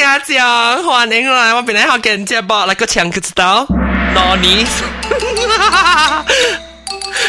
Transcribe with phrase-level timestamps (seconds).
[0.26, 3.66] 讲，欢迎来我本来好给人家报那个抢个知道，
[4.14, 4.64] 哪里？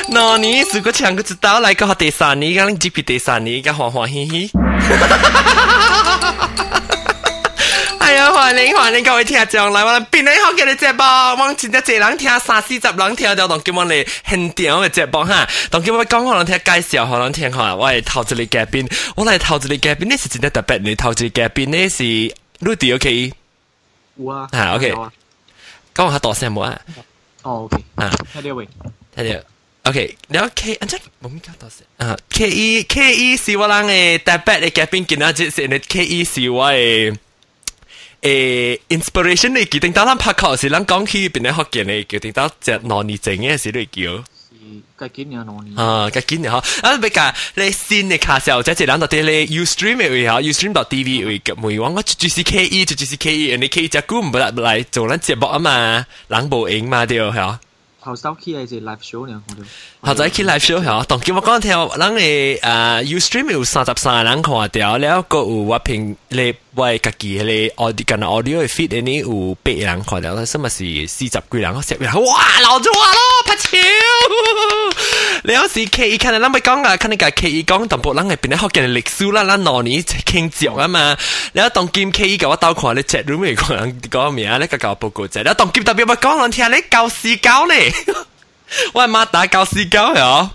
[0.09, 4.51] 哪里如果抢个知道来个第三年，讲 GP 第三年，个欢欢喜喜。
[7.99, 23.32] 哎呀，欢迎欢迎各位听众嚟，我哋边你好嘅你直播，我前一只人听三四十人听到，当叫我哋很屌嘅直播哈，当叫我讲可能听介绍，可能听下，我系投资你嘉宾，我嚟投资你嘉宾，呢是真系特别，你投资嘉宾呢是 Rudy OK，
[24.16, 24.92] 有啊，吓 OK，
[25.94, 26.80] 咁我下度先冇啊，
[27.42, 28.68] 哦 OK，啊，睇到未？
[29.16, 29.44] 睇到
[29.90, 37.16] ，OK，了 K，啊真冇咩搞到先，啊 K E K E 是我人嘅特別嘅嘉賓，今日即係你 K E 是我嘅。
[38.22, 44.22] 誒，inspiration 你決定，當咱拍劇時，咱講起邊啲學嘅，你決定當隻攞你整嘅時，你叫。
[44.98, 45.76] 計件嘢攞你。
[45.76, 46.56] 啊，計件嘢嚇！
[46.88, 57.60] 啊，你講你新嘅卡時候，即係兩度啲你 Ustream 嘅嚇，Ustream 到 TV 嘅咁樣，我就係 KE，就係 KE，你 KE 只股唔嚟嚟做緊節目啊嘛，冷暴影嘛啲嚇。
[58.04, 59.40] 後首期係隻 live show 嚟，
[60.00, 66.52] 後仔期 live show 嚇，當叫我講聽，人哋誒 Ustream 有三十三人看掉，然後個有我平你。
[66.74, 71.74] 我家己迄个 audio 干 audio 嘅 feed 呢有八人看到，什么是四十几人？
[71.74, 73.68] 我食完哇，老咗話咯，拍超！
[75.44, 81.14] 你有時 K E 看到咱咪講啊，看你個 K E 講，淡薄咱係變得學緊歷史啦，咱攞年傾著啊嘛。
[81.52, 84.56] 你有當劍 K E 嘅我鬥看你 chat room 咪講人講咩啊？
[84.56, 87.92] 你個教報告啫，你當劍特別咪講人聽你教死教咧，
[88.94, 90.48] 我係媽打教死教嘅，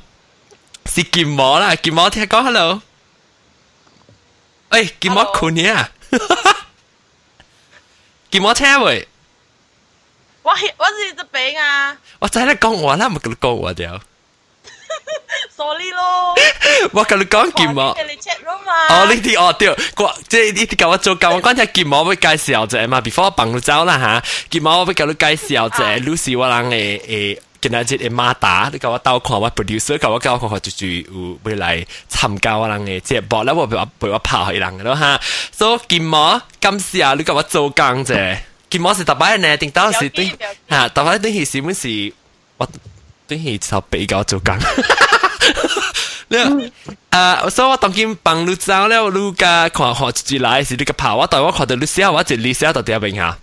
[0.92, 2.82] 是劍魔啦，劍魔聽講 hello。
[4.70, 5.92] 哎，劍魔困嘢啊！
[8.31, 9.09] 剑魔听喂，
[10.43, 14.01] 我我是只饼啊我真系讲我啦，唔跟你讲我掉。
[15.57, 16.35] ，sorry 咯。
[16.93, 17.97] 我跟你讲剑魔。
[18.09, 18.73] 你 chat room 嘛？
[18.89, 27.41] 哦，呢啲哦对，我即系呢啲教我做教我讲只剑魔会介绍者嘛，before 我帮你走啦吓，剑魔我会教你介绍者，Lucy 我人诶诶。
[27.70, 35.20] 今仔日嘅馬達，你甲我鬥看我 producer，甲我甲我看看就就有未來參加我人嘅節目，啦，我陪我陪我拍開人嘅咯哈。
[35.52, 38.38] 所以今毛今時啊，你甲我做工啫，
[38.70, 40.32] 今毛是特別呢，定當時對
[40.70, 42.14] 嚇，特別對係是唔是
[42.56, 42.68] 我
[43.28, 44.58] 對係就比較做工。
[46.30, 46.38] 你
[47.10, 53.38] 啊，所以我當今幫你走了，你甲看看一來是你甲拍，我當我看到你寫我一字寫到底下邊下。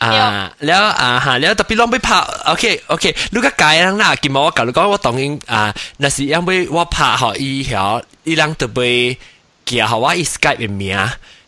[0.00, 2.16] 啊，了啊哈，了特别拢要拍
[2.46, 9.14] ，OK OK，你个解人啦，今毛我讲，你讲我当然啊，那是因为我拍好伊条，伊人特别
[9.66, 10.96] 记好我伊 Skype 嘅名，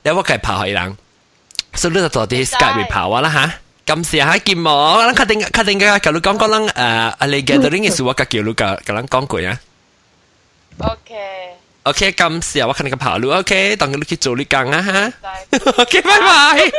[0.02, 0.96] 然后我改拍好伊人，
[1.74, 3.54] 所以你就做啲 Skype 拍我啦哈。
[3.86, 6.62] 咁時下見我，咱確定確定嘅，叫你講講咱
[7.08, 9.58] 誒，阿你 gathering 嘅事，我叫你講，叫咱講句啊。
[10.78, 11.61] OK。
[11.83, 15.13] OK，咁时候我肯定个跑路，OK，当佢你去做你讲啊哈，
[15.77, 16.71] OK，拜拜。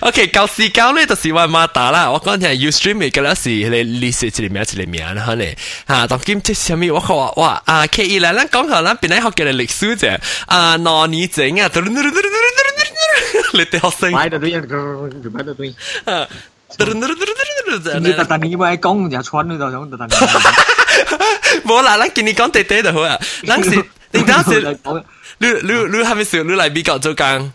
[0.00, 5.54] OK，旧时交呢就是话马达啦，我讲听 Ustream 嘅嗰时你你写一个名一个名啦，你
[5.86, 6.90] 吓，当今即系咩？
[6.90, 11.70] 我话哇啊，K 二啦，咱讲下咱边嚟学嘅历史啫，啊，哪年整啊？
[13.52, 14.50] 你哋学生，买到对，
[15.30, 15.74] 买到对。
[17.99, 20.13] 你就但你咪講又蠢，你就想但你。
[21.67, 23.19] 冇啦，咱見你講地地就好啊。
[23.45, 23.69] 咱是，
[24.11, 24.61] 你當時，
[25.39, 27.53] 你你你係咪想你嚟美國做工？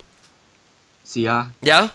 [1.08, 1.50] 是啊。
[1.60, 1.74] 有。
[1.74, 1.90] 了，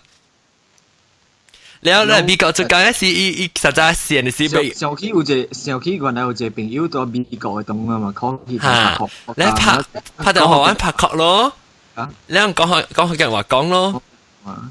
[1.81, 4.73] 你嚟美國做工嗰時，伊伊實在閒的是被。
[4.73, 9.09] 上期有一，上期原來有一朋友到美國嘅東啊嘛，講起拍殼。
[9.35, 9.79] 你拍
[10.17, 11.53] 拍到台灣拍殼咯。
[11.95, 12.09] 啊。
[12.27, 14.01] 你講講講佢嘅話講咯。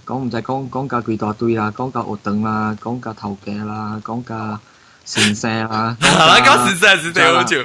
[0.06, 4.60] 讲唔使讲讲架几大堆啦，讲架学凳啦，讲架头家啦，讲架
[5.06, 5.98] 神社啦。
[6.00, 7.58] 好啦，讲神社是最好笑。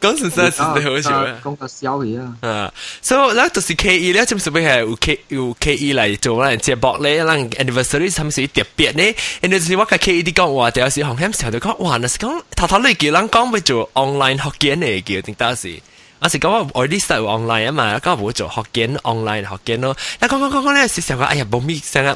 [0.00, 1.36] 讲神社是最好笑啊！
[1.44, 2.34] 讲个笑嘢啊！
[2.40, 9.14] 啊，所以咧就是 K E 咧，咁是不系有 K 有 K E 嚟做咱节目咧，咱 anniversary 系咪是特别咧？
[9.42, 15.78] 因为就是我个 K E 啲讲话，有时红响时候就讲，哇，那是讲头头你叫人讲要做 online 学见嚟叫，定当时。
[16.20, 19.96] 我是讲我我啲实 online 啊嘛，咁我做学见 online 学见咯。
[20.20, 22.14] 嗱讲讲讲讲咧，是成个哎呀冇咪成日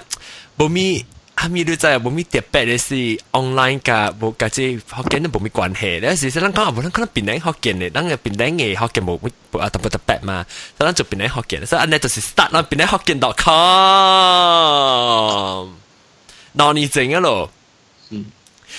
[0.58, 1.05] 冇咪。
[1.37, 2.94] 哈咪都真系冇咩特别嘅是
[3.32, 5.99] online 㗎，冇嘅即系学见都冇咩关系。
[5.99, 10.46] 有时咱讲啊，冇咱可能边顶学见嘅，咱嘅边顶嘅学见冇冇啊特别特别嘛，
[10.78, 13.43] 所以咱做边顶学见，所以安尼就是 start 啦，边顶学见 .com，
[16.56, 17.50] 嗱你整嘅咯，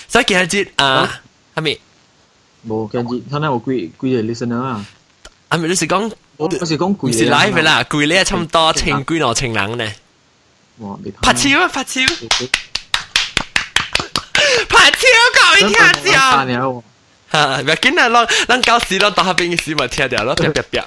[0.08, 1.22] 所以今日节啊，
[1.56, 1.78] 系咪？
[2.66, 4.86] 冇，今日睇下有几几个 listener 啊？
[5.50, 6.12] 系咪你是讲？
[6.38, 7.18] 我是讲几？
[7.18, 9.92] 是 live 啦，几咧差唔多千几两千人呢？
[11.22, 11.68] 拍超啊！
[11.70, 12.02] 拍超，
[14.68, 16.12] 拍超够你听着。
[17.32, 18.10] 吓，唔要紧啊！
[18.10, 20.84] 咱咱搞事，咱打下边嘅事咪听掉咯，别别别。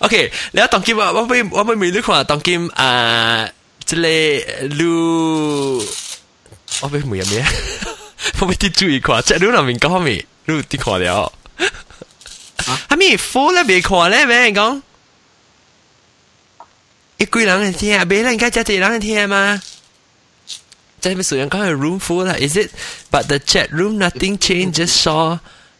[0.00, 3.48] OK，你当今我我俾我俾美女看当今啊，
[3.84, 4.02] 即个
[4.76, 5.84] 路
[6.82, 7.44] 我俾每日咩？
[8.40, 10.24] 我俾啲注意看，即系路入面讲咩？
[10.46, 11.32] 路啲看了。
[12.88, 14.80] 啊咪 full 咧未看咧，咩讲？
[17.18, 19.60] 一堆人去听，别人应该只一人去听嘛？
[21.00, 22.34] 即系咪虽然讲系 room full 啦？
[22.34, 22.70] Is it?
[23.10, 25.38] But the chat room nothing changed, just saw.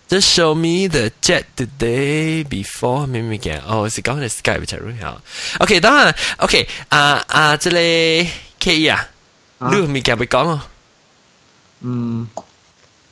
[0.09, 3.61] Just show me the chat the day before 咩咩嘅？
[3.67, 5.21] 哦，是讲系 Skype chat room 好。
[5.61, 8.27] OK，当然 OK 啊啊，即系
[8.59, 9.09] K 啊，
[9.59, 10.61] 你有咩嘅会讲哦？
[11.83, 12.45] 嗯，我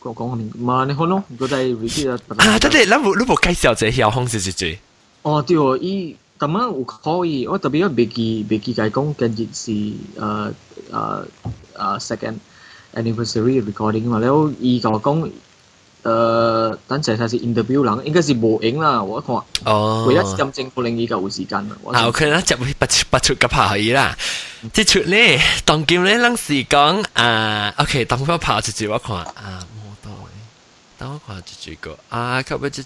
[0.03, 2.13] 講講唔係你可能嗰陣會記得。
[2.13, 2.19] 啊，
[2.61, 4.77] 但係，那如如果介紹這條方式是最。
[5.21, 9.93] 哦，對哦，伊咁樣有可以，我特別我未記未記介講嘅件事，誒
[10.91, 11.25] 誒
[11.77, 12.35] 誒 second
[12.95, 15.29] anniversary recording 嘛，然後伊同我講，
[16.03, 19.35] 誒等陣先是 interview 人，應該是無影啦，我看。
[19.65, 20.05] 哦。
[20.07, 21.75] 唯一咁政府令伊夠有時間啦。
[21.93, 24.17] 啊，OK 啦，就會不出不出嘅拍戲啦。
[24.73, 29.65] 即出咧，當今咧，咱是講啊，OK，當我拍一節我看啊。
[31.02, 32.82] 等我看一句个啊，佢不就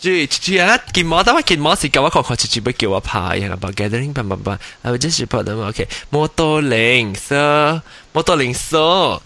[0.00, 4.52] 就就啊，见冇，等我见冇时间我看看一句要叫我拍，然后把 gathering 叭叭叭，
[4.82, 7.82] 啊，我就是 report them OK，摩多零色，
[8.12, 9.20] 摩多零色。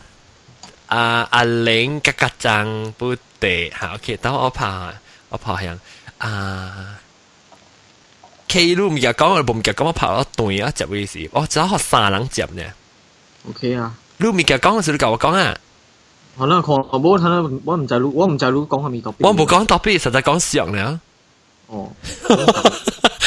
[0.86, 4.94] 啊阿玲格格จั不地吓，OK，等我拍
[5.30, 5.80] 我拍向
[6.18, 6.98] 啊。
[8.46, 12.62] K 路唔记讲，我唔记讲，我拍咗对啊，集嘅事，我只学三人集呢。
[13.48, 15.56] OK 啊，路唔记讲嘅时，你教我讲啊。
[16.38, 19.14] 可能看我冇睇到，我唔知路，我唔知路讲系咪特别。
[19.20, 20.98] 我冇讲特别，实在讲上咧。
[21.68, 21.90] 哦，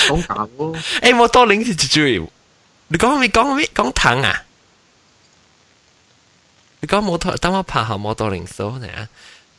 [0.07, 0.75] 讲假咯。
[1.01, 2.27] 诶，我多零是一句，
[2.89, 4.43] 你讲咪讲咪讲糖啊？
[6.81, 8.87] 你讲摩托，等我拍下摩托零数呢？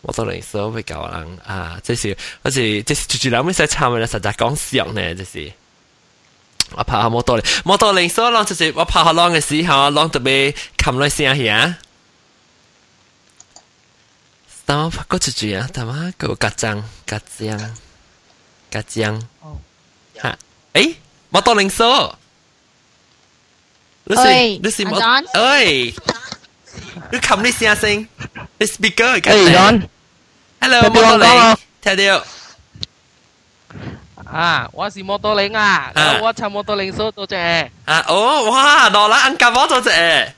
[0.02, 5.52] 摩托零数会教人啊，即是好似即是住住两边使参嘅咧，实在讲上呢，即是。
[6.76, 11.74] 我拍下摩托零，摩托零数浪就是我拍下浪嘅时候，浪特别冚落声嘅。
[14.66, 17.76] 等我拍嗰住住啊，但系个格章格章
[18.70, 19.22] 格章
[20.20, 20.38] 吓，
[20.74, 20.94] 诶
[21.30, 21.84] 摩托零数，
[24.04, 24.22] 你是
[24.62, 25.94] 你是摩，诶。
[27.10, 28.06] 你冚你声声，
[28.58, 29.88] 你 speaker 诶，John。
[30.60, 32.24] Hello，摩多零，听到。
[34.24, 37.68] 啊，我是摩多零啊，我插摩多零数多谢。
[37.86, 40.32] 啊，哦，哇，罗兰安夹我多谢。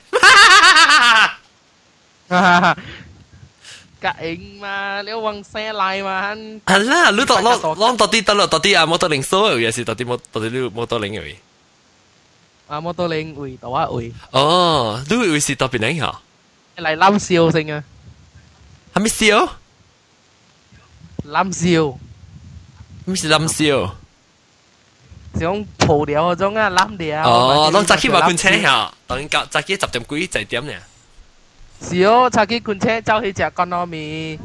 [4.04, 6.34] 格应嘛，你往声来嘛。
[6.66, 11.34] 系啦，你到攞攞到啲得咯，到啲啊摩多零数又是到啲摩到啲你摩多零嘅。
[12.68, 14.12] 啊，摩多零会到啊会。
[14.30, 16.20] 哦，你会是特别零吓？
[16.76, 17.84] 嚟冧笑先啊！
[18.94, 19.48] 系咪笑？
[21.26, 21.98] 冧笑。
[23.04, 23.94] 咩是冧笑？
[25.38, 27.22] 想蒲掉嗰种啊，冧掉。
[27.28, 30.72] 哦，攞扎起话罐车吓，当然夹扎起十点几就点呢？
[31.82, 34.38] 是哦，扎起罐车走去食干糯米。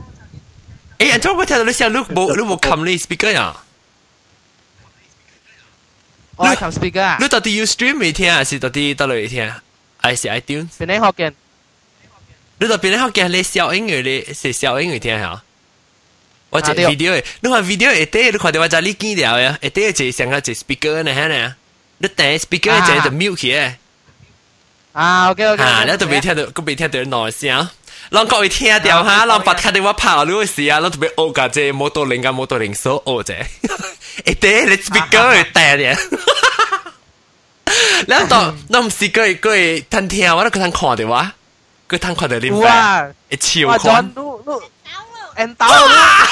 [0.98, 3.56] 诶，安怎我听到你声，你冇你冇冚你 speaker 呀？
[6.38, 7.18] 我系冚 speaker 啊！
[7.20, 9.54] 你到底 Ustream 未听还是到底到嚟听？
[10.02, 10.68] 还是 iTunes？
[10.80, 11.34] 边啲学嘅？
[12.60, 13.28] 你到边咧学嘅？
[13.28, 15.42] 你小英语你是小英语听下。
[16.50, 21.56] 我只 video，你看 video 一啲，你看到我就你见了呀，一啲就上个就 speaker 呢，系呢？
[21.98, 23.74] 你等 speaker 就就 mute 嘅。
[24.93, 25.63] 啊，OK OK。
[25.63, 27.69] 啊，你都未聽到，都未聽到耐聲。
[28.11, 33.35] 咱各位聽掉哈，咱把聽到我跑路嘅時啊，咱特別學架只摩托零架摩托零所學者。
[34.25, 35.97] 一啲你別講佢大嘅。
[38.07, 41.33] 你當，那唔是佢佢聽聽，我都佢聽看到哇，
[41.89, 44.13] 佢聽看到你哇，一超看。
[45.37, 46.27] and 到啦，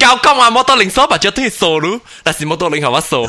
[0.00, 3.26] 搞講話摩托零所把只對數路，但是摩托零係我數。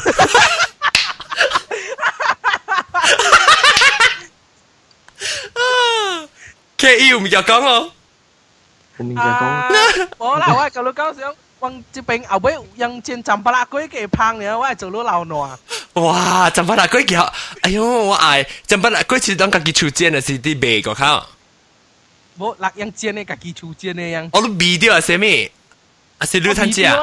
[6.81, 7.93] K E 唔又讲我，
[8.99, 11.35] 我明就讲，我啦，我旧老高想。
[11.59, 15.59] 往这边后尾用钱浸巴拉龟嘅胖呢，我系做到流挪。
[15.95, 16.51] 哇！
[16.51, 17.23] 浸巴拉龟叫，
[17.63, 21.27] 哎呦我爱浸巴拉龟是当家己出钱还是啲卖个靠？
[22.39, 24.29] 冇，嗱用钱嘅家己出钱嘅样。
[24.35, 25.51] 我都卖掉系咩？
[26.19, 26.95] 啊是你睇只啊？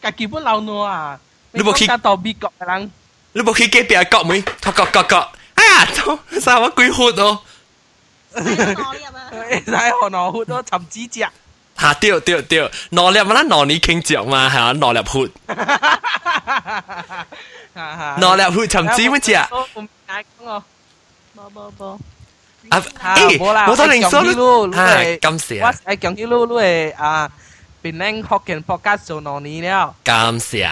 [0.00, 1.20] 家己本流挪啊！
[1.52, 2.90] 你冇去到美国嘅人，
[3.34, 4.40] 你冇去隔壁国妹？
[4.62, 7.38] 佢国国国，哎呀，都啥我鬼活哦！
[8.36, 11.30] 使学挪活咯，寻指甲。
[11.78, 15.30] 吓对对对，挪粒嘛，挪你倾着嘛，系啊，挪粒血，
[18.18, 19.32] 挪粒血寻子乜只？
[21.36, 21.98] 冇冇冇。
[22.70, 23.38] 啊，诶，
[23.70, 25.72] 我都零数咯，系咁时啊！
[25.86, 27.30] 我系讲起路路诶啊
[27.80, 29.94] 变靓福建 podcast 做两年了。
[30.02, 30.68] 感谢。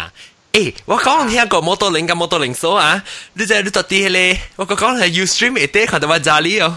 [0.53, 3.03] 诶，我讲听过摩托零กับ摩托零数啊，
[3.35, 6.77] 你就你到啲咧，我讲讲系 Ustream 一啲，看到话咋哩哦，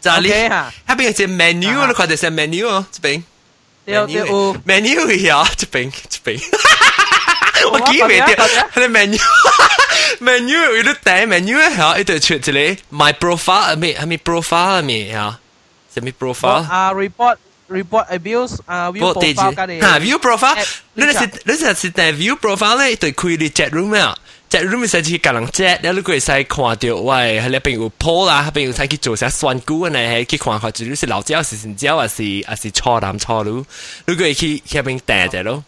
[0.00, 3.22] 咋哩， OK 哈下边有只 menu，你看到只 menu 哦，这边
[3.84, 6.40] 对对有 menu 呀，这边这边，
[7.72, 9.20] 我记唔快到，啲系 menu
[10.20, 12.50] menu 有啲顶 menu 咧 吓，一对出一个
[12.92, 15.38] my profile 系咪系咪 profile 系咪吓？
[15.96, 16.48] 系咪 profile？
[16.70, 17.36] 啊 report
[17.70, 23.70] report abuse 啊 view 个地址 profile 家哋吓 view profile， App 你系你系是但 view profile 咧，对开你 chat
[23.70, 24.16] room 啊
[24.50, 33.64] ，chat room 系去甲人 chat，然后你可以使看到喂，喺里边有 po 啦，喺边有使去做些选股啊，系去看看，至于是老椒是新椒，还是还是错男错女，
[34.06, 35.64] 你可以去喺边订只咯。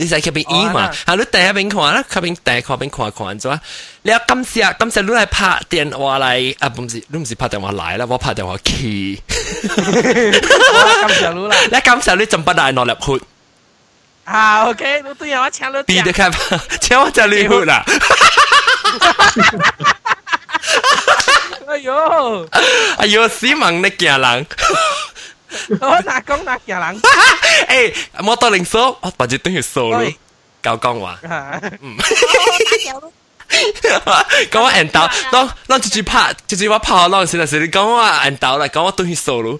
[0.00, 0.92] 你使喺边医嘛？
[0.92, 3.58] 吓你订喺边看啦，喺边订看边看看咗。
[4.02, 6.72] 你有今次啊，今次你系拍电话嚟啊？
[6.78, 9.20] 唔是，你唔是拍电话嚟啦，我拍电话去。
[9.66, 11.56] 咁就รู้啦。
[11.72, 13.24] 你今次你尽不大落入去。
[14.24, 17.82] 啊，OK，都都有我抢到逼得开吧，请我就你去啦。
[21.66, 22.48] 哎呦，
[22.98, 24.46] 哎呦，死问你惊人。
[25.80, 27.00] 我哪讲哪惊人。
[27.68, 30.16] 诶，摩托零数，我把只等于数咯喂。
[30.62, 31.60] 教讲话，啊
[34.51, 39.59] 講我 按到，當當直接拍，直接我拍好浪先啦，是你講我按到啦，講我等於數咯。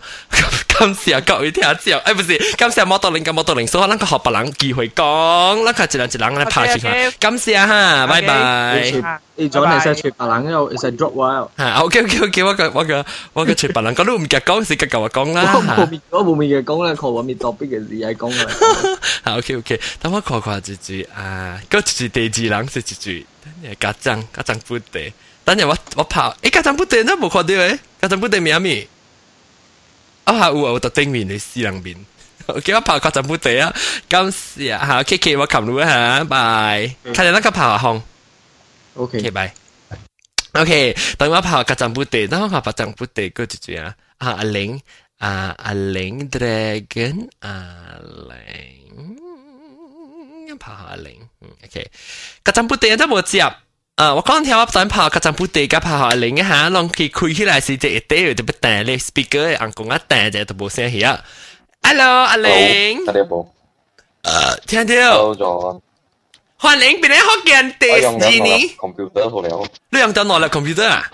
[0.79, 7.11] 今時啊，各位聽下之後，誒不是，今時啊摩托零跟摩托零數，咱個學別人機會講，咱個一人一人嚟拍住佢。
[7.19, 9.19] 今時啊哈，拜拜。
[9.35, 15.53] 你做你識全白冷又係 drop 話，嚇，OK OK OK，我個我個我個全別人講都唔夾講，是夾嚿話講我啦。
[15.55, 18.51] 冇面我冇面嘅講啦，佢話面作邊嘅事係講啦。
[19.23, 25.12] 好，OK OK，等我看看一句啊，嗰一句第二人是一句，等下家长家长不地，
[25.44, 28.86] 等下我我拍，诶家长不地都冇看到诶，家长不地名咪，
[30.24, 31.96] 啊下有啊，我特顶面你私人面，
[32.46, 33.74] OK 我拍家长不地啊，
[34.08, 38.02] 今时啊，好 K K 我擒到吓，拜，睇下那个拍下红
[38.94, 39.54] OK， ，OK 拜，
[40.52, 44.80] OK，等我拍家长不地，等我拍家长不地嗰一句啊，啊阿玲
[45.18, 47.50] 啊阿玲 dragon 阿
[48.28, 49.16] 玲。
[50.58, 51.31] 拍下零，嗯
[51.64, 51.90] ，OK，
[52.42, 53.40] 格阵布地都冇接，
[53.96, 61.24] 啊，我刚听我想拍格阵布地，加拍下零一下，让佢开起来是只一堆就不弹咧，speaker 人讲一弹就都冇声气啊。
[61.82, 63.54] Hello，阿玲，大家好，
[64.22, 65.80] 诶，听到，到咗，
[66.60, 71.10] 欢迎俾你学见第我用二紧年，我 computer 好了你用到我啦 computer 啊？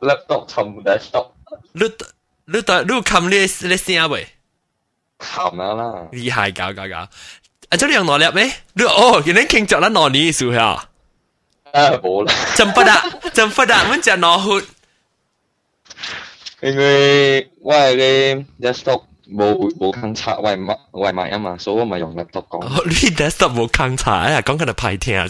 [0.00, 1.30] ，laptop 寻 desktop
[1.72, 1.88] 你你
[2.44, 4.28] 你你冚你你声未？
[5.18, 7.08] 冚啦啦，厉害，搞搞搞，
[7.70, 8.52] 啊，这你用攞粒咩？
[8.74, 10.64] 你哦，原来倾着啦攞你数下，
[11.72, 12.92] 啊冇啦，真不得，
[13.32, 14.66] 真不得，我只攞血。
[16.60, 22.62] 因为我嘅 desktop 冇冇坑插外卖外卖啊嘛，所以我咪用 laptop 讲。
[22.64, 25.26] 哦，你 desktop 冇坑查啊，讲紧系派听啊。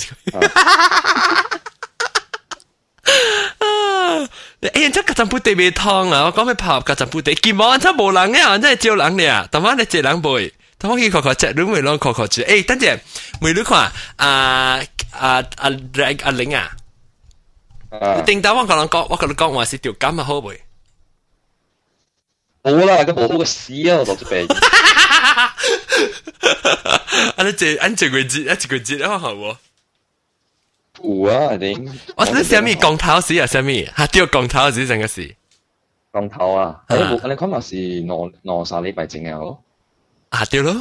[4.61, 6.25] 哎呀，真格阵布地未烫啊！
[6.27, 9.49] 我讲咩拍格阵布地，见网真冇人嘅，真系照人嘅啊！
[9.51, 12.43] 但系你借人背， 但我见确确只都未攞确确住。
[12.43, 12.99] 诶，等阵，
[13.41, 15.71] 每女看啊啊啊
[16.23, 16.71] 阿玲啊，
[17.91, 20.61] 啊，定到我同人讲，我同你讲话是条金啊好未？
[22.65, 24.47] 冇啦，咁冇好嘅屎啊，我就俾。
[27.37, 29.57] 啊，你借按一个字，一一个字好好喎。
[31.03, 31.99] 有啊，一定。
[32.17, 33.47] 我你写咩降头时啊？
[33.47, 33.93] 写咩？
[33.97, 35.35] 吓，掉降头时整个事
[36.13, 39.63] 降头啊，啊你冇你可能是攞攞晒礼拜整嘅咯。
[40.37, 40.81] 啊，掉咯，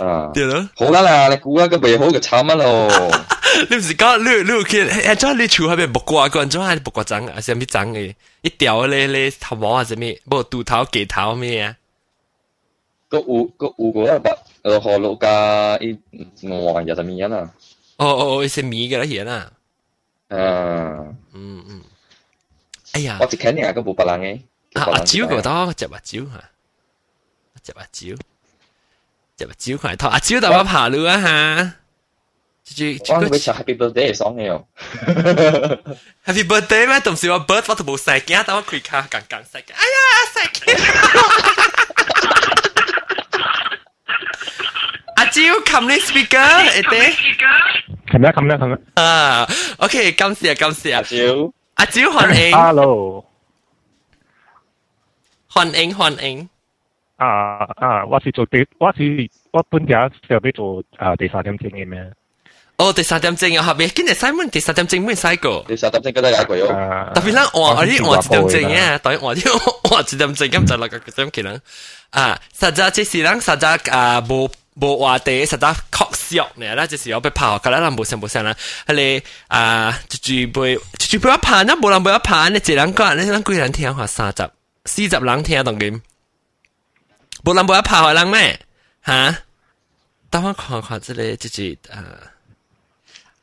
[0.00, 0.68] 啊，掉咯。
[0.76, 2.88] 好啦啦，你估一个未好嘅惨乜咯？
[3.70, 8.14] 你唔是讲你你有见诶，将你厝喺边木瓜个人种系木瓜长啊，系咩长嘅？
[8.42, 10.20] 一条咧咧头毛啊，系咩？
[10.28, 11.76] 冇肚头、鸡头咩啊？
[13.08, 15.92] 个有个有个一百，诶河路加一
[16.46, 17.50] 外日就面啊。
[17.96, 19.50] 哦哦哦，系米嘅啦，嘢啦。
[20.28, 20.36] 诶，
[21.32, 21.82] 嗯嗯。
[22.92, 24.38] 哎呀我，只肯定系个冇白冷嘅。
[24.74, 26.50] 啊阿蕉个多，只阿蕉吓，
[27.62, 28.16] 只阿蕉，
[29.36, 31.72] 只阿蕉佢系拖阿蕉带我爬路啊吓。
[32.64, 34.68] 住住我会唱 Happy Birthday 嘅 song 嘅又。
[36.26, 37.00] Happy birthday 咩？
[37.00, 39.72] 同时我 birth 我都冇细嘅，等我开卡刚刚细嘅。
[39.72, 39.98] 哎呀，
[40.34, 40.76] 细嘅。
[45.16, 47.10] 阿蕉冚你 speaker 诶爹。
[48.10, 50.94] 琴日琴日琴日啊，OK，感谢感谢。
[50.94, 53.24] 阿蕉，阿蕉欢迎， ，hello，
[55.52, 56.48] 欢迎欢迎。
[57.16, 62.10] 啊啊，我是做第，我是我本家是要做啊第三点证嘅咩？
[62.76, 65.64] 哦，第三点钟啊，后边今日 Simon 第三点钟冇使过。
[65.68, 66.72] 你实习先觉得有鬼喎。
[66.76, 71.60] 啊特别啦，我我啲我一点钟嘅，当然我啲我一点钟咁就落个点嘅人
[72.10, 74.48] 啊，实际即是人实际啊冇
[74.80, 78.54] 冇话地实际确实嚟啦，就是我被跑，咁啦冇声冇声啦，
[78.86, 84.48] 系你啊，住住杯住住杯一盘啦，冇人杯一盘，你一人讲，你人几人听话三十
[84.84, 86.00] 四十人听当然，
[87.44, 88.60] 冇人杯一盘系人咩
[89.06, 89.38] 吓？
[90.30, 92.04] 等我看看这里就是啊。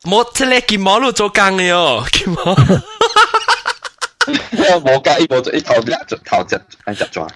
[0.03, 2.55] 冇，即系见网路做工嘅哦，见网。
[4.81, 5.91] 冇介意冇做一头一
[6.25, 6.55] 头只
[6.91, 7.27] 一只抓。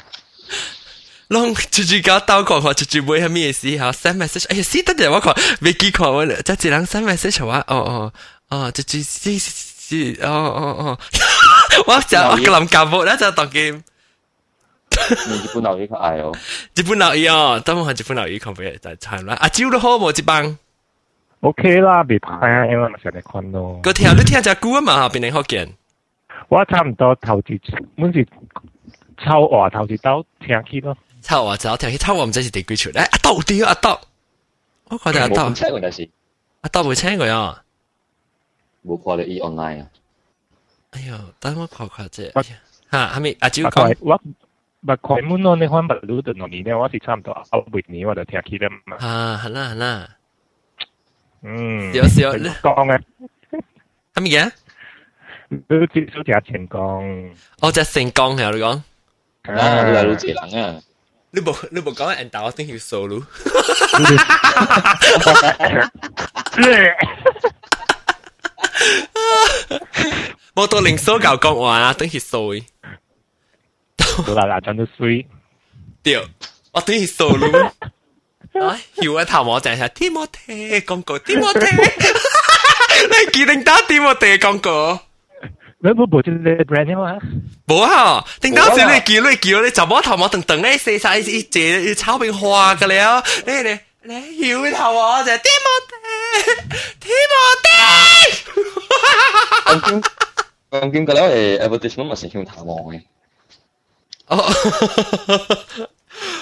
[1.29, 3.91] 拢直接搞刀看看，直接买下咩事吓？
[3.91, 8.13] send message，哎呀，死得人我看，未记看我，即系人 send message 话，哦哦
[8.49, 10.99] 哦，直接是是，哦哦哦，
[11.85, 13.83] 我就我个谂教务咧就当佢你
[14.93, 16.35] 日本留意佢嗌哦。
[16.75, 19.35] 日本留意哦，等我系日本留意看俾就惨啦。
[19.39, 20.57] 阿蕉都好冇一帮，
[21.41, 23.79] OK 啦，未歹啊，因为咪成日看咯。
[23.81, 25.73] 个听你听只歌啊嘛，后边你好见。
[26.49, 27.59] 我差唔多头次，
[27.95, 28.27] 本是
[29.23, 30.97] 抽话头次兜听起咯。
[31.21, 33.99] 抽啊，就听起抽我唔知是第几条咧，阿豆屌阿豆，
[34.89, 36.09] 我觉得阿豆冇车喎，但是
[36.61, 37.63] 阿豆会请佢啊。
[38.85, 39.87] 冇看你 e online 啊。
[40.91, 42.41] 哎呦，等我看看啫我。
[42.43, 42.57] 吓，
[42.91, 43.63] 系咪阿蕉
[44.84, 48.96] まあ、これもの日本バルーの2年はちゃんとアブにはで手切れま。
[49.00, 50.18] ああ、はなはな。
[51.42, 51.92] うん。
[51.94, 52.30] 少少。
[52.62, 53.00] 講啊。
[54.16, 54.52] 乜嘢？
[55.48, 57.30] 你至少食成功。
[57.62, 58.82] 我食成功係你講。
[59.44, 60.80] 啊，你係老智能啊！
[61.30, 63.24] 你冇你冇講 and 我 think you solo。
[70.54, 72.73] 冇到零數教講話，think he solo。
[74.13, 75.25] 好啦，嗱，真都衰。
[76.03, 76.21] 屌，
[76.71, 77.71] 我等佢 solo。
[78.53, 81.59] 哎，要一头我就系提摩提广告，提摩提。
[81.59, 84.99] 你记定打提摩提广告？
[85.81, 87.17] 你冇报咗你 brand 嘛？
[87.65, 88.25] 冇啊！
[88.41, 93.23] 定当时你叫你叫你就冇头冇等等咧，四晒一只要炒变化噶了。
[93.45, 95.93] 你你你要头我就提摩提，
[96.99, 97.69] 提摩提。
[99.65, 100.01] 咁兼
[100.81, 103.01] 咁兼嘅咧，诶 advertisement 咪成条淡望嘅。
[104.27, 104.37] 哦，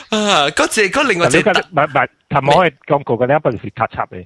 [0.09, 4.25] 啊，嗰只嗰另外只你觉得唔唔，头冇系广告嘅咧，不是塔插嘅。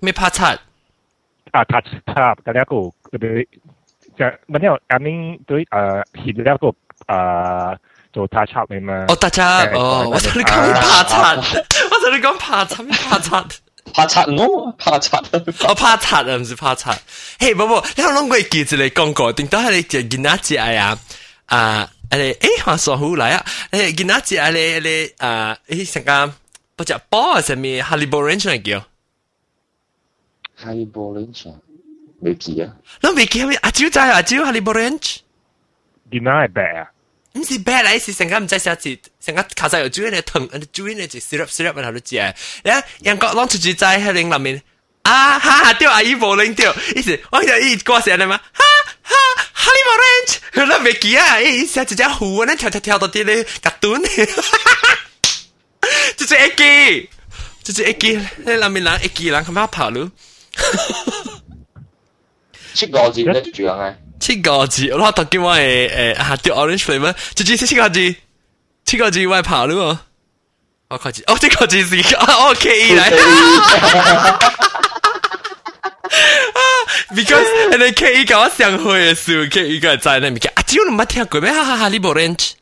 [0.00, 0.42] 咩拍七？
[0.42, 2.76] 啊，塔插嘅咧个
[3.10, 3.46] 佢
[4.16, 4.78] 就乜嘢？
[4.88, 6.68] 啱啱对诶显咧个
[7.06, 7.76] 诶
[8.12, 9.06] 做塔插嘅嘛。
[9.08, 11.14] 哦，大家哦，我同你讲拍七，
[11.90, 13.60] 我同你讲拍七拍七。
[13.94, 15.20] 拍擦咯，拍擦。
[15.68, 16.88] 我拍七啊，唔是拍七。
[17.40, 20.98] 嘿，宝宝，你有谂过记住你讲过，定都系你就见哪只啊？
[21.46, 23.39] 啊， ale e ha so hu la ya
[23.71, 26.33] e ginati ale ale a e sanga
[26.77, 28.83] bo ja bo se mi haliborange na gyo
[30.63, 31.53] haliborange
[32.21, 32.67] me ki ya
[33.03, 35.21] no me ki a ju ja a ju haliborange
[36.11, 36.85] ginai ba ya
[37.33, 42.15] 唔是白嚟，是成間唔知寫字，成間卡曬又煮嘢糖，煮嘢就 syrup syrup 喺度煮。
[42.63, 44.63] 然後人國攞出住仔喺領入面，
[45.03, 48.63] 啊哈哈掉阿姨冇領掉，意思我就一過成啦嘛，哈。
[49.53, 54.01] 하리머렌즈 흘러뱉기야 이사 진짜 후원한 차차차 하던 띠는 까뚠
[56.17, 57.07] 진짜 애기.
[57.63, 58.17] 진짜 애기.
[58.45, 60.09] 헬라미랑 애기랑 하면 파루.
[62.73, 63.95] 치거지, 내 주양아.
[64.19, 64.95] 7가지.
[64.97, 68.15] 나 덕기 와에 에 하트 오렌지 플레이버 진짜 치거지.
[68.85, 69.97] 치거지, 와 파루?
[70.89, 71.23] 어 가지.
[71.27, 72.19] 어 7가지 있으니까.
[72.19, 72.91] 아 오케이.
[72.91, 73.01] 이래
[77.14, 81.50] because 人哋 K 搞我上去嘅时候，K 个在那边，啊，只有你冇听过咩？
[81.52, 81.88] 哈哈哈！
[81.88, 82.52] 你冇 range，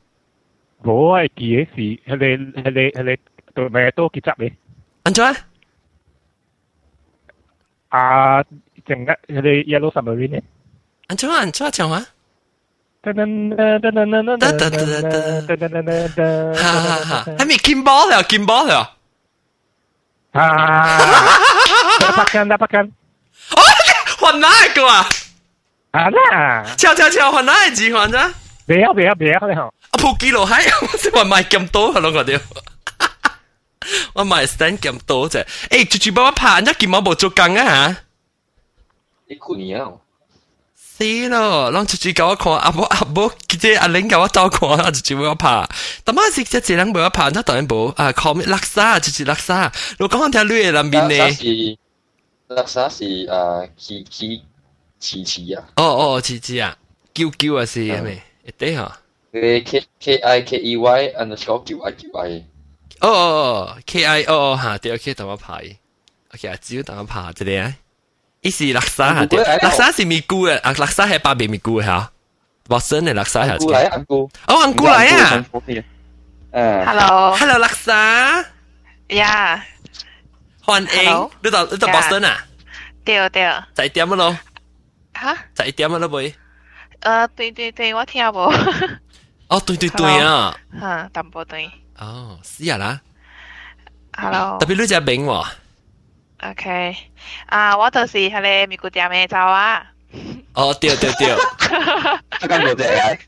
[0.83, 3.17] 我系记嘅是系你系你系你
[3.55, 4.53] 对咪多几集嘅？
[5.05, 5.37] 安怎？
[7.91, 8.43] 啊，
[8.87, 10.43] 整个系你 Yellow Submarine 嘅。
[11.09, 11.29] 安怎？
[11.31, 12.07] 安怎讲话？
[13.03, 14.71] 噔噔噔噔噔噔噔噔
[15.49, 17.25] 噔噔噔噔哈哈哈！
[17.39, 18.97] 还没 Kimball 了，Kimball 了。
[20.33, 20.99] 啊！
[21.99, 22.87] Dapatkan, dapatkan.
[23.51, 23.59] 哦，
[24.26, 25.08] 换那个啊？
[25.92, 26.76] 啊那？
[26.76, 28.34] 敲敲敲，换那几款咋？
[28.66, 29.48] 别啊别啊别啊！
[29.48, 32.40] 你好，啊扑几落海，我即话卖咁多啊，两个屌。
[34.14, 35.38] 我卖 stand 咁多啫，
[35.70, 37.96] 诶、欸，住住帮我拍，一件毛冇做工啊吓。
[39.30, 39.92] 你困啊？
[40.76, 45.70] 死咯，让住住搞我看，阿伯阿伯，佢只阿玲搞我照看，阿住住帮我拍。
[46.04, 49.72] 他妈是只只人帮我拍，那当然冇啊，call me 垃圾，住住垃圾。
[50.00, 51.85] 我刚刚听你嘅人面呢。
[52.49, 54.43] 是那啥是诶奇奇
[54.99, 55.63] 奇奇啊？
[55.77, 56.77] 哦哦，似似啊，
[57.15, 58.23] 叫叫啊是系咪？
[58.45, 58.97] 一啲吓。
[59.33, 62.45] 你 K K I K E Y underscore 叫 I 叫 I。
[63.01, 65.55] 哦哦哦，K I 哦哦吓，对，OK，等我拍。
[66.35, 67.75] OK，阿蕉等我拍，这里啊。
[68.43, 72.11] 伊是垃圾下啲，垃圾是咪菇嘅，啊垃圾系八味咪菇吓，
[72.65, 74.31] 博森嘅垃圾下姑嚟，安姑。
[74.49, 75.47] 哦，安菇嚟啊
[76.53, 78.45] 诶， Hello， ，hello 垃圾，
[79.15, 79.65] 呀，
[80.65, 82.45] 欢迎 Hello，你到你到博森啊，
[83.05, 83.43] 对对，
[83.75, 84.37] 就一点咯，
[85.21, 86.35] 吓，就一点咯妹，
[87.01, 88.39] 诶，对对对，我听无，
[89.49, 93.01] 哦对对对啊，吓，淡薄对哦是啊啦，
[94.17, 95.47] ，Hello，特别你只名喎，
[96.51, 96.97] OK，
[97.47, 99.85] 啊，我就是迄个咪古店嘅走啊，
[100.55, 101.29] 哦对对对，
[102.43, 103.19] 一间嗰只系系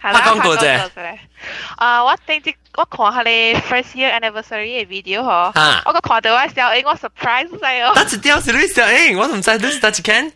[0.00, 1.18] 拍廣告啫拍廣告啫
[1.76, 7.94] 啊，我頂住我看下你 first year anniversary 嘅 video 嗬，嚇，我個看到我笑，誒，我 surprise 晒哦。
[7.94, 10.32] 是我唔知你是得一間，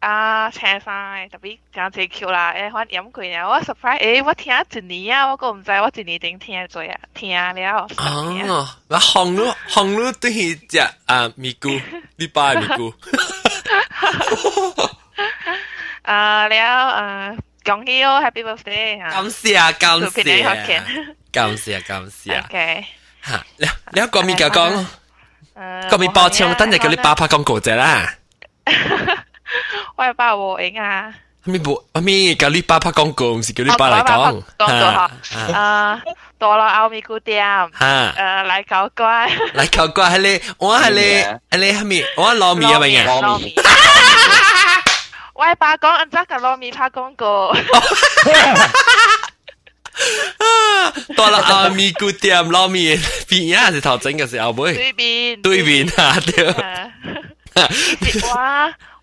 [0.00, 11.30] 啊，特別真濟 Q 啦，誒，我飲佢啊，我 surprise，誒，我聽一年啊，我個唔知，我一年頂聽咗啊，聽了，哦，我紅嚕紅嚕對起只啊
[12.16, 12.92] 你爸咪菇。
[16.02, 22.85] 啊，了，誒，讲起哦，Happy birthday 吓，感谢感祝平安学谢见感谢感谢，OK，
[23.23, 24.85] 吓，你你一个咪就讲，
[25.55, 28.13] 诶，个咪爆枪，等阵叫你爸拍广告啫啦，
[29.95, 31.13] 我系爸和影啊，
[31.45, 36.01] 咪冇咪叫你爸拍广告，唔是叫你爸嚟讲，讲咗吓，啊，
[36.37, 40.99] 多落后咪古店，诶，吓，嚟搞乖，嚟求过系你，我系你
[41.49, 42.03] 系你系咪？
[42.17, 43.55] 我攞面啊，明啊，糯米，
[45.37, 47.53] 我系爸讲，唔得嘅糯米拍广告，
[51.15, 56.53] 多啦啊咪古店攞面边啊是头整嘅时候妹，对面，对面啊对，
[57.53, 58.27] 诶，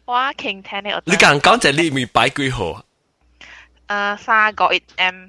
[0.07, 2.83] 我我倾听你，你讲讲就你咪摆几号？
[3.89, 5.27] 诶，三个一 M。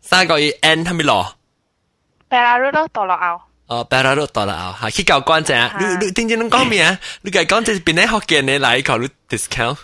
[0.00, 1.32] 三个月 N 系咪攞？
[2.28, 5.70] 贝拉鲁都到落后，哦，白啦都到啦，吓，去教官啫。
[5.78, 6.98] 你你点知你讲咩啊？
[7.22, 9.76] 你讲讲即系边啲学嘅你嚟考虑 discount？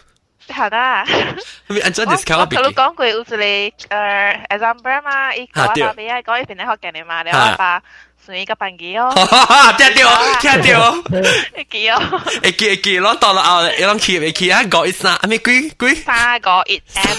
[0.49, 1.05] 系啦。
[1.69, 2.73] 系咪按照我 discount 我同你边？
[2.75, 3.71] 讲过有一个诶
[4.49, 7.83] example 嘛，伊个我爸俾系讲伊边啲学嘅你嘛，你我爸
[8.25, 9.12] 算一个班机哦，
[9.77, 10.95] 听到听到，
[11.57, 12.01] 一机哦，
[12.43, 14.62] 会记会记，攞到啦后，你谂记会记啊？
[14.64, 15.95] 个一三，咩几几？
[15.97, 17.17] 三个一 M，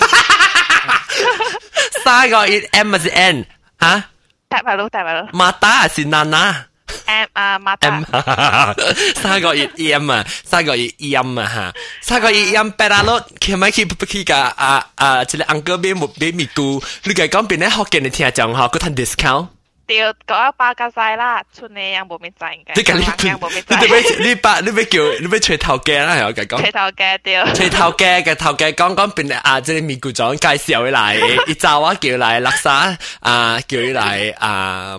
[2.04, 3.46] 三个一 M 咪是 N
[3.80, 4.04] 吓？
[4.48, 6.66] 大马路大马路马达还是娜娜？
[7.06, 8.76] M 啊马 M 达，
[9.22, 19.48] 三个一 M 啊，三个一 M 啊吓，三个一 M 白啦咯，佢咪去去个啊啊，即系 uncle 俾木俾咪姑，你讲讲边啲学嘅你听讲吓，佢谈 discount。
[19.88, 22.74] 掉嗰一巴架晒啦，村你有冇咩赚嘅？
[22.76, 23.88] 你近呢有冇咩你赚？
[24.20, 26.58] 俾你把你俾叫你俾吹头嘅啦，系我讲讲。
[26.62, 34.98] 吹头嘅掉，吹头嘅嘅头嘅讲讲边啊，即系面股长介绍佢嚟，一早啊叫嚟勒沙啊，叫佢嚟啊，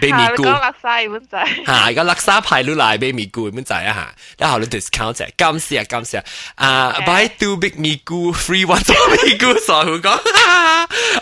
[0.00, 0.42] 俾面股。
[0.44, 6.22] 你讲落晒本仔，吓，个勒沙派佬嚟俾面股咁滞啊吓，然后你 discount 啫，感谢感谢
[6.54, 10.10] 啊，buy two big 面股 free one 做面股傻虎讲，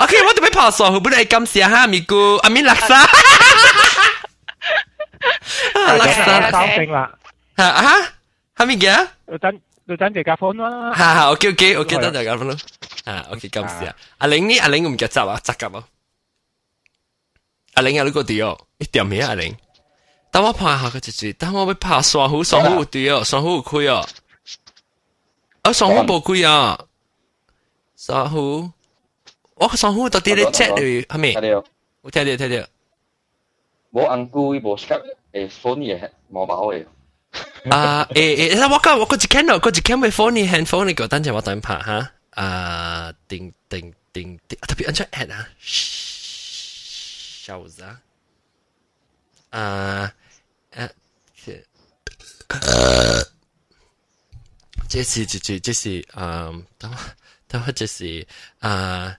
[0.00, 3.06] OK，我哋俾跑傻虎，本嚟感谢吓面股，阿面勒沙，
[5.74, 7.10] 勒大沙家收声啦，
[7.56, 7.94] 吓啊，
[8.56, 9.06] 系咪嘅？
[9.30, 10.92] 要等要等住架 phone 啦。
[10.92, 12.56] 哈哈，OK OK OK，得就咁咯。
[13.04, 13.94] 啊，OK，感谢啊。
[14.18, 14.58] 阿玲呢？
[14.58, 15.84] 阿玲唔记得执啊，执咁啊。
[17.74, 19.54] 阿玲啊，呢个啲哦，一点咩阿玲？
[20.30, 24.06] 等我拍下个字字，等我要拍双虎，双虎有对哦，双虎有开哦。
[25.62, 26.78] 啊，双虎冇开啊。
[27.96, 28.70] 双虎，
[29.54, 31.52] 我双虎到底咧 check 嚟系咪睇？
[31.52, 31.64] 到
[32.02, 32.68] 我睇到睇到。
[33.90, 36.86] 冇安姑冇 Skype 诶 phone 嘢冇包嘅。
[37.70, 42.10] 啊，诶诶，我讲我嗰只 can 嗰只 can 咪 phone 你 handphone 你个，等阵我等拍吓。
[42.30, 45.48] 啊，叮叮叮叮，特别按出 at 啊，
[47.42, 48.00] 小子啊，
[49.50, 50.12] 啊，
[50.70, 50.88] 呃，
[52.48, 53.24] 呃，
[54.88, 56.96] 这是这这这是嗯，等我
[57.48, 58.24] 等我这是
[58.60, 59.16] 啊，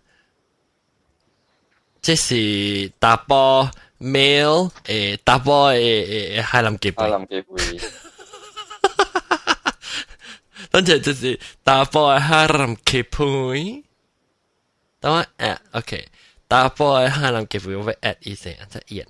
[2.01, 7.17] 这是打波 mail 诶打波诶诶海南结阿辈。
[7.17, 7.79] 林嘅会
[10.71, 13.83] 等阵就是打波嘅 haram 结配，
[15.01, 16.07] 等我 at OK，
[16.54, 19.06] Tapos hanam kívül, vagy et izé, ez ilyen.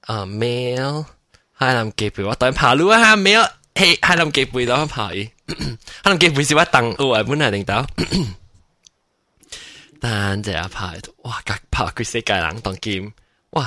[0.00, 1.06] A mail,
[1.52, 3.42] hanam kívül, ott a palu, ha mail,
[3.74, 5.14] hey, hanam kívül, đó phải.
[5.14, 5.28] ý.
[6.02, 7.86] Hanam kívül, gì vậy, tăng ô, muốn là định đó.
[10.00, 13.10] Tan giờ phải, wow, các phải cái thế giới lặng tăng kim,
[13.52, 13.64] wow,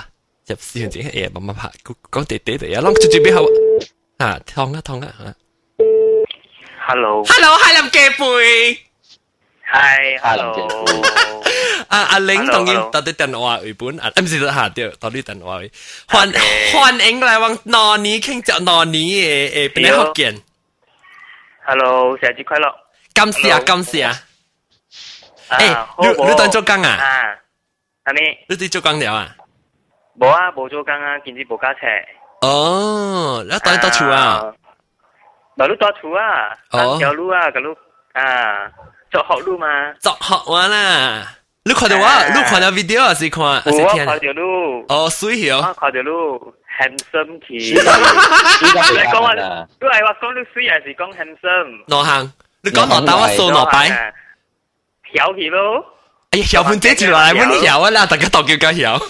[0.48, 1.72] nhập siêu chính hệ mà mà phải,
[2.12, 3.48] con tê tê tê, lắm chút chút biết hậu,
[4.18, 5.34] à, thong á, thong á,
[6.88, 8.89] hello, hello, hanam kívül.
[9.69, 10.19] 嘅背。
[10.19, 10.69] 嗨，Hello，
[11.89, 15.61] 啊阿玲 Hello，当然 hello 到啲电话原本啊，唔是下掉到啲电话。
[16.09, 16.33] 欢
[16.73, 20.43] 欢迎来往罗尼倾着罗尼诶诶，边啲学见？
[21.67, 22.73] Hello，生日快乐。
[23.15, 24.07] 感谢 Hello 感谢。
[25.49, 26.89] 啊，诶，好无你你当做工啊？
[27.01, 27.37] 啊，
[28.05, 28.39] 系咪？
[28.49, 29.37] 你哋做工了啊？
[30.19, 31.81] 冇啊，冇做工啊，今日冇加车。
[32.41, 34.53] 哦，你当到处啊？？
[35.57, 37.77] 马路多处啊，哦三条路啊，个路
[38.13, 38.71] 啊，
[39.11, 39.67] 做学路嘛。
[40.01, 41.27] 作学完啦。
[41.67, 43.87] 你看到我，啊你看到 video 还是看还是听？
[43.87, 45.75] 我看条路，哦，水我哦。
[45.81, 47.75] 看条路，handsome 依 key。
[47.75, 51.85] 家依家你讲话，系啊，都系话讲你水还是讲 handsome？
[51.87, 54.13] 内行，你讲内打我数内摆。
[55.15, 55.85] 晓气咯。
[56.33, 59.01] 哎呀，晓盘姐住落嚟，揾晓啊啦，大家当叫个晓。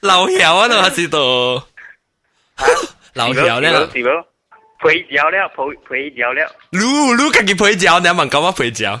[0.00, 1.18] 刘晓啊，我知道。
[3.14, 3.70] 刘晓咧，
[4.80, 6.50] 是咯，配料了，配配料了。
[6.72, 8.98] 撸撸自己配椒，你问讲我配椒。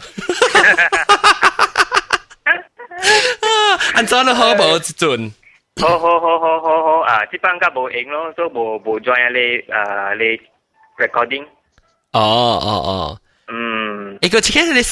[3.94, 5.32] 安怎都好无一阵。
[5.80, 7.24] 好好好好好好啊！
[7.30, 9.38] 即班家冇影咯，所以冇冇 join 你
[9.70, 11.44] 诶你 recording。
[12.12, 13.20] 哦哦哦。
[13.48, 14.83] 嗯， 一个只看他的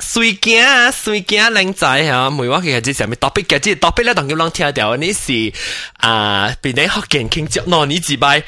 [0.00, 5.52] 水镜啊，水镜靓仔哈，每晚佮佮只上面倒闭，佮只倒闭咧，等佢人听条你是
[5.94, 8.42] 啊，变来好健倾，就拿你自摆，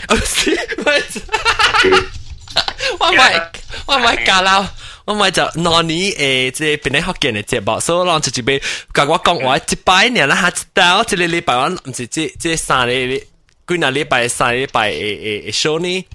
[2.99, 3.51] 我买
[3.87, 4.67] 我买假佬，
[5.05, 8.59] 我买就拿你诶，即变来好健的节目，所以让就几摆
[8.95, 13.25] 教我讲话，一摆你啦，还知道这个礼拜我谂是即即三日哩，
[13.67, 16.07] 过那礼拜三礼拜诶诶收呢，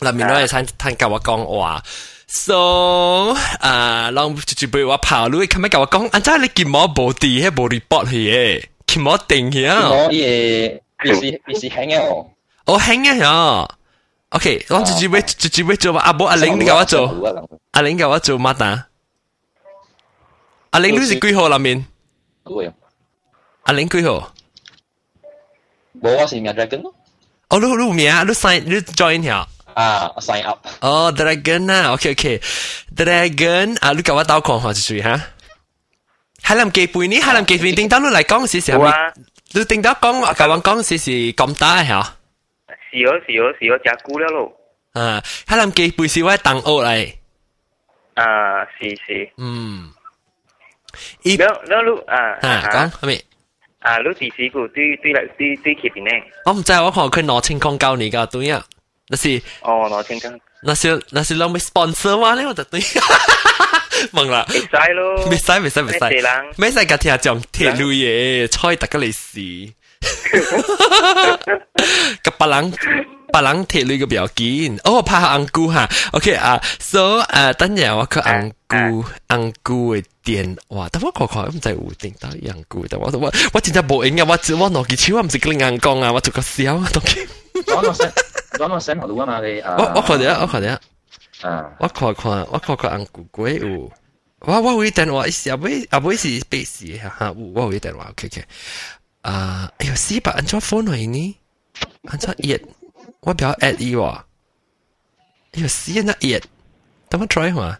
[0.00, 1.82] 那明仔日参参加我讲话。
[2.27, 12.27] so 啊，让就俾我跑路，咁样教我讲，安怎你见冇部啲，系部 report 去嘅，见冇定嘅啊，我嘢必须必须轻嘅哦。
[12.65, 13.67] 我轻嘅呀。
[14.29, 17.13] OK，我就准备就准备做嘛，阿宝阿玲你教我做，
[17.71, 18.87] 阿玲教我做乜打？
[20.69, 21.85] 阿玲你是几号里面？
[22.45, 22.73] 会啊，
[23.63, 24.31] 阿玲几号？
[26.01, 26.95] 冇我是名 dragon 咯。
[27.49, 29.45] 哦，你你名，你 sign 你 join 条。
[29.75, 30.59] 啊，sign up。
[30.81, 35.19] 哦，dragon 啊，OK OK，dragon 啊，你教我倒看下就哈。
[36.43, 37.19] 海南鸡背呢？
[37.21, 39.13] 海南鸡背叮当你嚟讲时时系咪？
[39.53, 42.15] 你叮当讲教我讲时时咁大吓？
[42.91, 44.51] 是哦是哦是哦，食久了咯。
[44.93, 47.13] 啊，海南鸡背是我同学嚟。
[48.15, 49.29] 啊，是是。
[49.37, 49.91] 嗯。
[51.23, 51.43] 你你你
[52.07, 53.21] 啊啊，讲系咪？
[53.79, 56.25] 啊，你第时个对对嚟对对佢边呢？
[56.45, 58.63] 我唔知，我看佢攞情况教你㗎，对啊。
[59.07, 60.39] 那是哦，攞情况。
[60.63, 62.79] 那是那是攞咪 sponsor 话咧，我就对。
[64.13, 64.45] 问啦。
[64.49, 65.25] 未使咯。
[65.29, 65.99] 未使未使未使。
[66.09, 66.45] 咩人？
[66.57, 69.73] 咩使架听讲铁路嘢，猜大家嚟试。
[72.23, 72.73] 个别人
[73.31, 88.13] 别人铁路嘅表见，哦，拍下红菇吓，OK 啊，so 诶，等阵我个红菇红菇嘅电话，但我看看唔知有定到红菇，但我我我真系冇影啊，我我攞起手，我唔是跟你硬讲啊，我做个笑啊，当然。
[88.57, 89.75] 讲我 send，讲我 send 好到啊嘛你啊。
[89.77, 90.79] 我我看下，我看下。
[91.47, 91.71] 啊。
[91.79, 93.91] 我看看，我看看红菇鬼有。
[94.39, 98.43] 我我会电话，是阿妹阿妹是白事哈哈，我会电话，OK OK。
[99.21, 101.37] 啊，哎呦，死吧，安怎 phone 嚟呢？
[102.09, 102.59] 安怎热？
[103.21, 104.03] 我不要 at 伊喎。
[104.09, 106.41] 哎呦，死那热，
[107.09, 107.79] 等我 try 下。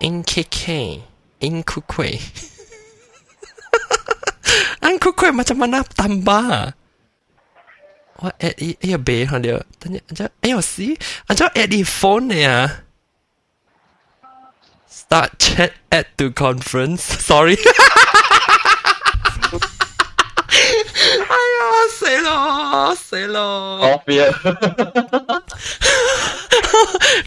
[0.00, 1.02] In K K
[1.38, 2.20] In 酷贵，
[4.82, 6.72] In 酷贵 macam mana tambah？
[8.18, 10.30] 我 at 伊，哎呀，白下了，等阵，安怎？
[10.42, 10.82] 哎呦，死，
[11.26, 12.80] 安怎 at 伊 phone 嚟啊？
[14.88, 17.00] Start chat add to conference.
[17.00, 17.56] Sorry.
[21.04, 21.60] 哎呀，
[21.98, 23.80] 死咯，死咯！
[23.80, 24.32] 我别。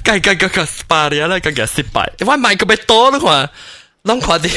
[0.04, 2.10] 计计计计 spa 啲啦，计计失败。
[2.26, 3.50] 我买个俾多啦嘛，
[4.04, 4.50] 谂快啲。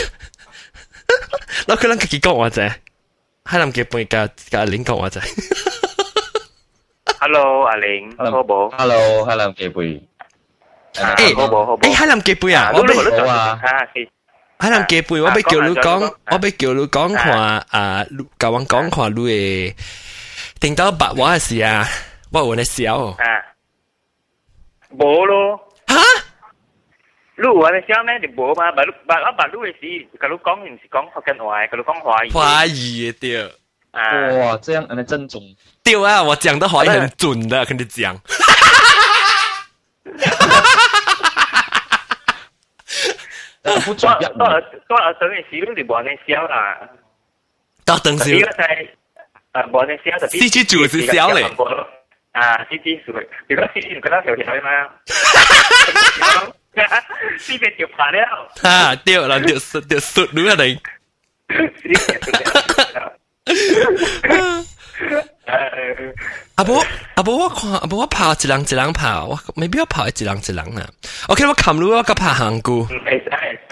[1.66, 2.72] 攞佢谂自己讲我啫，
[3.44, 5.20] 喺谂嘅半架架领讲我啫。
[7.20, 8.70] Hello，阿玲，好冇？
[8.76, 10.00] Hello，海南记贝。
[10.94, 11.82] 诶，好冇好冇？
[11.82, 13.60] 诶，海南记贝啊，我俾好啊。
[14.58, 17.32] 海南记贝，我俾叫你讲，我俾叫你讲看
[17.70, 18.04] 啊，
[18.38, 19.74] 教我讲看你嘅，
[20.60, 21.86] 定到白话嘅事啊，
[22.32, 22.96] 我揾你笑。
[22.96, 23.16] 啊，
[24.96, 25.58] 冇咯。
[25.88, 25.96] 吓？
[27.36, 28.18] 你话你笑咩？
[28.20, 28.70] 你冇嘛？
[28.72, 32.32] 白白我白你嘅事，佢都讲唔是讲福建话，佢都讲华语。
[32.32, 32.68] 华语
[33.12, 33.52] 嘅对。
[33.95, 35.41] 哇，这样能正宗。
[35.83, 36.21] 丢啊！
[36.21, 38.19] 我讲的话也很准的，跟你讲。
[43.85, 44.11] 不准。
[44.37, 46.77] 到了到了，等于使用就无人笑啦。
[47.85, 48.25] 到等笑。
[49.53, 50.27] 啊，无人笑的。
[50.27, 51.43] 司机主是笑嘞。
[52.33, 53.13] 啊，司机主，
[53.47, 54.69] 如果司机跟他聊天嘛。
[56.75, 58.49] 呢边就怕了。
[58.63, 60.77] 啊，丢啦，丢失丢失，如何嚟？
[66.55, 66.83] 阿伯，
[67.15, 70.87] 阿伯，我看，阿伯，我跑一浪一浪跑，我没必要跑一浪一浪啦。
[71.27, 72.87] OK，我扛路，我个跑行股。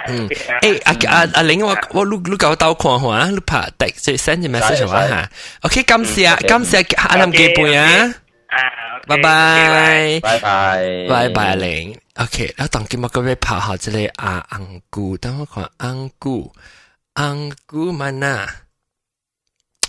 [0.06, 0.28] 嗯，
[0.62, 5.28] 哎，阿阿阿玲，我我录录搞到看下，录拍第最新嘅 message。
[5.62, 8.14] OK，感谢，感谢阿林结伴啊。
[9.08, 11.98] 拜拜，拜拜，拜拜，阿玲。
[12.16, 16.52] OK，我等今日嗰位跑好，这里阿昂姑，等我看昂姑，
[17.14, 18.46] 昂姑咩呐？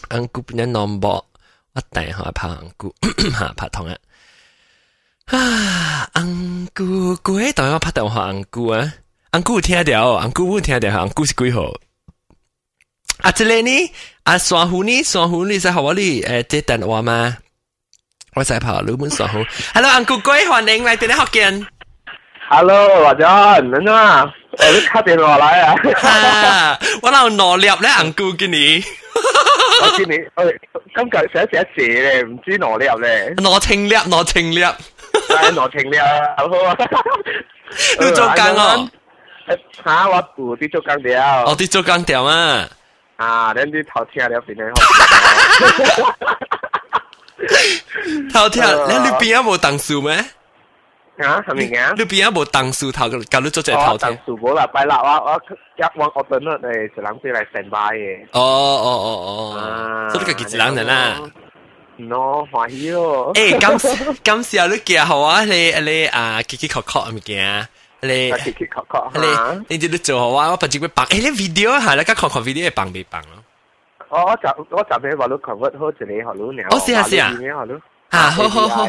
[0.09, 1.25] 安古变得难薄，
[1.75, 2.95] 我等下怕安古，
[3.33, 3.97] 下怕痛啊！
[5.27, 8.93] 啊，安古鬼当要拍电话安古啊，
[9.31, 11.73] 安古听掉，安古我听掉，安古是几号？
[13.19, 13.93] 啊，这里呢？
[14.25, 15.03] 啊，珊瑚呢？
[15.03, 16.23] 珊瑚你在和我哩？
[16.23, 17.37] 诶，这电话吗？
[18.35, 19.45] 我在跑鲁门珊瑚。
[19.73, 21.67] Hello，安古鬼，欢迎来这里福建。
[22.51, 23.25] Hello，华仔，
[23.63, 24.25] 你啊？
[24.57, 26.79] 我你打电话来啊？
[27.03, 28.85] 我那有挪入咧，安古给你。
[29.82, 30.44] 我见你，我
[30.96, 34.62] 今日写写字咧，唔知挪粒咧，挪清粒，挪清粒，
[35.30, 35.98] 系挪情粒，
[36.38, 36.78] 好好啊！
[38.00, 38.90] 你做工哦？
[39.84, 42.68] 吓，我有啲做工我了，啲做工掉啊，
[43.18, 44.72] 啊，恁啲头听了边咧
[48.34, 50.18] 头听，你你边有冇当数咩？
[51.20, 51.24] 好？
[51.24, 51.96] 吓，系咪嘅？
[51.98, 53.10] 你边有冇当数头？
[53.26, 54.18] 教你做只头我听当。
[54.26, 55.42] 数冇啦，拜啦，我我
[55.78, 58.24] 一往我等咗嚟，就谂住嚟成拜嘅。
[58.32, 59.10] 哦哦哦
[59.58, 61.20] 哦，所以你个几人啦？
[61.98, 63.34] No，欢喜咯。
[63.34, 65.44] 诶，今今时候你见好啊？
[65.44, 67.68] 你你啊，结结确确物件，
[68.00, 69.20] 你啊，结结确确吓。
[69.60, 70.52] 你你啲你做好啊？
[70.52, 73.44] 我不知会帮，诶，你 video 系你家看看 video 帮未帮咯？
[74.08, 76.66] 我我就我就俾话你 convert 好似你学佬娘。
[76.72, 77.76] 哦是啊是啊学佬。
[78.12, 78.88] 啊，好好好。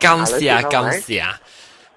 [0.00, 1.24] 感谢感谢。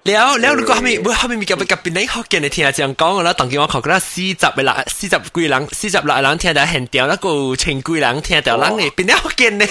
[0.04, 9.64] 了了，如果後面我後面咪夾咪夾邊啲福建嚟聽下這樣講，我當見我考嗰啦四十個人，四十幾人，四十六人聽到現掉，那個千幾人聽到人嚟，邊啲福建嚟？
[9.64, 9.70] 誒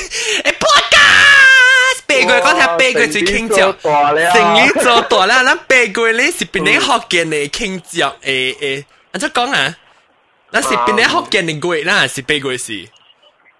[0.57, 8.07] ，podcast 八月講下八月最傾著，成語做大啦，咱八月咧是邊啲福建嚟傾著？
[8.23, 9.77] 誒誒，我再講啊，
[10.49, 12.71] 那是邊啲福建嚟月啦，是八月是。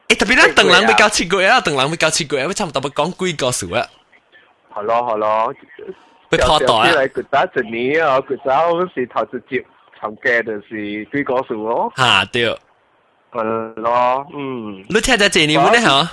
[0.08, 3.86] 誒，特別咱等人咪搞七月啊，等人咪搞七月，我差唔多咪講幾個數啊。
[4.75, 5.55] 系咯系咯。
[6.31, 6.93] 被破袋啊！
[6.93, 9.65] 嚟佢打一年啊，佢打嗰时头直接
[10.01, 11.93] 参加就是几个数咯。
[11.97, 12.45] 吓对。
[13.33, 13.43] 系
[13.77, 14.77] 咯，嗯。
[14.89, 16.11] 你听咗这年冇呢吓？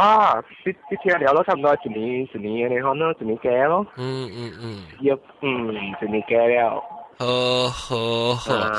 [0.00, 2.00] 啊，啲啲听了咯，差唔多一年
[2.32, 3.86] 一年嘅你看咯，一年几咯。
[3.96, 4.82] 嗯嗯嗯。
[5.00, 6.82] 要嗯一年几了。
[7.18, 8.72] 好好好。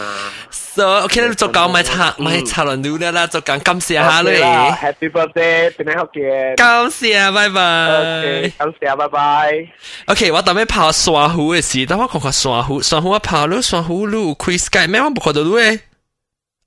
[0.49, 4.29] So OK 啦，做讲咪插咪插轮到啦，做讲感谢下你。
[4.29, 6.55] Happy birthday，边你好嘅。
[6.55, 7.87] 感谢，拜拜。
[7.97, 9.67] OK，感谢，拜拜。
[10.05, 15.01] OK，我当尾跑沙湖嘅事，等我看看沙湖，沙湖我跑咗沙湖路 Chris Sky 咩？
[15.01, 15.79] 我冇看到路诶。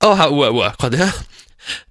[0.01, 0.97] 哦，系有啊有啊，看到。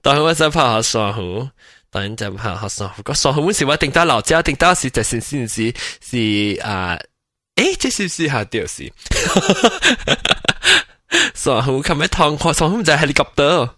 [0.00, 1.48] 等我再跑下沙湖。
[1.90, 6.96] 当然就跑下沙湖，个沙湖嗰时我定到老家，定到时就先先是是啊。
[7.56, 8.92] 诶，这是是下掉是，
[11.34, 13.70] 上湖琴日趟看上湖就系 helicopter。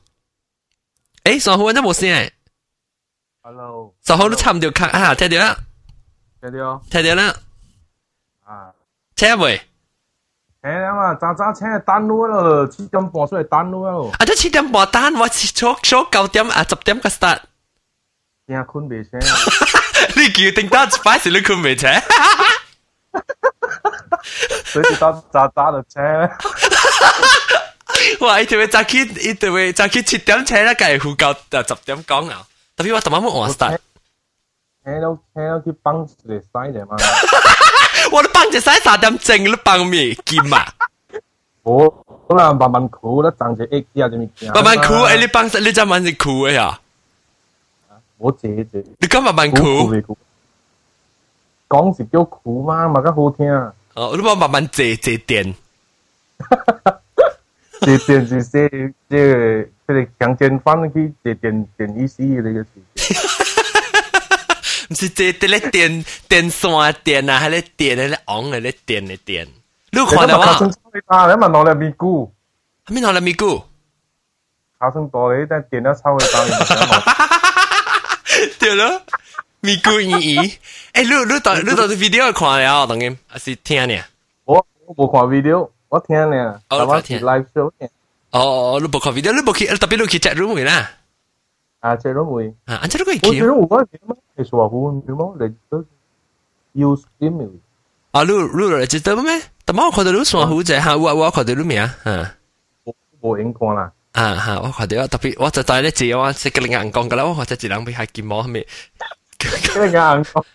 [1.25, 2.31] 诶，上湖真冇声。
[3.43, 3.95] Hello。
[4.03, 5.57] 上湖都差唔多卡啊，听到啦。
[6.40, 6.83] 听到。
[6.90, 7.35] 听到啦。
[8.45, 8.73] 啊。
[9.17, 9.61] 车未？
[10.62, 14.11] 听啊嘛，早早车单路咯，七点半出嚟单路咯。
[14.19, 17.40] 啊，都七点半单，我早早九点啊十点个 start。
[18.47, 19.11] 听困未醒。
[20.17, 21.88] 你叫定得快时你困未醒？
[24.64, 26.31] 所以到早早就车。
[28.21, 28.40] 哇！
[28.40, 32.43] 伊条早起，伊条早起七点车啦，计呼够就十点讲啊。
[32.77, 33.79] 特别我特晚冇换 start。
[34.85, 36.97] 听到听到佢帮嚟晒嚟嘛。
[38.12, 40.73] 我都帮只晒三点正，你帮咩剑啊？
[41.62, 41.88] 我
[42.29, 44.53] 可能慢慢酷啦，赚只 X 啊，啲物件。
[44.53, 46.79] 慢慢酷，诶你帮你真慢是酷嘅呀？
[48.19, 48.85] 我借借。
[48.99, 49.57] 你咁慢慢酷？
[51.69, 53.47] 讲是叫酷嘛，嘛较好听。
[54.00, 55.54] 哦，你把慢慢接接电，
[56.38, 57.02] 哈哈哈！
[57.82, 58.70] 接电是说
[59.10, 64.56] 这个这个强奸犯去接电电一师的个事，哈哈哈哈哈哈！
[64.88, 69.46] 不是接的咧电电线电啊，还咧电咧往咧电咧电，
[69.92, 70.54] 你看到吗？
[71.10, 72.34] 还没拿来咪鼓，
[72.86, 73.62] 还没拿来咪鼓，
[74.80, 77.40] 卡粉多了，一旦了抽会打，哈哈哈！
[78.60, 79.04] 对了。
[79.61, 80.59] 咪估意义。
[80.92, 83.98] 诶，你你当你当啲 video 看了，当然还是听呢？
[84.44, 86.61] 我我冇看 video，我听呢。
[86.69, 87.88] 哦，我听 live show 呢。
[88.31, 90.90] 哦哦，你冇看 video，你冇去，特别你去 chat room 嘅啦。
[91.81, 92.55] 啊，chat room 会。
[92.67, 93.27] 啊，安这都可以去。
[93.29, 93.87] 我觉得我嗰
[94.37, 94.75] 时系说好，
[95.07, 95.85] 你冇你都
[96.75, 97.50] use email。
[98.11, 98.33] 啊，你
[98.81, 99.40] 你知道咩？
[99.65, 101.94] 但我看到你算好啫，吓我我看到你咩啊？
[102.05, 102.35] 吓。
[102.85, 103.90] 我冇影过啦。
[104.13, 108.67] 啊吓，我看到特别，我就带你自我食个另眼讲噶啦，我或者一人俾下见摸系咪？
[109.48, 110.46] 咩嘢眼光？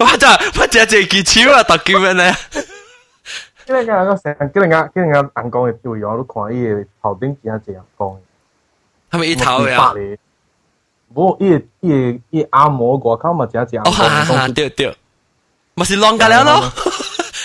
[0.00, 1.62] 我真系乜嘢借技巧啊？
[1.62, 2.36] 特叫咩咧？
[3.66, 8.20] 今日我成，今日我今日眼光嘅表扬都看伊嘅头顶几下只眼光，
[9.24, 9.92] 一头呀？
[11.14, 13.82] 无伊伊伊按摩过，看嘛只只眼
[14.26, 14.52] 光。
[14.52, 14.94] 对对，
[15.74, 16.72] 咪是浪噶了咯？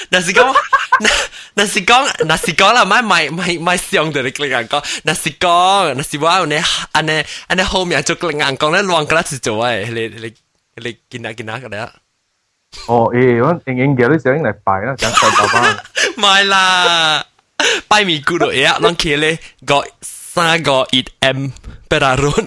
[0.10, 0.54] 但是咁。
[1.01, 1.09] 那
[1.55, 6.61] 那是讲，那是讲啦，咪咪咪咪上到你个人讲，那是讲，那是我安尼
[6.93, 10.35] 安尼安尼后面做个人讲咧浪㗎啦，是做诶，你你
[10.77, 11.93] 你见下见下㗎啦。
[12.87, 15.71] 哦，诶，我应应嘅你想嚟拜啦，想拜爸爸。
[16.17, 17.25] 唔系啦，
[17.89, 21.49] 拜咪咕噜嘢，啷企咧个三个一 M
[21.89, 22.47] 俾人润。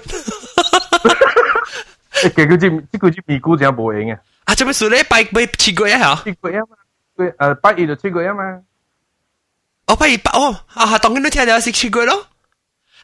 [2.11, 4.19] 诶，其实佢即佢即咪咕真系冇用嘅。
[4.45, 5.03] 啊，做咩事咧？
[5.05, 6.21] 拜拜七个一吓？
[6.25, 6.67] 七个一嘛，
[7.17, 8.61] 佢诶拜二就七个一嘛。
[9.87, 12.27] 我拜二拜哦，啊，当然都听到是七个咯。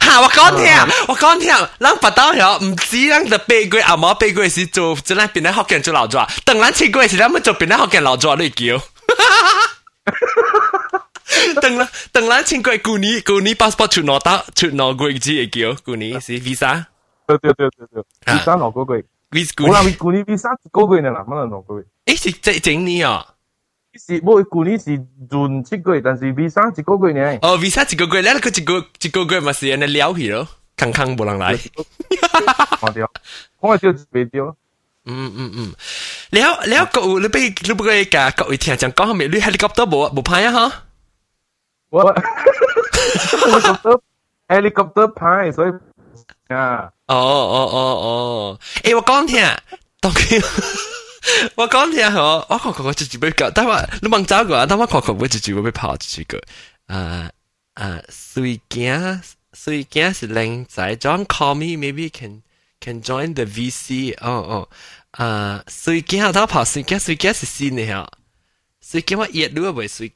[0.02, 0.22] 吓！
[0.22, 0.68] 我讲听，
[1.08, 1.50] 我讲听，
[1.80, 8.80] 咱八刀条唔止咱的八个阿毛八个是做，即咱边咧福建做老抓，等咱七个是咱们做边咧福建老抓你叫。
[11.62, 16.86] 等啦，等咱七个旧年旧年 passport 出攞得出攞个字嘅叫旧年是 visa。
[17.26, 18.04] 对对对对对，
[18.36, 19.06] visa 攞嗰句。
[19.32, 21.88] visa 冇啦，旧年 visa 嗰句呢，嗱，乜能攞嗰句？
[22.06, 23.26] 诶是即整年啊？
[23.95, 24.91] 是冇舊年是
[25.29, 27.39] 準一個月，但是 visa 一個月呢？
[27.43, 30.47] 哦，visa 一個月，你嗰一個一個月咪是安尼了去咯，
[30.79, 31.59] 空空冇人來。
[32.81, 33.11] 我掉，
[33.61, 34.57] 我掉未掉。
[35.07, 35.75] 嗯嗯嗯，
[36.31, 40.53] 了了，各位你俾你俾佢甲各位聽講講下面，你 helicopter 冇冇拍啊？
[40.53, 40.73] 哈，
[41.91, 44.01] 我 helicopter
[44.47, 45.73] helicopter 拍，所以
[46.55, 49.43] 啊，哦哦哦哦，誒，我講聽，
[50.01, 50.41] 當佢。
[51.55, 56.41] 我刚你啊，我我看看我自被搞，但我你忙找个啊，但我看看我自己会跑出去个。
[56.87, 57.31] 啊
[57.75, 62.43] 啊，所以讲，所以是靓仔，John call me，maybe can
[62.81, 64.31] can join the VC 哦。
[64.31, 64.69] 哦
[65.13, 68.11] 啊，所以他跑，所以讲所以是新的哈。
[68.81, 70.07] 所以我一路不会所，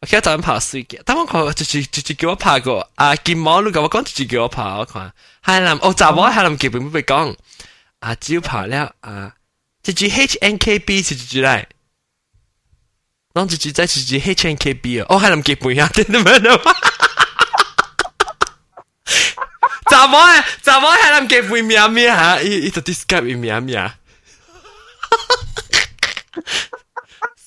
[0.00, 7.34] 我叫早跑所以讲，但我看自己自己给我跑过啊，金毛那个我讲自己给我跑，我看海南哦，咋我海南基本不会讲
[8.00, 9.32] 啊，只有跑了啊。
[9.83, 11.65] 直接 H N K B 是直接嚟，
[13.33, 16.61] 啷直接再直接 H N K B 啊，哦海南基本呀，真系咩咯？
[19.89, 22.41] 查某啊，查某海南基本咩咩吓？
[22.41, 23.95] 伊伊就 describe 伊咩咩啊？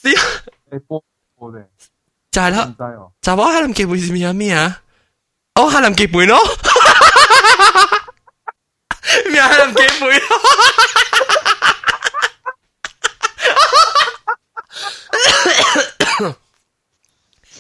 [0.03, 0.23] 是啊。
[0.71, 1.05] 诶波
[1.37, 1.65] 波嘅。
[2.33, 2.75] 就系啦，
[3.21, 4.81] 就我海南基本是咩咩啊？
[5.55, 6.39] 哦，海南基本咯，
[9.31, 10.41] 咩海南基本咯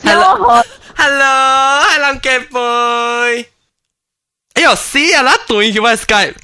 [0.03, 3.45] Hello，Hello，Hello，Get boy.
[4.53, 6.35] 哎呦，See you, 那短一万 Skype。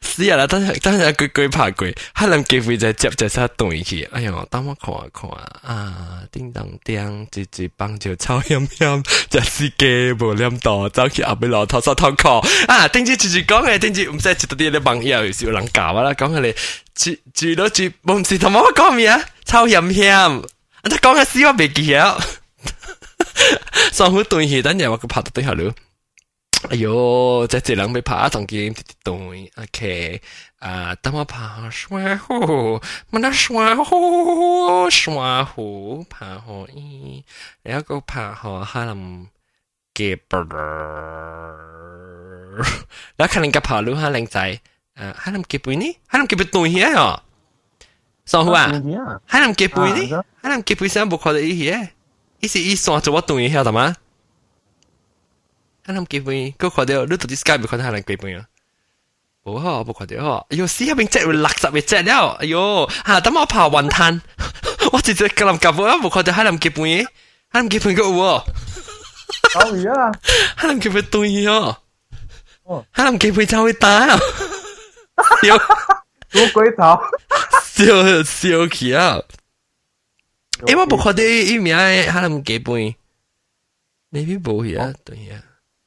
[0.00, 0.46] 死啊啦！
[0.46, 4.02] 等阵等阵句句拍句，可能机会就接就出对去。
[4.12, 5.30] 哎呀，等我看一看
[5.62, 6.22] 啊！
[6.30, 12.86] 叮当叮，直直帮就超险险，就是机无念到，走去后边落头手头壳啊！
[12.88, 16.54] 顶住直直讲嘅，顶住唔使接到啲啲网友有时有人教啦，讲佢哋
[16.94, 19.20] 住住到住，我唔是同我讲咩啊？
[19.44, 20.42] 超险险，啊！
[20.84, 22.20] 讲嘅死我未记晓，
[23.92, 25.74] 上好对去，等阵我佢拍到对下了。
[26.70, 28.72] 哎呦，这这人被爬上去
[29.02, 30.22] 对，OK，
[30.60, 32.80] 啊，等我爬山虎，
[33.10, 37.24] 乜得山虎，山虎爬河伊，
[37.62, 39.26] 然后个爬河可能
[39.92, 40.38] 嘅啵，
[43.16, 44.60] แล้ว可能个爬路可能仔，
[44.94, 47.20] 啊，可能嘅背呢，可能嘅背对嘢哦，
[48.24, 48.66] 上虎啊，
[49.28, 51.88] 可能嘅背呢，可能嘅背上冇看到伊嘢，
[52.38, 53.96] 伊是伊山做我对嘢，晓得吗？
[55.86, 58.46] 海南基本嗰看到，你到底 Skype 看到海南基本啊？
[59.44, 60.46] 冇好，冇看到好。
[60.50, 63.20] 哎呦，死下边只会垃圾嘅只了，哎呦，吓！
[63.20, 64.20] 等我爬云滩，
[64.92, 67.04] 我直接咁夹我冇看到海南基本嘅，
[67.48, 68.44] 海南基本个有喎。
[69.54, 70.12] 好呀！
[70.56, 71.76] 海南基本对哦，
[72.92, 74.16] 海南基本就会打啊！
[75.42, 77.02] 笑，乌龟头，
[77.64, 79.20] 笑笑起啊！
[80.60, 82.94] 诶，我冇看到伊名嘅海南基本，
[84.10, 85.42] 你边冇嘢对呀？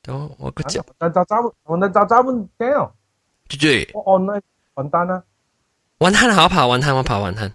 [0.09, 2.93] 都我个只，但杂杂，我那杂杂问屌，
[3.49, 4.41] 绝绝，我按咧
[4.75, 5.23] 完蛋啦，
[5.99, 7.51] 云滩好爬云滩，我爬云滩。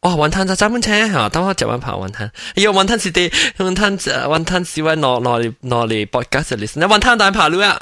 [0.00, 2.26] 哇，云滩就专门车吓，等我接完爬云滩。
[2.26, 3.28] 哎呦，云滩是啲
[3.58, 6.58] 云滩，云滩是位攞攞攞嚟 podcast 嚟。
[6.58, 7.80] 你云滩大爬路啊？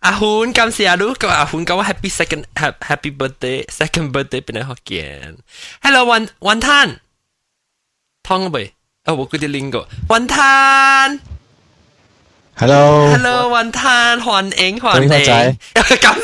[0.00, 5.38] 阿欢感谢阿卢，个阿欢讲我 happy second happy birthday second birthday 俾你学见。
[5.82, 6.98] Hello 云云滩，
[8.22, 8.74] 汤未？
[9.04, 11.20] 啊，我嗰啲 link 个云滩。
[12.58, 16.14] Hello， Hello，云滩欢迎欢迎，对仔，咁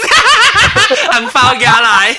[1.10, 2.16] 红包夹嚟。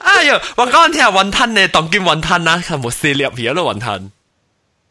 [0.00, 4.10] 哎呦，我讲听云吞呢，当见云吞啊，系冇四粒嘢咯云吞。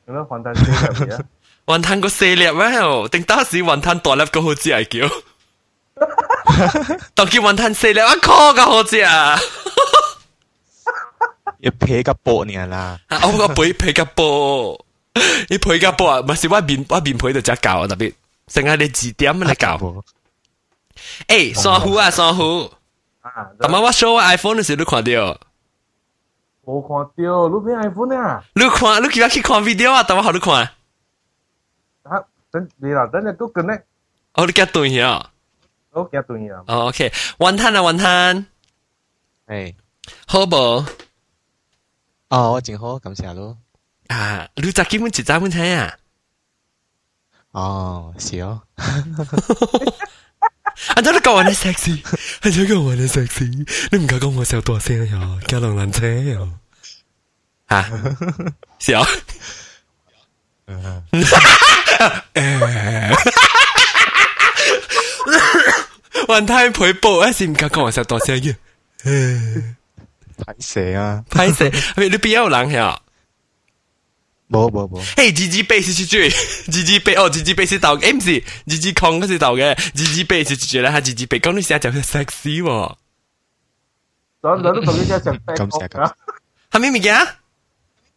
[0.08, 0.78] 咁样混蛋死入
[1.08, 1.20] 嚟啊！
[1.66, 2.70] 云吞个四粒咩？
[3.12, 5.10] 定当时云吞大粒个好似系叫。
[7.16, 9.38] 当见云吞四粒一颗个好似啊！
[11.60, 13.00] 要皮个波呢啦。
[13.08, 14.86] 啊，我个皮皮个波，
[15.50, 18.14] 你皮个波啊，唔系我面我面皮就只教啊，特别
[18.48, 19.78] 成日你字典咁嚟教。
[21.28, 22.72] 诶，双虎啊，双虎。
[23.22, 25.12] 啊，咁啊，我 show iPhone 嘅时都看到。
[26.66, 28.44] 冇看到，你边 iPhone 啊？
[28.54, 30.04] 你看，你叫我去看 video 啊？
[30.08, 30.54] 但我好你看。
[32.04, 33.84] 啊，等你啦，等阵都 connect，
[34.34, 35.30] 哦，你夹对呀？
[35.92, 36.64] 我夹对呀。
[36.68, 38.46] 哦，OK，云吞啊，云吞。
[39.48, 39.76] 诶，
[40.28, 40.86] 好无？
[42.30, 43.58] 哦，我真好，感谢咯。
[44.10, 45.98] 啊，你昨基本一早本睇啊？
[47.52, 48.62] 哦，是哦。
[48.76, 49.04] 啊！
[51.02, 52.02] 真系讲我哋 sexy，
[52.42, 53.48] 系真讲我哋 sexy，
[53.92, 56.40] 你唔够讲我笑大声呀，加浪烂车呀，
[57.70, 57.90] 吓，
[58.80, 59.08] 笑，
[66.28, 68.56] 云太陪步一时唔够讲我笑大声嘅，
[69.04, 71.24] 歹势啊！
[71.30, 73.00] 歹势，你边有人呀？
[74.51, 76.17] 冇冇冇，嘿，自己背是住，
[76.73, 82.95] 自己背哦，自己背是读 M 字，自己讲嗰时读嘅，自己背就是住啦，吓自己背讲你时系叫 sexy 喎，
[84.43, 85.71] 做人都同你叫想背光，
[86.73, 87.17] 系咩物件？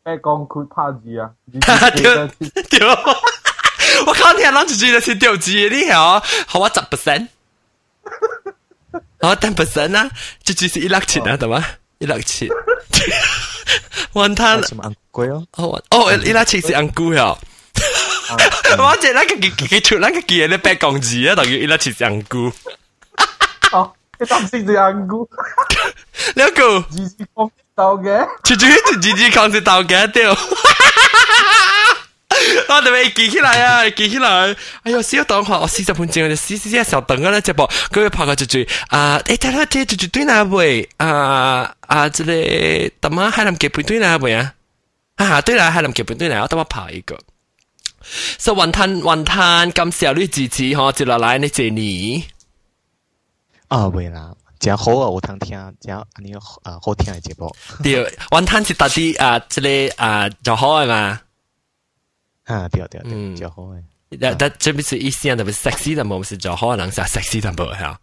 [0.02, 1.30] 背光佢怕字啊，
[1.96, 2.28] 丢
[2.64, 2.88] 丢，
[4.08, 7.28] 我靠，你还谂自己系先屌字，你好，好我十 percent，
[9.20, 10.10] 我 ten percent 啊，
[10.44, 11.64] 即系似一六千啊，得吗？
[12.00, 12.50] 一六千。
[14.15, 14.63] 云吞。
[14.67, 15.47] 什么昂贵哦？
[15.57, 17.39] 哦哦，伊拉其实昂贵哦。
[18.79, 22.53] 我即系那个佢佢出那个嘢咧白讲字啊，等于伊拉其实昂贵。
[23.73, 25.29] 哦，你当时就昂贵。
[26.35, 26.81] 两个。
[26.91, 28.29] 字字讲到嘅。
[28.45, 30.37] 处处就字字讲是到嘅掉。
[32.70, 34.56] 我哋咪記起來啊，記起來！
[34.84, 38.58] 哎呦，小檔學我四十分鐘就死死死小等啊咧，直播佢會拍個住住
[38.90, 39.20] 啊！
[39.26, 42.10] 誒，睇下睇住住對哪位啊啊！
[42.10, 44.54] 這裡他媽海南結伴對哪位啊？
[45.16, 46.42] 啊，對啦，海南結伴對哪？
[46.42, 47.18] 我等我拍一個。
[48.38, 52.26] 所以雲吞雲吞咁少你支持嗬，接落來你謝你。
[53.68, 54.34] 啊，會啦。
[54.60, 55.08] 真好啊！
[55.12, 57.54] 有通聽，真安尼啊好聽嘅節目。
[57.84, 61.20] 對，雲吞是特啲啊，即個啊就好嘅嘛。
[62.45, 63.83] 啊，对对对，就好诶。
[64.21, 67.97] 但但这边是意思啊，特别 sexy 的冇是就好能是 sexy 的冇系。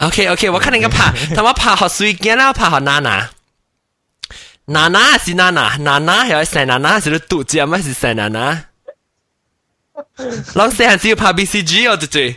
[0.00, 3.30] OK OK，我看你个拍，他妈拍学水镜啦，拍学娜娜。
[4.66, 8.64] 娜娜是娜娜，娜娜系细娜娜，是肚子啊，是细娜娜。
[10.16, 12.36] 啷细还是要拍 BCG 哦，对对。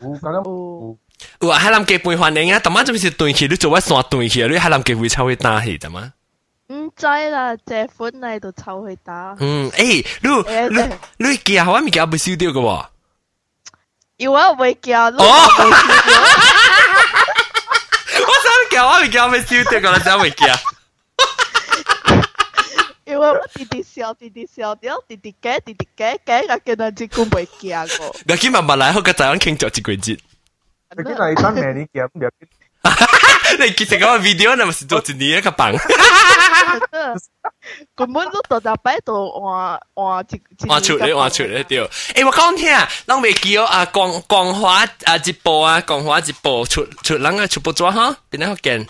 [0.00, 0.96] 有咁样
[1.40, 4.48] 有啊，海南鸡背反应啊，但妈这边是断气，你做乜散断气啊？
[4.50, 6.12] 你海南鸡会抽去打气，怎么？
[6.70, 9.36] 唔知啦，借款嚟度凑去打。
[9.38, 10.28] 嗯，诶，你
[10.76, 11.80] 你你寄好啊？
[11.80, 12.86] 物件未收到嘅喎。
[14.16, 15.10] 有啊，未寄咯。
[15.10, 15.48] 哦，
[18.26, 20.44] 我想寄我物件未收到嘅啦，真未寄。
[23.04, 27.86] 因为我弟弟笑，弟弟笑掉，弟弟嘅，弟弟嘅嘅，我见到只股未寄过。
[28.28, 30.18] 我今日问嚟，我个仔倾咗一个节。
[30.96, 32.30] 你今日当年你寄唔了？
[33.58, 35.72] 你其实嗰个 video 那么是做一年一个榜。
[37.94, 41.78] 根本都到大摆度换换一换出嚟换出嚟对。
[41.88, 48.86] 诶，我讲听啊，咱未记啊，光光华啊一部啊，光华一部出出，咱个出部咗哈，边个见？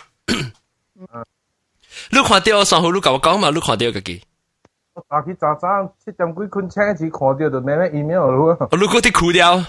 [2.09, 3.49] 你看到上好，你甲我讲嘛？
[3.49, 4.21] 你看到个机？
[4.93, 8.57] 我打去早上七点几困醒时看到就咩咩 email 咯。
[8.71, 9.63] 我你嗰啲哭掉？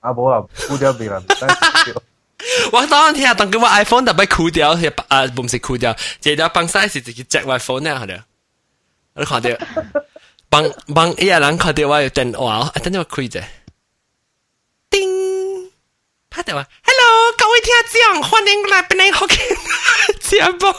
[0.00, 1.20] 啊冇啦，哭掉未啦，
[2.72, 8.22] 我当然听，当佢话 iPhone 特别酷掉，系啊，唔是酷掉，即系帮 size 自己只 iPhone 咧，系咪？
[9.16, 9.50] 你看到，
[10.48, 13.42] 帮帮一个人看到我有电话，等阵我开者，
[14.88, 15.70] 叮，
[16.30, 19.36] 拍电话，Hello，各位听众，欢迎来本嚟好嘅
[20.20, 20.74] 节目。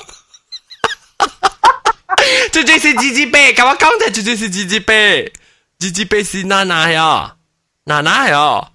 [2.52, 5.32] 这就是鸡鸡杯，咁我刚才这就是鸡鸡杯，
[5.78, 7.36] 鸡鸡杯是娜娜呀，
[7.84, 8.68] 娜娜呀。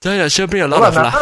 [0.00, 1.12] 真有小朋友攞嚟啦！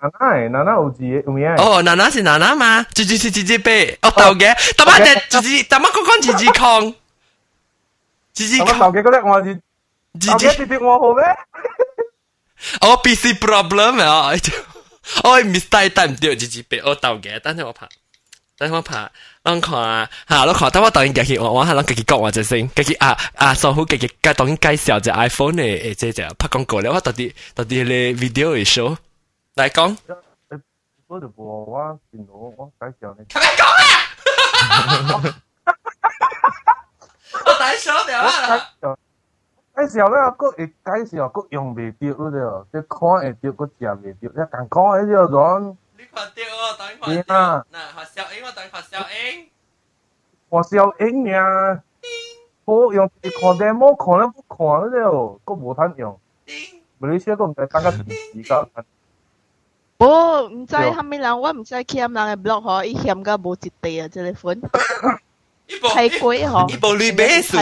[0.00, 1.48] 娜娜系娜娜有字有名。
[1.56, 2.82] 哦，娜娜是娜娜嘛？
[2.94, 3.96] 直接是直接背。
[4.02, 6.94] 哦，豆嘅，特乜嘅直接，特乜嗰讲直接抗，
[8.34, 8.78] 直接抗。
[8.78, 9.54] 豆嘅嗰啲我是，
[10.20, 11.24] 直接直接我好咩？
[12.80, 14.32] 哦，PC problem 啊！
[15.24, 16.78] 哦，mistake 但唔对，直接背。
[16.80, 17.88] 哦，豆嘅，等阵我拍。
[18.58, 19.10] 等我拍，
[19.42, 19.72] 咱看
[20.28, 28.96] 吓，咱看，等我当然家己我我系咱家己讲话就先，家己啊啊，所好家己介当然介绍只 iPhone 嘅诶，即系拍广告咧，我到底到底咧 video 会 show
[29.56, 29.96] 嚟讲。
[31.08, 33.24] 嗰条部我电脑我介绍你。
[33.26, 33.64] 系咪讲
[35.28, 35.42] 啊？
[37.44, 38.30] 我大手掉啦！
[39.74, 43.72] 介绍咧，个会介绍个用未掉嗰啲，即看会掉，个食
[44.02, 45.76] 未掉，一间讲喺呢度讲。
[45.98, 47.66] 你看掉哦，等看掉。
[47.72, 49.50] 嗱，学小英，我等学小英。
[50.50, 50.76] 学小
[51.06, 51.82] 英呀，
[52.64, 56.18] 我用看 demo 看都不看嗰啲，个冇摊用。
[57.00, 58.04] 马来西亚个唔使等个时
[58.42, 58.68] 间。
[59.98, 64.60] 我唔知系咪人，我唔知欠人嘅 blog 嗬，伊欠个无一地啊，telephone。
[65.94, 66.68] 太贵嗬。
[66.72, 67.56] 伊部绿买数。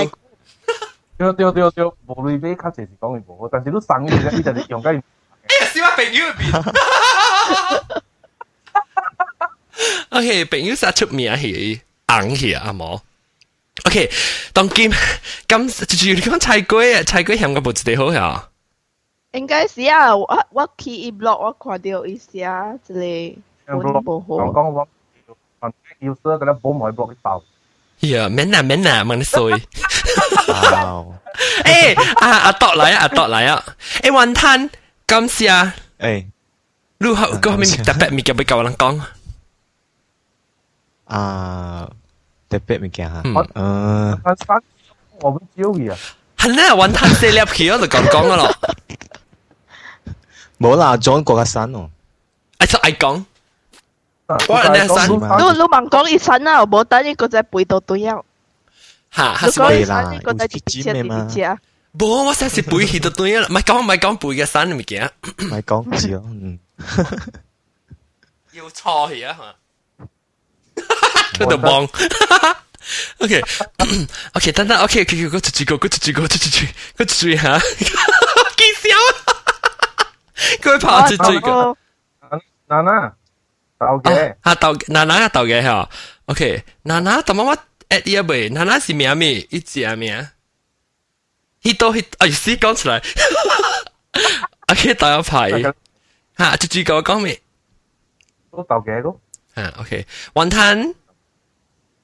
[1.18, 4.89] 对对对对，无类买较济是讲嘅无好，但是你省嘅你就系用紧。
[4.89, 6.43] 哎呀，小我朋友边。
[10.11, 13.01] OK，朋友杀出名系硬气啊冇。
[13.85, 14.11] OK，
[14.53, 14.91] 当今
[15.47, 18.49] 咁就你讲菜龟啊，菜龟嫌个无一地好呀。
[19.35, 22.49] 应该是啊，我我去伊 blog 我看到伊写
[22.87, 24.27] 即个本无好。
[24.45, 24.89] 讲讲我
[26.01, 27.43] 要说嗰啲保唔可以 blog 爆。
[28.01, 29.41] 呀，免啦免啦，问你衰。
[31.64, 33.62] 诶，啊阿多嚟啊，阿多嚟啊！
[34.03, 34.71] 诶，云吞，
[35.07, 35.75] 感谢啊。
[35.99, 36.27] 诶，
[36.99, 39.01] 你好，个后面特别物件要教人讲。
[41.05, 41.89] 啊，
[42.49, 43.23] 特别物件吓。
[43.55, 44.21] 嗯。
[45.21, 45.99] 我唔知嘅啊。
[46.39, 48.51] 系咧，云吞四粒皮我就讲讲噶咯。
[50.59, 51.91] 冇啦，装过个山哦。
[52.59, 53.25] 哎，就爱讲。
[54.49, 55.21] 我人哋山，你你
[55.64, 58.16] 问讲一山啊，冇等呢个仔背到对啊。
[59.12, 61.59] 吓，系讲山呢个仔直接直接啊。
[61.99, 65.11] 冇，我先是背起到对啊，唔系讲唔系讲背嘅山物件。
[65.39, 66.59] 唔系讲字咯，嗯。
[68.53, 69.55] 要错去啊吓。
[71.45, 71.89] 喺度帮。
[73.18, 73.41] OK
[74.35, 76.66] OK，等等 OK OK，嗰出住个，嗰出住个，出住住，
[76.99, 77.59] 嗰出住吓，
[78.57, 79.34] 见笑。
[80.62, 81.77] 佢跑出住个。
[82.68, 83.14] 娜娜。
[83.79, 85.89] 豆嘅，啊豆娜娜豆嘅吓，
[86.27, 87.59] OK，娜娜同妈妈
[87.89, 89.37] at 一位，娜娜是咩咩？
[89.49, 90.29] 一只咩？
[91.62, 93.03] 一多一，哎，死讲出来，
[94.68, 95.51] OK，豆一排，
[96.37, 97.41] 吓，就住个讲咩？
[98.53, 99.18] 都豆嘅个，
[99.59, 100.95] 啊，OK，云吞，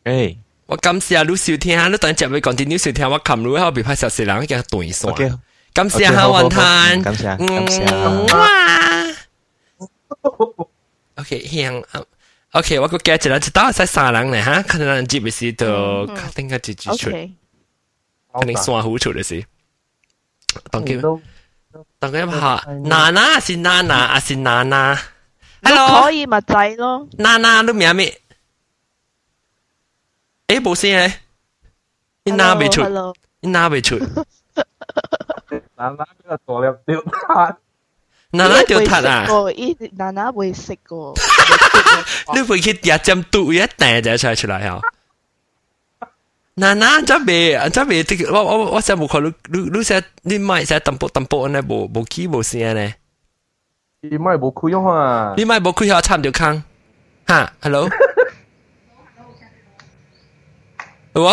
[0.04, 5.38] 诶，我感谢你收听，你等阵会讲啲你收听，我琴日后边拍摄时人嘅断线，
[5.72, 9.16] 感谢下云吞，感谢，感谢，哇！
[11.16, 11.82] OK，香，
[12.52, 19.44] OK，我个记住啦，就到晒三人咧吓，可能人接嘅时就定个自己出，肯定算好出嘅事。
[20.70, 21.20] 当佢
[21.98, 24.98] 当佢下，娜娜是娜娜，还是娜娜？
[25.62, 27.08] Hello，可以咪仔咯。
[27.18, 28.18] 娜娜都名咩？
[30.48, 31.20] 诶，冇声咧，
[32.24, 32.82] 你拿未出，
[33.40, 33.98] 你拿未出。
[35.76, 37.56] 娜娜呢个做了掉炭。
[38.30, 39.26] 娜娜掉塔啊！
[39.54, 41.14] 伊娜娜会食个，
[42.34, 44.80] 你会去廿针毒一定就出出来吓。
[46.54, 52.92] 娜娜真未真未，我我我真冇看你你你成你买成淡薄淡薄呢，冇冇机冇声呢？
[54.02, 55.34] 你买冇开啊？
[55.36, 56.62] 你买冇开下差唔多坑
[57.28, 57.88] 吓，hello。
[61.12, 61.30] 我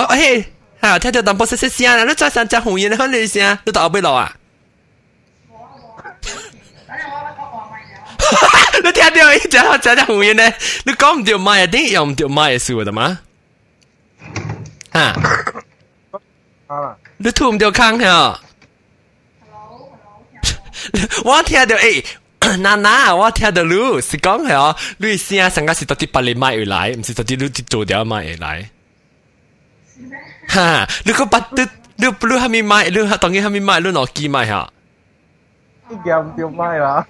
[0.82, 4.36] 嘿，吓听到淡薄声声声啦，你再上只红烟，你看你声，你到后边落啊？
[8.84, 10.54] 你听到一讲讲讲红烟呢？
[10.86, 13.20] 你讲唔掉麦，一定用唔掉麦嘅事的嘛？
[14.92, 15.14] 啊！
[17.18, 18.40] 你吐唔掉坑呀？
[21.24, 23.72] 我听到诶，娜娜，我听到你
[24.02, 28.70] 是讲系哦，你声上个是到底把你麦而来，唔是到底你做掉麦而来。
[30.48, 30.88] 哈！
[31.06, 31.62] 你个把你
[31.96, 32.90] 你你系咪麦？
[32.90, 33.80] 你当然系咪麦？
[33.80, 34.70] 你攞机麦吓？
[35.90, 37.06] 你夹唔掉麦啦？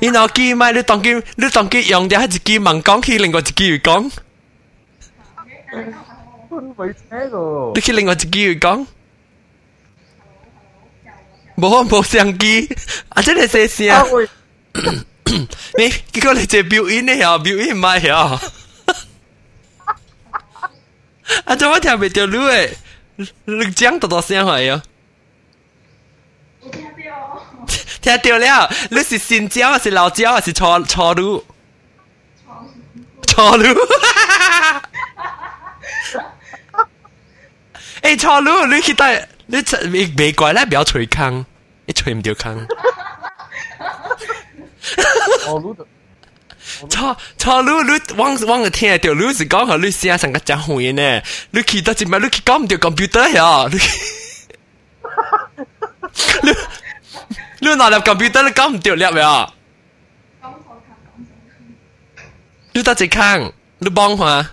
[0.00, 4.10] 你攞机麦，你当机你当机用掉系一机问讲起另外一机去讲。
[6.76, 7.72] 未听过。
[7.74, 8.86] 你去另外一机去讲。
[11.56, 12.68] 冇冇相机，
[13.10, 14.28] 啊真系写声。
[15.76, 17.14] 你结果你只表演呢？
[17.16, 18.40] 又表演唔系呀？
[21.44, 21.54] 啊！
[21.56, 22.70] 怎么听唔到你诶？
[23.44, 24.82] 你讲多多声系呀？
[28.00, 31.44] 听到了，你是新椒还是老椒还是错错路？
[33.22, 33.80] 错路。
[38.02, 39.58] 诶，错路，你去带你
[39.90, 41.44] 你未怪咧，不要吹坑，
[41.86, 42.66] 你吹唔掉坑。
[45.40, 45.86] 错路就
[46.88, 51.22] 错错，你你往往个听到，你是讲下你声成个真会呢？
[51.50, 53.68] 你去到一摆，你去讲唔到 computer 呀？
[53.70, 53.78] 你
[56.42, 56.54] 你
[57.60, 59.52] 你拿入 computer 你讲唔到了呀？
[62.72, 64.50] 你得一坑，你帮下。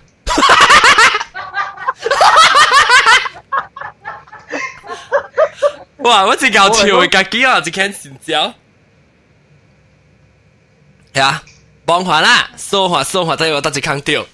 [5.99, 6.23] 哇！
[6.25, 8.53] 我只搞笑嘅，家己啊，只看成交。
[11.13, 11.43] 系啊，
[11.89, 14.25] 帮下啦，说话说话，睇我得一坑掉。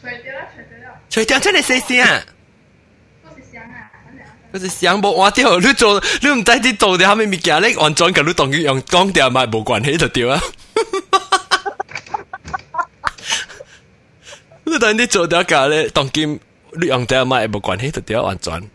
[0.00, 0.94] 吹掉啦，吹掉啦。
[1.08, 2.22] 吹掉真系细声啊！
[3.24, 3.90] 嗰是声啊，
[4.52, 10.40] 嗰是声冇话掉，你做你唔知啲做啲虾米物件，你完全跟你当佢用讲掉咪冇关系就掉啊！
[14.64, 16.38] 你等你做掉架咧，当佢
[16.80, 18.68] 你用掉咪冇关系就掉完全。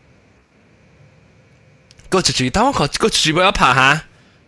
[2.09, 4.03] 个住住，等我个个住冇一拍下，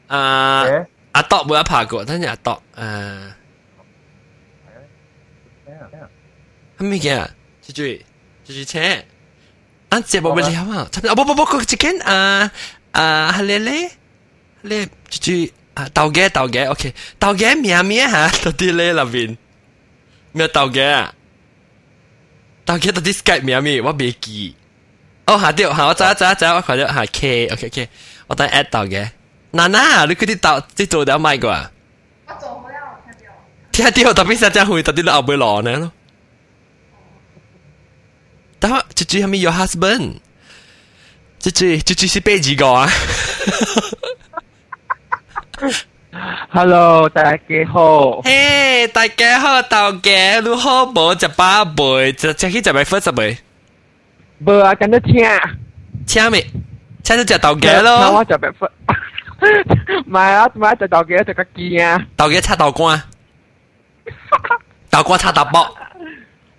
[0.07, 0.65] 啊
[1.13, 3.31] 阿多冇一拍过，等阵阿多诶，
[6.77, 7.25] 咩嘅？
[7.65, 7.83] 住住
[8.45, 8.79] 住住车，
[9.89, 10.87] 啊接冇咪了啊？
[10.91, 12.51] 差唔多，不不不，个只间啊
[12.91, 13.91] 啊，系咧咧
[14.63, 19.37] 咧住住啊，豆嘅豆嘅，OK，豆嘅咩咩吓，到啲咧入边
[20.33, 21.13] 咩豆嘅啊？
[22.65, 24.55] 豆嘅到啲 Skype 咩咩，我未记。
[25.25, 27.89] 哦，下掉，下我走一走一走，我睇咗下 K，OK OK，
[28.27, 29.09] 我等 at 到嘅。
[29.51, 31.71] 娜娜，你佢啲到即做咗咪个啊？
[32.27, 32.73] 我做好了，
[33.71, 33.91] 听到。
[33.91, 35.91] 听到，特别是真会特啲都后背落呢咯。
[38.59, 40.13] 但系猪猪系咪 your husband？
[41.41, 42.89] 猪猪猪猪是边几个啊？
[46.49, 48.21] Hello，大家好。
[48.21, 53.37] 嘿，大家好，大家如好无只宝贝，就就去就咪分十未？
[54.45, 55.25] 无啊，跟住听。
[56.07, 56.41] 听未？
[57.03, 57.99] 听到只豆嘅咯。
[57.99, 58.69] 那我就别分。
[60.05, 62.01] 唔系啊，唔系只豆嘅，只个机啊。
[62.15, 63.01] 豆嘅插豆干。
[64.89, 65.77] 豆干插豆卜。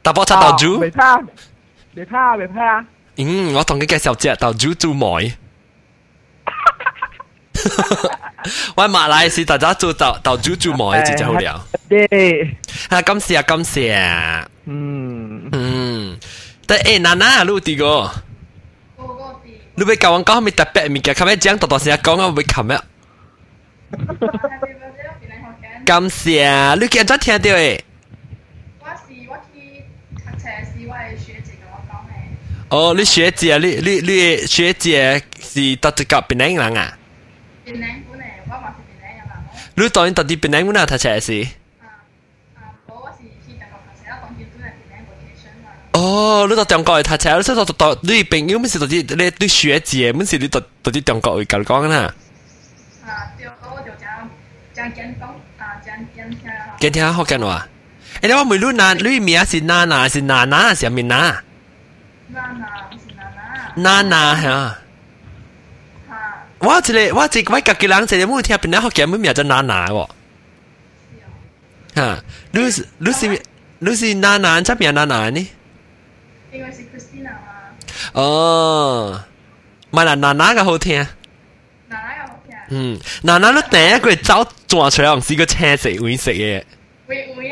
[0.02, 0.76] 豆卜插豆猪。
[0.78, 1.18] 未怕，
[1.98, 2.84] 未怕，未怕。
[3.16, 5.32] 嗯，我同你介绍只豆猪做梅。
[8.76, 11.60] 我马来西亚大家做豆豆猪做梅，真系好料。
[11.88, 12.56] 对。
[12.88, 14.48] 啊，感谢啊，感谢啊。
[14.66, 16.18] 嗯嗯。
[16.66, 18.10] 但诶，娜娜，你有啲个？
[19.76, 21.14] 你要教我讲咩特别物件？
[21.14, 22.78] 琴日讲多多声讲，我会琴日。
[25.84, 27.80] 感谢，你今日听到诶？
[32.70, 36.98] 哦，你学姐，你你你学姐是到这个槟城人啊？
[37.66, 37.80] 槟城
[38.10, 39.44] 本嚟，我嘛是槟城人啦。
[39.76, 41.46] 你当然到啲槟城人读册是？
[45.92, 52.12] 哦，你到中国去读册，你说到到你朋友乜事到啲你你学姐乜事你到到啲中国去讲讲啦？
[53.06, 54.04] 啊，对，我就讲
[54.74, 55.24] 讲简讲
[55.58, 56.50] 啊，讲讲听。
[56.80, 57.68] 简听福建话。
[58.22, 61.42] 诶，你话唔系你娜，你名是娜娜是娜娜是咪娜？
[62.28, 63.22] 娜娜是娜
[63.76, 64.02] 娜。
[64.02, 64.78] 娜娜吓。
[66.60, 66.80] 我一
[67.10, 70.08] 个我一个我家己人一个冇听边个福建名叫娜娜喎。
[71.94, 72.18] 吓，
[72.52, 73.42] 你是你是
[73.80, 75.48] 你是娜娜，出边娜娜呢？
[76.52, 77.38] 因为是 Christina 嘛。
[78.12, 79.22] 哦，
[79.90, 81.06] 咪啦，娜娜嘅好听。
[81.88, 82.56] 娜娜嘅好听。
[82.70, 86.64] 嗯，娜娜都第一个走转出嚟，唔是个青色会食嘅。
[87.06, 87.50] 会会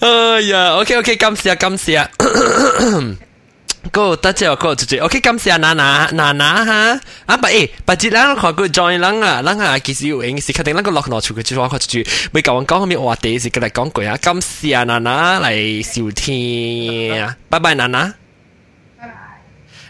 [0.00, 2.06] 哎呀，OK OK，感谢感谢。
[3.90, 7.00] 个得之后个就就 OK，感谢娜娜娜娜哈。
[7.26, 11.98] 啊不诶，不知咱看过 join 咱啊，咱啊其实有影是确定咱个落落出去就话看住，
[12.32, 14.16] 未讲完讲后面话题是过来讲过啊。
[14.18, 18.12] 感谢娜娜嚟收听，拜拜娜娜。
[18.98, 19.14] 拜拜。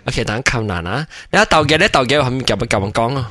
[0.07, 1.05] OK，等靠娜娜。
[1.33, 3.31] 你啊豆嘅咧，豆嘅后面夹唔夹我讲啊？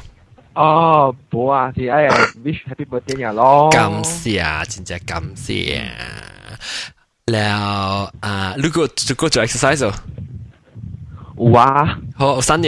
[0.56, 2.10] 哦，冇啊，是哎呀，
[2.44, 3.70] wish happy birthday 呀咯。
[3.70, 5.48] 感谢，真系感谢。
[7.32, 7.64] แล้ว
[8.26, 9.94] อ่าลูกก็จะก็จะ exercise 哦。
[11.38, 12.68] 有啊，好三秒。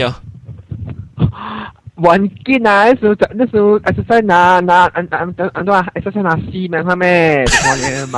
[1.96, 2.86] 玩紧啊！
[2.90, 7.46] 那时候那时候 exercise 拿拿安安安安怎 exercise 拿四名系咩？
[7.46, 8.18] 看嘢嘛。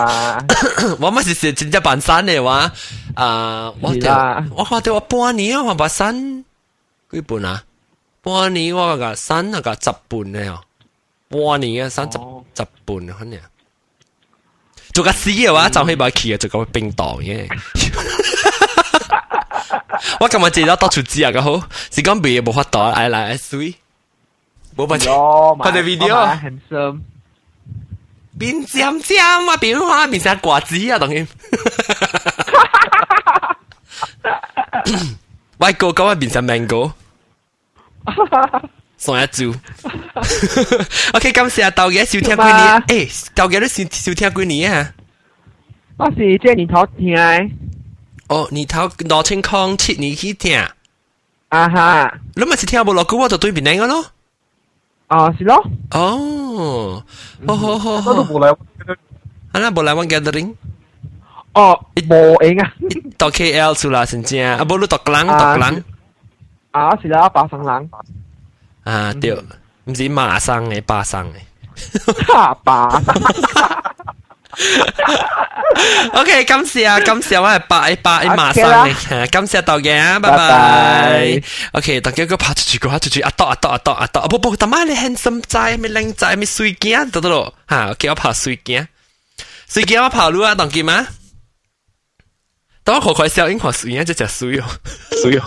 [1.01, 2.71] 我咪是是真正半山嘅话，
[3.15, 6.45] 啊，我哋我话哋我半年我把山
[7.11, 7.63] 几半啊？
[8.27, 10.61] 半年我个山那个十半咧哦，
[11.29, 12.17] 半年嘅山十
[12.55, 13.39] 十半可能。
[14.93, 17.47] 做个死嘅话，就可以把佢做个冰岛嘅。
[20.19, 23.73] 我今日借咗多处纸啊，个好是讲未冇法度，哎来水，
[24.77, 25.05] 冇办法，
[25.63, 26.99] 拍啲 video。handsome，
[28.37, 31.27] 变尖尖啊，变化变成quả子啊，等于。
[35.57, 36.91] 歪哥咁啊变成 mango，
[38.97, 39.45] 送一招。
[41.13, 43.07] OK，感谢豆嘅收听几年？
[43.07, 44.93] 诶，豆嘅都收收听几年啊？
[45.97, 47.49] 我是这年头听的。
[48.27, 50.59] 哦，年头六千空七年去听。
[51.49, 52.13] 啊哈！
[52.35, 54.05] 你咪是听无落句，我就对面嗰个咯。
[55.09, 55.63] 哦，是咯。
[55.91, 57.03] 哦，
[57.47, 58.11] 好好好好。
[58.11, 58.51] 我都冇嚟。
[59.51, 60.55] 啊，那冇嚟玩 gathering。
[61.53, 62.73] 哦，冇影啊。
[63.17, 64.39] 到 KL 出啦，先正。
[64.41, 65.83] 啊，冇你读冷读冷。
[66.77, 67.89] 啊，是啦，巴生冷。
[68.83, 69.31] 啊，对，
[69.85, 71.37] 唔是马生嘅，巴生嘅。
[72.27, 73.01] 哈巴。
[76.13, 81.41] OK，感谢啊，感谢我系八八马生嘅，感谢到嘅，拜拜。
[81.71, 88.87] OK，大家个拍出去个拍出去，阿多阿多阿多阿多，不不，但系你 handsome 仔，咪靓仔，咪水镜，得得咯，吓，OK，我拍水镜，
[89.67, 91.07] 水镜我拍路啊，当见吗？
[92.83, 94.65] 等我快快笑，因为水镜就只水哦，
[95.21, 95.43] 水哦，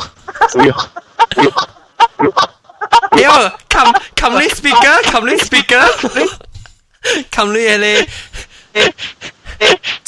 [0.50, 0.76] 水哦。
[3.15, 3.33] เดี๋ยว
[3.73, 5.83] คำคำ this speaker, come, this speaker,
[7.35, 7.93] come, this ele.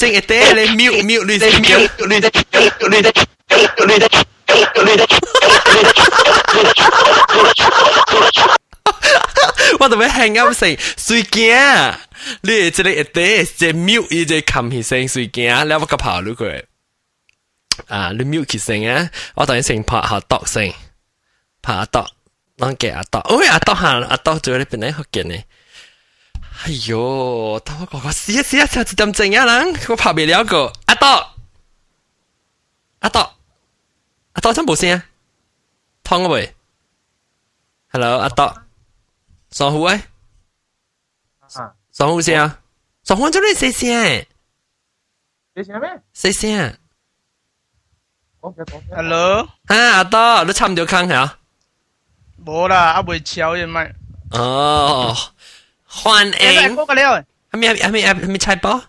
[0.00, 3.10] จิงเอเต้เลย mute mute ดิสิเกียวดิสิเกียวดิสิ
[3.46, 4.08] เกียวดิสิ
[4.46, 5.08] เกียวดิสิ
[9.78, 10.70] ว่าแต่ไม่ hang up สิ
[11.06, 11.56] สุยเกีย
[12.46, 13.28] นี่จะเลยเอเต้
[13.60, 16.58] จะ mute อีจะคำหิเซงสุยเกียแล้วว่าก็เผาลูกเอ๋ย
[17.92, 18.98] อ่าหรือ mute หิเซงอะ
[19.36, 20.70] ว่าตอนนี้เสียงพอหาตอกเสียง
[21.63, 21.99] 拍下度，
[22.57, 25.43] 啷嘅阿度，喂阿度下阿度做你边嚟学嘅呢？
[26.65, 31.07] 哎呦，等我讲个试一试一下，就咁正啊人，我拍未了个阿多，
[32.99, 33.19] 阿多，
[34.33, 35.05] 阿多真冇声啊，
[36.03, 36.53] 通个未？
[37.91, 38.61] Hello，阿多，
[39.51, 40.01] 上户
[41.47, 42.59] 诶，上户声啊，
[43.03, 44.25] 上户做你细声，
[45.55, 46.01] 细声咩？
[46.13, 46.77] 细声。
[48.95, 51.39] Hello，啊阿多，你插唔到坑系啊？
[52.45, 53.93] 冇啦，阿未超嘅咪。
[54.31, 55.15] 哦。
[55.89, 56.75] 欢迎。
[56.75, 58.81] 嗰个了，系咪系咪系咪菜包？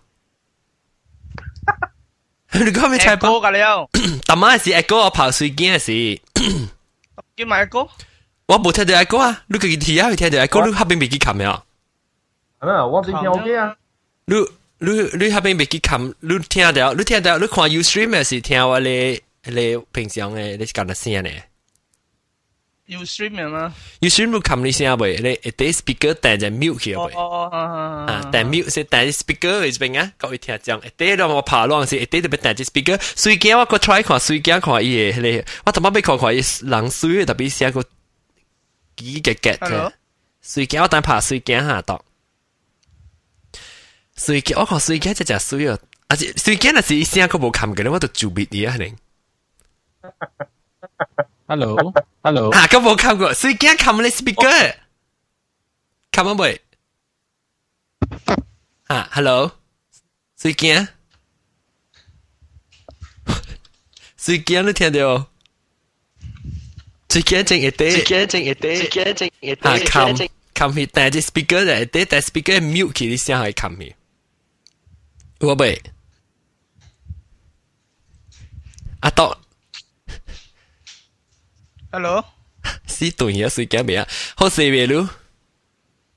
[2.52, 3.30] 你讲咩菜包？
[3.30, 3.88] 嗰个了。
[4.26, 6.20] 但系是阿哥我跑水镜是。
[7.36, 7.86] 叫埋阿哥。
[8.46, 11.62] 我冇听到阿哥啊，你佢听啊，佢听到阿哥，你后边未记琴咩啊？
[12.60, 12.84] 系咪？
[12.84, 13.76] 我边听 OK 啊？
[14.26, 14.34] 你
[14.78, 14.90] 你
[15.24, 21.44] 你后边未记琴，你听到，你听到，你看 Ustream 嘅是听我哋你平常嘅你讲得声咧。
[22.86, 23.72] 要 stream 嘛？
[24.00, 25.16] 要 stream 要冚你声未？
[25.18, 27.04] 你一啲 speaker 带就 mute 去未？
[27.14, 30.12] 哦哦啊，带 mute 是带 speaker 嘅边啊？
[30.18, 33.00] 各位听讲，一啲都我爬浪是一啲特别带只 speaker。
[33.16, 37.84] 水镜我个 try 看水镜看伊嘅你，我头先俾看看伊人水特别写个
[38.96, 39.92] 几嘅 get 嘅。
[40.42, 42.02] 水镜我等爬水镜下度。
[44.16, 45.78] 水镜我看水镜就只水啊！
[46.08, 48.76] 啊，水镜那是一声佢冇冚嘅，我都做别嘢啊！
[48.76, 48.96] 你。
[51.48, 51.76] Hello,
[52.24, 52.50] hello.
[52.50, 54.70] À, có bộ cầm của suy kia cầm lên speaker.
[56.12, 56.58] Cầm không vậy?
[58.84, 59.48] À, hello.
[60.36, 60.84] Suy kia.
[64.18, 65.26] Suy kia nó听到。
[67.08, 67.90] suy kia 正一啲。
[67.90, 68.76] suy kia 正一啲。
[68.76, 69.68] suy kia 正一啲。
[69.68, 73.94] 啊，cầm cầm 去带只 speaker 嚟，带带 speaker mute 佢啲声系cầm去。
[75.40, 75.82] 我未。
[79.00, 79.36] 啊，到。
[81.94, 82.24] Hello，
[82.86, 84.06] 是对呀，水镜未啊？
[84.36, 85.08] 好食未咯？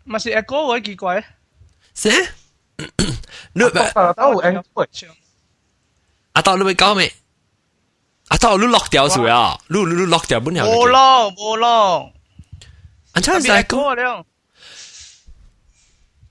[0.04, 1.24] 咪是阿哥我奇怪。
[1.95, 2.10] 是？
[3.54, 5.08] 你咪阿豆 Android，
[6.34, 7.14] 阿豆你咪讲咩？
[8.30, 9.60] 阿豆你落掉水啊？
[9.68, 10.64] 你你落掉本样？
[10.64, 12.14] 冇咯冇咯。
[13.14, 14.26] 阿昌系哥了。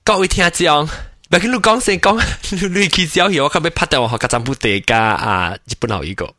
[0.03, 0.87] 各位听众，
[1.29, 2.21] 咪跟你讲先讲，
[2.69, 5.57] 你去小戏我可唔可以拍掉我学个占卜地家啊？
[5.65, 6.33] 日本后一个。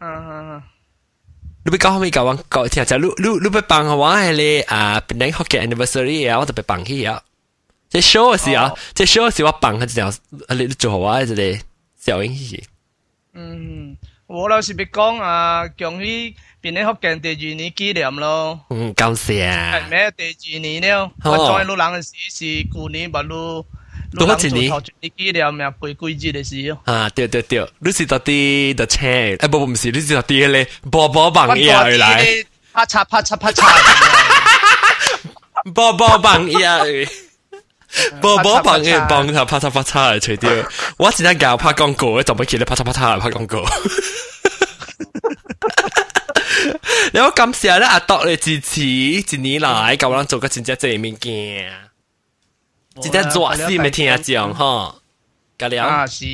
[0.00, 0.08] 嗯
[0.56, 0.62] 嗯。
[1.65, 5.01] 你被搞好面搞完搞一下，在你鲁鲁被绑个完嘞啊！
[5.19, 7.19] 在福建 anniversary 啊，我就被绑起呀。
[7.89, 10.07] 这 shows 呀，这 shows 我绑他一条
[10.47, 10.53] 啊！
[10.55, 11.59] 你做好啊，这里
[11.99, 12.63] 小英是。
[13.33, 13.97] 嗯，
[14.27, 18.59] 我老是别讲啊，恭喜在福建第二年纪念咯。
[18.69, 19.79] 嗯，高兴啊。
[20.15, 23.65] 第二年了，我再录人是是过年把录。
[24.15, 25.69] 多一年，你紀念咩？
[25.81, 26.79] 背季節嘅事咯。
[26.85, 29.07] 啊，對對對，你是到啲的車，
[29.39, 33.63] 哎不唔是，你是到啲咧，波波棒嘢而來，啪嚓啪嚓啪嚓，
[35.73, 37.07] 波波棒嘢，
[38.21, 39.69] 波波棒嘢棒頭啪嚓。
[39.69, 40.51] 啪嚓嚟除掉，
[40.97, 43.65] 我只係搞拍廣告，就唔見你啪嚓啪嚓嚟拍廣告。
[47.13, 51.71] 你好感謝咧阿多嘅支持，一年來夠人做個真正正面件。
[53.00, 54.94] 即系做事咪听下讲哈，
[55.58, 56.24] 隔了啊是，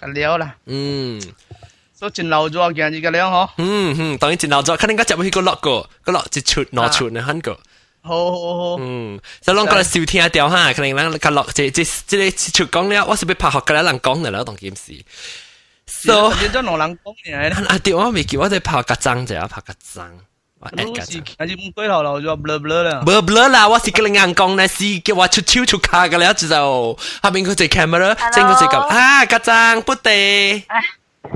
[0.00, 1.20] 隔了啦，嗯，
[1.94, 7.58] 所以真老咗件事隔了嗬，嗯嗯，当然真老咗，肯定家接去个落个，个落一出攞出你肯个，
[8.02, 14.92] 好好好，嗯，就啷个收听掉哈，可能啷个落即即即个出讲了，我是要拍学嘅人讲嘅啦，当件事。
[15.92, 17.66] So，变咗两人讲嘅。
[17.66, 20.08] 啊，对，我未叫我哋拍个章就要拍个章。
[20.64, 23.00] 我是还是唔对头啦，就 blur blur 啦。
[23.06, 26.98] blur blur 啦，我是叫你硬讲呢，是叫我出超出卡嘅啦，就后
[27.30, 30.62] 边嗰只 camera，正嗰只咁啊，个章不地。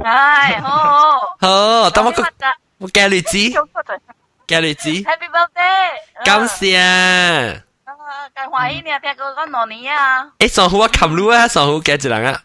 [0.03, 1.21] 唉，好好。
[1.41, 2.23] 好，等我个
[2.79, 3.51] 我教你知。
[4.47, 4.91] 教你知。
[4.91, 6.25] Happy birthday！
[6.27, 7.63] 感谢。
[8.35, 10.29] 介欢喜你啊，听过讲两年啊。
[10.39, 12.43] 诶，上好啊，冚路啊，上好几只人啊。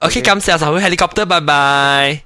[0.00, 2.22] OK，感谢上好 helicopter，拜拜。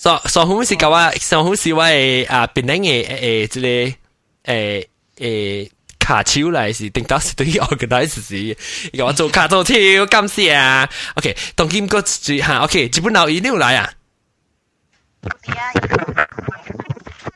[0.00, 4.86] 上上好是讲啊，上好是我诶啊，边顶嘅诶即个诶
[5.16, 8.56] 诶卡超嚟是定到是对 organize 是，
[8.96, 10.88] 而我做卡做跳，感谢啊。
[11.16, 13.90] OK，当今个住吓，OK，日本佬一六来啊。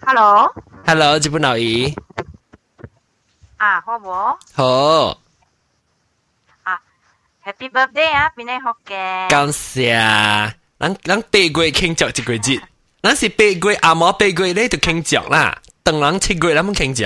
[0.06, 0.54] Hello。
[0.86, 1.94] Hello，日本佬姨。
[3.56, 4.36] 啊，好冇？
[4.52, 5.18] 好。
[6.62, 6.78] 啊，
[7.44, 9.28] Happy birthday 啊，边你学嘅？
[9.30, 10.52] 感谢。
[10.78, 12.60] 咱咱八月庆祝一个节，
[13.02, 17.02] 咱是八月阿毛八月咧就庆祝啦，等人七月咱们庆祝。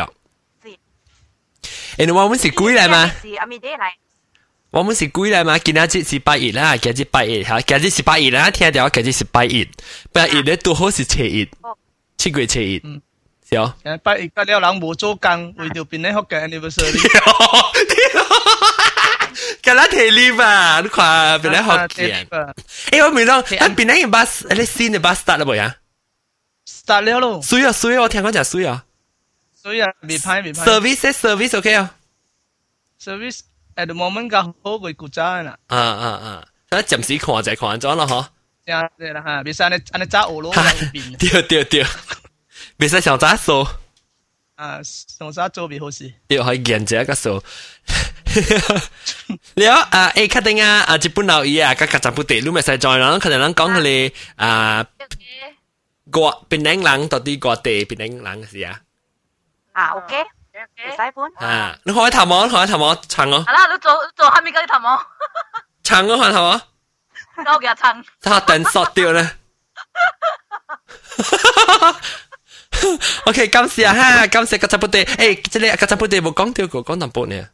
[1.97, 3.11] 诶，我们是几嚟嘛？
[3.23, 3.83] 是阿咪爹嚟。
[4.71, 5.59] 我们是几嚟嘛？
[5.59, 9.69] 今日节是八月啦，今日八月吓，今日是八月啦，听到今日是八月，
[10.12, 11.49] 八月咧都好是七月，
[12.19, 12.81] 七月七月。
[12.83, 13.01] 嗯。
[13.49, 13.73] 是哦。
[13.85, 17.01] 诶，八月嗰啲人冇做工，为咗边你学嘅 anniversary。
[19.62, 22.27] 咁啦，提你吧，你看边嚟学嘅。
[22.29, 25.77] 诶，我问到，但边嚟嘅 bus，你新嘅 bus start 了未啊？
[26.67, 27.41] start 了咯。
[27.43, 28.85] 水啊水啊，我听讲就水啊。
[29.62, 30.65] 水啊，未派未派。
[30.65, 31.95] service service OK 啊。
[33.03, 33.41] service
[33.77, 35.57] at the moment 嘅好过古仔啦。
[35.67, 36.45] 啊啊啊！
[36.71, 38.27] 咁暂时看就看咗咯，嗬。
[38.71, 40.53] 呀，对啦吓，别使你按你揸我咯，
[41.19, 41.85] 对对对，
[42.79, 43.67] 别使上揸数。
[44.59, 46.12] 啊，上揸做别好事。
[46.29, 47.43] 对，可以研究一个数。
[49.55, 54.85] 了啊，诶，确定啊，啊，日本佬伊啊，甲甲十部地，你咪使再啦，可能咱讲佢哋啊，
[56.11, 58.81] 国边领人到底国地边领人是啊。
[59.73, 61.15] 啊，OK，唔使搬。
[61.51, 63.45] 啊，你开头冇，开头冇，长哦。
[63.47, 65.01] 系啦，你做做下面嗰啲头冇。
[65.83, 66.61] 长哦，开头冇。
[67.37, 68.05] 我嘅长。
[68.23, 69.31] 他等索掉咧。
[73.27, 77.49] OK，感谢哈，感谢甲十部地，诶，即系甲十部地冇讲掉个，讲淡薄呢。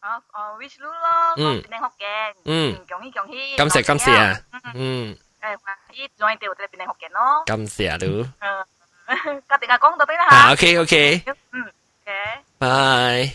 [0.00, 4.40] 啊，哦，wish lu 咯，嗯，边学嘅，嗯，恭喜恭喜，感谢感谢啊，
[4.74, 5.56] 嗯，诶，欢
[5.94, 8.06] 喜 join 到边学嘅咯，感谢啊，都，
[8.40, 11.22] 嗯，家定下讲到边啦吓，啊，OK OK，
[11.52, 11.62] 嗯，
[12.02, 12.12] OK，
[12.58, 13.32] 拜，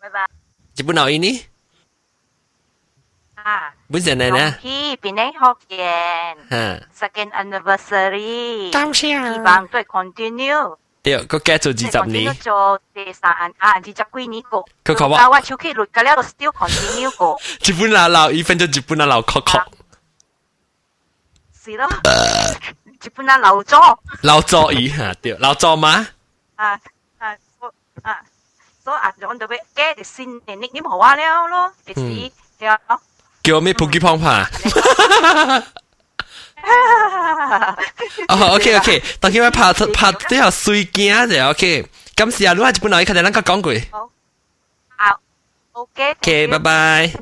[0.00, 0.26] 拜拜，
[0.76, 1.46] 日本佬呢？
[3.36, 5.75] 啊， บุญเสียไหนนะพี่ปีนี้หกเย
[6.33, 6.35] น
[7.01, 10.57] สแกนอันนิเวอร์ซารีเก้าเชียงบางด้วยคอนติเนีย
[11.03, 12.59] เดี๋ยวก็แก้ตัวจีจับนี้ก็
[12.93, 17.29] เดสานอ่นจีจับกุยนี้ก็คือเขาว่าว่าชุกี้หลุก็แล้วก็ still continue ก็
[17.63, 19.65] จีบุนลาเราอีเฟนจะจีบุนลาเราคอกคอก
[21.63, 21.89] สิแล้ว
[23.01, 23.83] จีบุนลาเราจ้อ
[24.25, 25.93] เราจ้ออีฮะเดี๋ยวเราจ้อมา
[26.59, 26.69] อ่า
[27.21, 27.29] อ่า
[28.07, 28.15] อ่า
[28.85, 32.17] so อาจจะ on the way แก้เดสิเนี่ยนิกนี่บอกว่าแล้วเนาเดสี
[32.57, 32.75] เดี๋ยว
[33.44, 34.48] 叫咩 Pookie 胖帕？
[38.28, 41.86] 哦，OK OK，当佢拍拍啲后水镜就 OK。
[42.14, 43.88] 咁时啊，如果系日本佬，佢哋能够讲句。
[43.90, 44.10] 好。
[44.96, 45.20] 好。
[45.72, 46.10] OK。
[46.12, 47.12] OK，拜拜。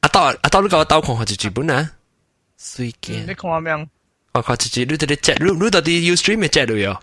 [0.00, 1.90] 阿多阿多，你个刀孔系日本啊？
[2.58, 3.26] 水镜。
[3.26, 3.88] 你看下咩？
[4.32, 6.96] 我看自己，你到底 chat，你你到底 you stream 嘅 chat 度有？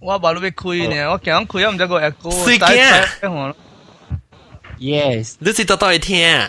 [0.00, 2.44] 我话你要开呢，我惊开唔知个 echo。
[2.44, 3.54] 水镜。
[4.78, 6.48] Yes，你是到到去听。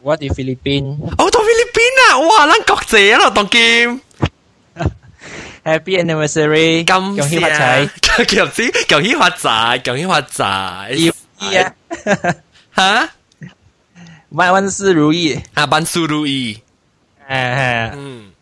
[0.00, 0.96] 我哋菲律宾。
[1.18, 1.80] 哦，到菲律宾
[2.10, 2.18] 啊！
[2.20, 4.00] 哇，咱国际啊，当今。
[5.64, 6.84] Happy anniversary！
[6.86, 7.88] 恭喜发财！
[8.16, 9.84] 恭喜恭喜发财！
[9.84, 11.12] 恭喜发财！
[11.40, 11.74] 要啊！
[12.76, 13.10] 吓！
[14.30, 15.64] 万万事如意啊！
[15.66, 16.54] 万事如意。
[17.28, 17.92] 诶诶。
[17.96, 18.32] 嗯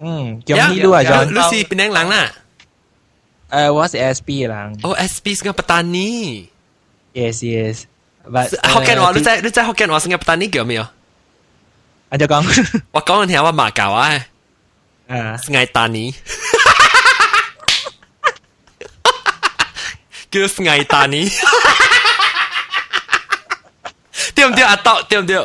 [0.00, 1.26] 嗯，恭喜你啊，John！
[1.26, 2.32] 你是边人人啦？
[3.50, 4.78] 诶，我是 SB 人。
[4.82, 6.50] 哦，SB 是个巴丹尼。
[7.14, 7.84] Yes yes。
[8.24, 10.90] 福建话，你知你知福建话是个巴丹尼叫咩啊？
[12.10, 14.10] 我就讲，我讲你听我马教啊。
[15.08, 16.14] 诶，是嗌丹尼。
[20.30, 21.30] 叫是嗌丹尼。
[24.34, 25.02] 对唔对阿豆？
[25.08, 25.36] 对唔对？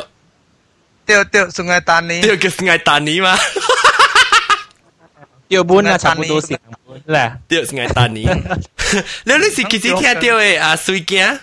[1.06, 2.20] 对对，是嗌丹尼。
[2.22, 3.36] 对，叫是嗌丹尼嘛。
[5.48, 6.58] 对本啊，差不多是
[7.06, 7.36] 啦。
[7.48, 8.24] 对，是嗌丹尼。
[9.24, 10.74] 你你是几时听到嘅啊？
[10.76, 11.38] 水镜？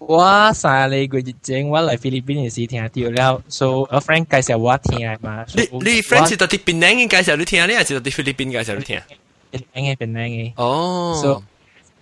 [0.00, 5.44] 我三嚟過疫情，我嚟菲律賓嘅時聽到了，所以阿 friend 介紹我聽嘛。
[5.54, 8.98] 你你 friend 是到啲邊領嘅介紹你聽，你還是到啲菲律賓介紹你聽？
[9.52, 10.52] 邊領嘅邊領嘅。
[10.56, 11.14] 哦。
[11.20, 11.42] 所以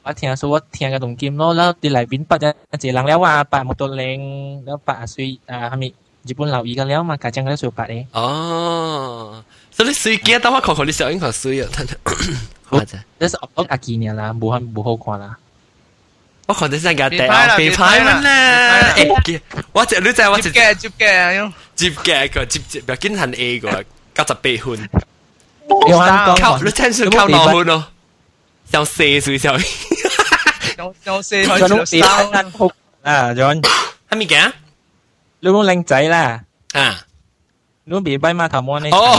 [0.05, 5.95] 我聽，所以我聽個動靜咯，然後啲嚟賓八一一人了啊，八冇多零，然後八啊歲啊，係咪
[6.25, 7.17] 日本留意嘅了嘛？
[7.17, 8.07] 家長嗰啲歲八嘅。
[8.13, 9.45] 哦。
[9.73, 11.69] 所以水機啊，等我看看你小英學水啊。
[12.63, 15.37] 好，呢是我阿見嘅啦，冇冇好看啦。
[16.48, 19.41] 我看你真系别拍啦别拍乜啦，诶，
[19.72, 24.89] 我只你就我只接嘅接嘅，接嘅个接接，唔要紧恨 A 个九十八分，
[25.88, 27.86] 你玩靠你听说靠脑分咯，
[28.72, 29.64] 像四岁小英，
[30.78, 32.68] 有有四佢都变得好
[33.04, 33.62] 啊，John，
[34.10, 34.52] 系咪嘅？
[35.39, 36.41] 你冇靓仔啦，
[36.74, 37.00] 啊，
[37.86, 38.89] 你冇变跛马头毛呢？
[38.91, 39.18] 哦，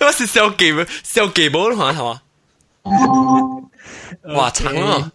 [0.00, 2.20] 我是小技小技宝咯，系嘛？
[4.34, 5.10] 哇，长咯！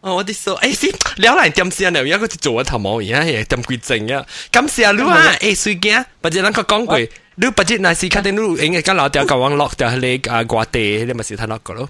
[0.00, 2.00] 哦，我啲数，诶先，你可能点先啊？
[2.00, 4.26] 有一个做我头毛而家系点贵正啊！
[4.52, 6.98] 咁时啊，你啊，诶水惊，或者咱个讲过，
[7.36, 11.88] 你不知那时肯定你应该跟老掉个网络掉你啊挂地，你咪是睇落个咯。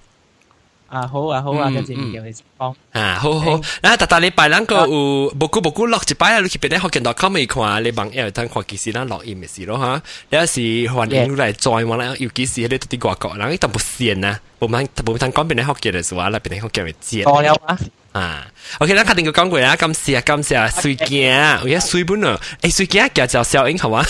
[0.91, 2.75] 啊好啊好啊，跟住叫你讲。
[2.93, 10.03] 啊好好，嗱，特特礼拜咱个有无久无久落一摆啊，你去边啲学见到 com 咪看，你网页等看几时咱落印咪是咯吓。
[10.31, 10.61] 你有时
[10.95, 17.23] 环境嚟载我啦，要几时你啲外国人，你都唔线啊，冇乜冇乜讲边啲学见嘅时话啦，边啲学见咪知。
[17.25, 17.79] 讲了啊。
[18.13, 18.47] 啊，
[18.79, 24.03] OK，咱肯定个讲过啦，感谢啊，感谢啊，水镜，我而家水本啊，诶水镜叫做小英系嘛，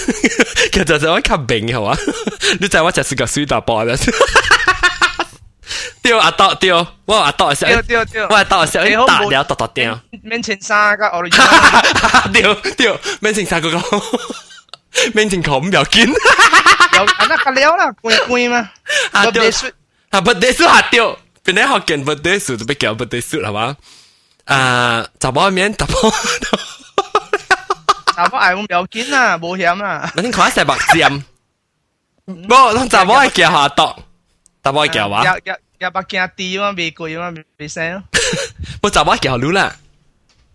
[0.71, 1.97] 叫做就我吸病系嘛，
[2.61, 3.97] 你知我就是个水大波啦。
[6.02, 6.72] 对啊，到对，
[7.06, 10.00] 我啊到时，对对，我到时你打了打打掉。
[10.24, 11.22] 面前三个，我
[12.34, 13.80] 对对，面前三个个，
[15.14, 16.04] 面前口唔要紧。
[16.08, 18.70] 有啊，那个了啦，关关嘛。
[19.12, 19.52] 啊对，
[20.10, 23.78] 啊不得数啊对，本来好见不得数，就被叫不得数了嘛。
[24.46, 25.94] 啊，咋包面咋包？
[28.16, 30.12] 咋包爱唔要紧啊，冇险啊。
[30.16, 31.24] 你看晒白尖，
[32.26, 33.98] 冇，咱咋包爱叫下到，
[34.64, 35.24] 咋包叫话？
[35.82, 38.04] 入百件啲嘛，未攰嘛，未聲。
[38.84, 39.76] 我雜話叫好啦，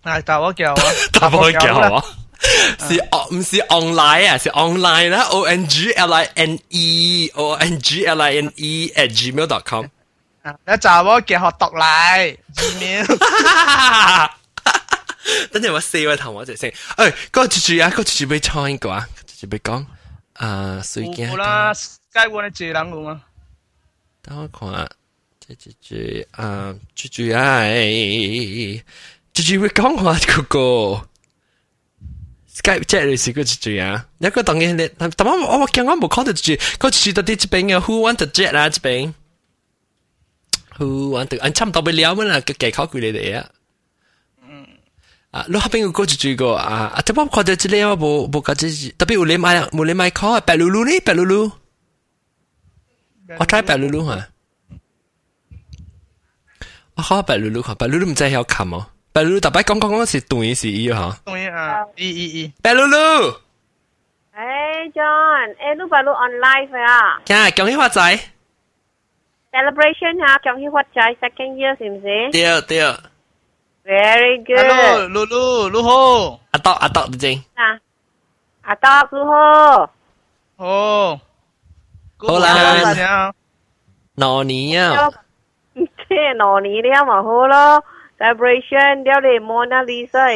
[0.05, 2.05] 係雜話叫啊，雜話叫啊，
[2.79, 2.95] 是
[3.35, 4.39] 唔是 online 啊？
[4.39, 8.93] 是 online 啦，O N G L I N E O N G L I N E
[8.95, 9.87] at gmail dot com。
[10.65, 13.07] 你雜話叫學讀嚟，gmail。
[15.53, 16.71] 等陣我四位同我一齊先。
[16.71, 19.09] 誒，嗰次住啊，嗰次住俾唱過啊，
[19.41, 19.85] 住俾講
[20.35, 21.31] 啊，水鏡。
[21.31, 23.23] 好啦，街灣啲字冷好嘛？
[24.23, 24.89] 等我看下。
[25.46, 25.96] 住住住，
[26.32, 27.64] 啊，住住啊，
[29.34, 31.08] 住住会讲话嗰个。
[32.54, 34.06] Skype chat 你试过住住啊？
[34.20, 38.70] 有个当然你，但我我见我冇 call 到住，嗰住到啲这边嘅 Who want to jet 啊？
[38.70, 39.14] 这边。
[40.78, 42.40] Who want to？anh 差唔多俾了乜啦？
[42.42, 43.50] 个技巧佢哋哋啊。
[44.48, 44.68] 嗯。
[45.32, 50.92] 啊，你后边有个住住个啊，啊，但我觉得这里我冇冇觉得，特别有你买冇你买 call 白露露呢？
[51.06, 51.52] 白露露。
[53.40, 54.28] 我 try 白露露吓。
[56.96, 58.86] 我开白露露吓，白露露唔知系有琴哦。
[59.14, 61.18] 白露露特别讲讲讲是对是伊吓。
[61.26, 62.54] 对啊，伊伊伊。
[62.62, 62.98] 白露露。
[62.98, 67.20] 诶，John，诶，你白露 online phải à？
[67.28, 68.20] 呀，恭喜发财！
[69.52, 72.32] celebration 哈，恭喜发财 second year 是唔是？
[72.32, 72.96] 对对。
[73.84, 74.58] Very good。
[74.60, 76.40] Hello，露露，露好。
[76.52, 77.34] 阿德阿德正。
[77.56, 77.80] 啊，
[78.62, 79.90] 阿德露好。
[80.58, 81.20] 哦。
[82.18, 83.34] 好啦。
[84.16, 85.10] 挪年啊。
[86.09, 87.85] 这两年了嘛好咯。
[88.19, 90.33] Celebration 了嘞，Mona Lisa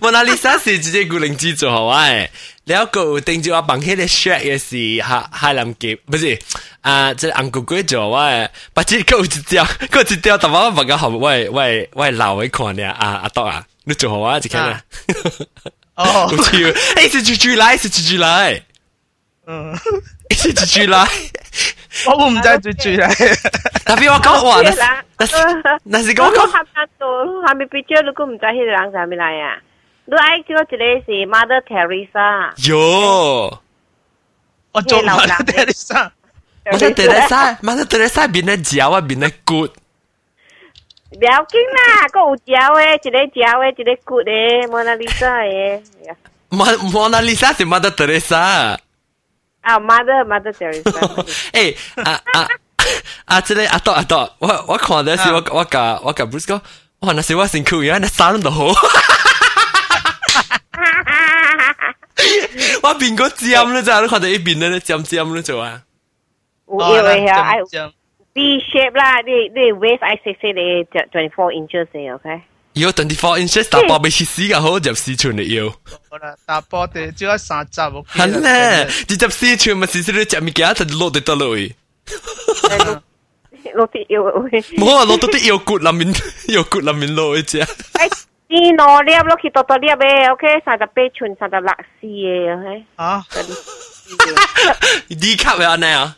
[0.00, 2.08] 莫娜丽莎是直接古灵之作好啊！
[2.64, 6.36] 了个顶住我帮迄个 Shrek 也是哈哈林杰，不是
[6.80, 14.82] 啊，即红哥哥做我，把只狗一条，狗一条，但我问个好，我我我老会看咧啊阿多啊，你做好啊，就看啦。
[15.94, 16.64] 哦，我去，
[16.96, 18.62] 哎，是 July，是 July，
[19.46, 19.78] 嗯，
[20.30, 21.08] 是 July。
[21.91, 23.07] 猪来，我唔知猪猪来，
[23.85, 24.61] 特别我讲话，
[25.17, 25.33] 那是
[25.83, 27.07] 那是讲讲，合拍到，
[27.47, 29.57] 下面 picture 你估唔知迄个人系咪来啊？
[30.05, 32.53] 你爱叫一个是 Mother Teresa。
[32.55, 33.57] 哟，
[34.71, 36.11] 我做 Mother Teresa。
[36.65, 39.67] Mother Teresa Mother Teresa 面咧嚼啊，面咧骨。
[41.09, 45.81] 唔要紧啦，个有嚼诶，一个嚼诶，一个骨诶，Mona Lisa 诶。
[46.91, 48.77] Mona Lisa 是 Mother Teresa。
[49.62, 51.24] 啊，Mother Mother Teresa。
[51.52, 52.48] 誒，啊啊
[53.26, 53.40] 啊！
[53.40, 56.60] 即係阿多阿多，我我看的是我我甲我甲 Bruce 講，
[57.00, 57.12] 哇！
[57.14, 58.66] 那時我辛苦，原來那衫都好。
[62.82, 63.82] 我邊個尖咧？
[63.82, 64.00] 咋？
[64.00, 65.82] 你看到一邊咧尖尖咧做啊？
[66.66, 67.58] 有有誒呀，愛
[68.34, 72.42] V shape 啦，你你 waist 愛細細嘅，twenty four inches 嘅，OK。
[72.73, 75.69] 要 twenty four inches 打波俾切死嘅好，入四寸嚟要。
[76.09, 81.75] 好啦，打波地只有三集，OK 系咧，只入四寸咪四寸你食物件就落地得落去。
[83.73, 84.61] 落啲腰会。
[84.77, 86.13] 冇啊，落到啲腰骨里面，
[86.49, 87.67] 腰骨里面落去啫。
[88.47, 92.83] 啲攞粒落去多多粒嘅，OK，三十八寸，三十六四嘅，OK。
[92.95, 93.25] 啊？
[95.09, 96.15] D 级嘅安尼啊？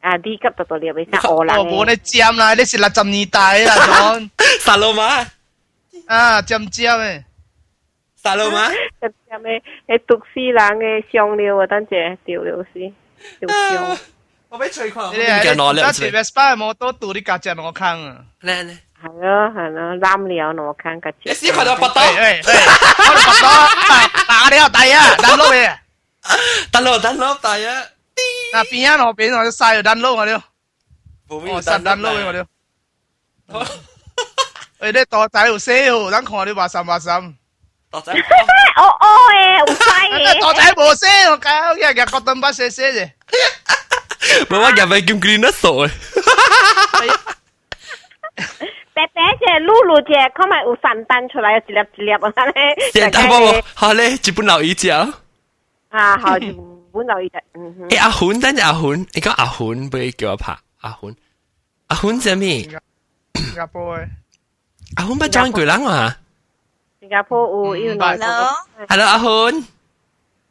[0.00, 1.60] 啊，D 级多多粒嘅，三我啦。
[1.60, 4.30] 我冇你尖啦，你是六十年代啦，讲。
[4.60, 5.26] 沙罗马。
[6.06, 7.24] 啊，尖尖嘅。
[8.22, 8.68] 沙罗马。
[9.00, 12.92] 尖尖嘅，系毒死人嘅香料啊，等阵掉了先，
[13.40, 13.98] 掉香。
[14.48, 15.12] 我俾吹狂。
[15.14, 18.24] 你系攞两次 Vespa 冇多度啲价值我坑啊。
[18.40, 18.78] 咧咧。
[19.00, 23.46] 系咯系咯，揽料我看个你试下就拔刀，诶诶，我哋拔刀，
[24.26, 24.92] 打你又第一，
[25.22, 25.78] 单捞嘅，
[26.72, 27.66] 单捞单捞第一。
[28.52, 30.42] 嗱边一我边我晒单捞我哋，
[31.28, 33.66] 我晒单捞嘅我哋。
[34.83, 37.11] 你咧袋仔條燒，等看你話心話心。
[37.89, 38.11] 袋仔，
[38.75, 40.21] 我屙嘅，好快嘅。
[40.41, 43.11] 袋仔冇聲，我搞一日覺得乜寫寫嘅。
[44.49, 45.89] 冇話人咪咁 green 得傻嘅。
[48.93, 52.75] 白白姐、露露姐，佢咪有散彈出來，一粒一粒啊咧。
[52.91, 54.89] 散彈冇，好咧，日本佬一隻。
[54.91, 56.53] 啊，好，日
[56.91, 57.41] 本佬一隻。
[57.89, 61.15] 誒，阿หุ่，等陣阿หุ่，你講阿หุ่，不如叫我拍阿หุ่。
[61.87, 62.67] 阿หุ่做咩？
[63.35, 64.07] 新加坡嘅。
[64.95, 66.17] 阿 hun bắt chọn người lắng mà
[67.01, 68.51] Singapore, u hello
[68.89, 69.11] hello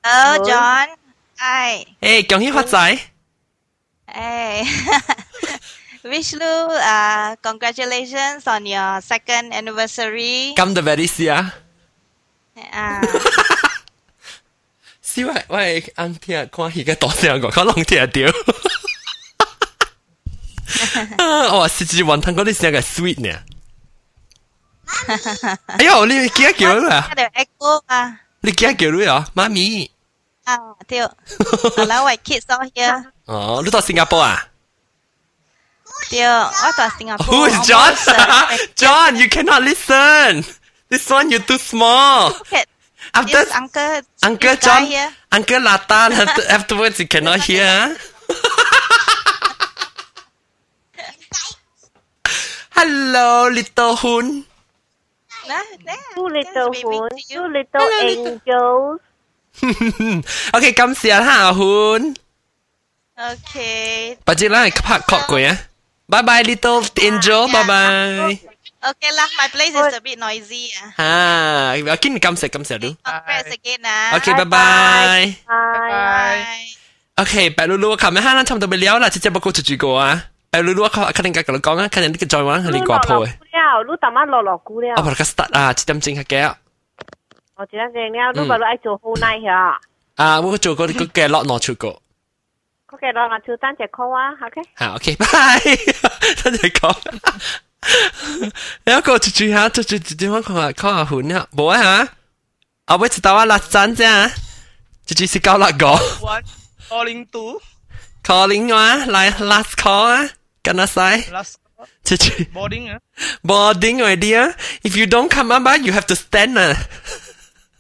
[0.02, 0.88] A hello John
[1.36, 2.98] ai hey chọn hiếp phát giải
[4.06, 4.64] hey
[6.02, 11.44] Vishnu uh, congratulations on your second anniversary come to Malaysia
[12.70, 13.02] à
[15.02, 18.30] Xíu vậy, vậy anh thia qua hì cái tổ xe ngồi có lòng thia điều.
[21.50, 23.32] Ồ, xí chỉ hoàn thành cái này xe sweet nè.
[25.67, 27.09] 哎呦，你几多叫啦？
[27.15, 28.19] 条 echo 啊。
[28.41, 29.27] 你几多叫女啊？
[29.35, 29.89] 妈咪。
[30.45, 30.99] 啊，对。
[31.75, 33.03] Hello, my kids all here.
[33.25, 34.47] 哦，你到新加坡啊？
[36.09, 37.25] 对，我到新加坡。
[37.27, 37.93] Who is John?
[38.75, 40.45] John, you cannot listen.
[40.89, 42.33] This one you too small.
[43.13, 46.13] After yes, Uncle Uncle John, Uncle Latan.
[46.49, 47.97] Afterwards you cannot hear.
[52.71, 53.95] Hello, little
[55.47, 55.63] Hun.
[56.15, 58.99] Two little Hun, two little angels.
[60.53, 62.15] OK，感谢哈hun。
[63.15, 64.17] OK。
[64.23, 65.57] 不知啦，拍确过啊。
[66.07, 67.47] Bye bye, little angel.
[67.51, 68.39] Bye bye.
[68.79, 70.71] Okay lah, my place is a bit noisy.
[70.97, 72.95] Ah, again 感谢感谢你。
[73.03, 74.15] Congrats again ah.
[74.15, 75.35] OK，拜拜。
[75.45, 75.55] 拜
[75.89, 76.67] 拜。
[77.15, 80.25] OK，白露露，我琴日哈，差唔多未了啦，直接不过出住个啊。
[80.51, 83.25] 白露露，我肯肯定跟你讲啊，肯定呢个再玩系你挂铺嘅。
[83.25, 84.89] 了，你淡仔落落股了。
[84.97, 86.55] 我把个 start 啊，七点钟系嘅。
[87.55, 89.77] 我只能正了，你把你爱做好耐呀。
[90.15, 92.01] 啊，我做过呢个嘅落攞出过。
[92.91, 94.61] OK，落我做单只 call 啊，OK。
[94.75, 95.25] 好，OK，拜。
[96.43, 96.95] 单只 call。
[98.85, 101.47] 你一个出住下，出住住点样讲下讲下款啊？
[101.55, 102.07] 冇啊吓。
[102.93, 104.31] 我会知道啊，辣盏啫。
[105.05, 105.87] 这只是高辣个。
[105.87, 106.43] One
[106.89, 107.61] calling two。
[108.23, 110.29] calling 啊，来 last call 啊，
[110.61, 111.23] 跟他say。
[111.31, 111.55] Last。
[112.03, 112.31] 这只。
[112.53, 112.99] boarding 啊。
[113.43, 114.55] boarding idea.
[114.83, 116.75] If you don't come up, you have to stand 啊。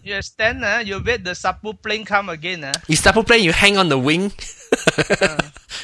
[0.03, 2.73] You stand uh, you wait the sapu plane come again uh.
[2.87, 4.31] You sapu plane, you hang on the wing.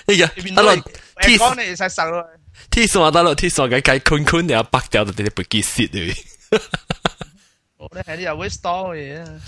[0.05, 0.75] 呢 个得咯，
[1.21, 2.25] 天讲你使实咯。
[2.69, 6.15] 天数我得咯，天数嘅计坤坤又北掉到啲背肌蚀嚟。
[7.77, 9.41] 我咧系啲又会 store 嘅嘢。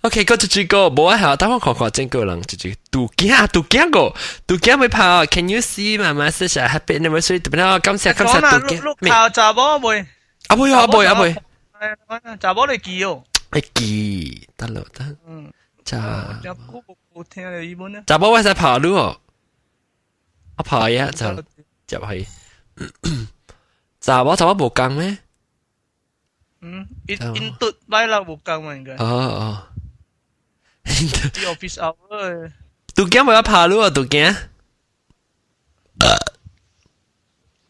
[0.00, 4.14] OK，嗰就最个冇啊，系等我看看整个人就最杜惊杜惊个
[4.46, 5.24] 杜惊会跑。
[5.26, 6.54] Can you see my message?
[6.66, 7.40] Happy anniversary！
[7.40, 8.96] 特别感谢感谢杜惊。
[9.00, 9.12] 咩？
[9.32, 10.06] 查波妹。
[10.48, 11.36] 阿妹阿妹阿妹。
[12.40, 13.22] 查波你记哦。
[13.52, 15.04] 你记得咯得。
[15.26, 15.52] 嗯。
[15.84, 16.40] 查。
[16.42, 16.82] 有古
[17.14, 18.02] 冇听你呢本咧？
[18.06, 19.20] 查波喂使跑路哦。
[20.56, 21.44] 我跑一就入
[22.12, 22.26] 去。
[24.00, 25.18] 查波查波冇讲咩？
[26.64, 28.96] 嗯，in in 嘟摆啦冇讲嘛应该。
[28.96, 29.66] 哦哦。
[30.84, 32.52] 啲 office hour。
[32.94, 33.88] 杜惊冇有跑路啊？
[33.90, 34.36] 杜惊。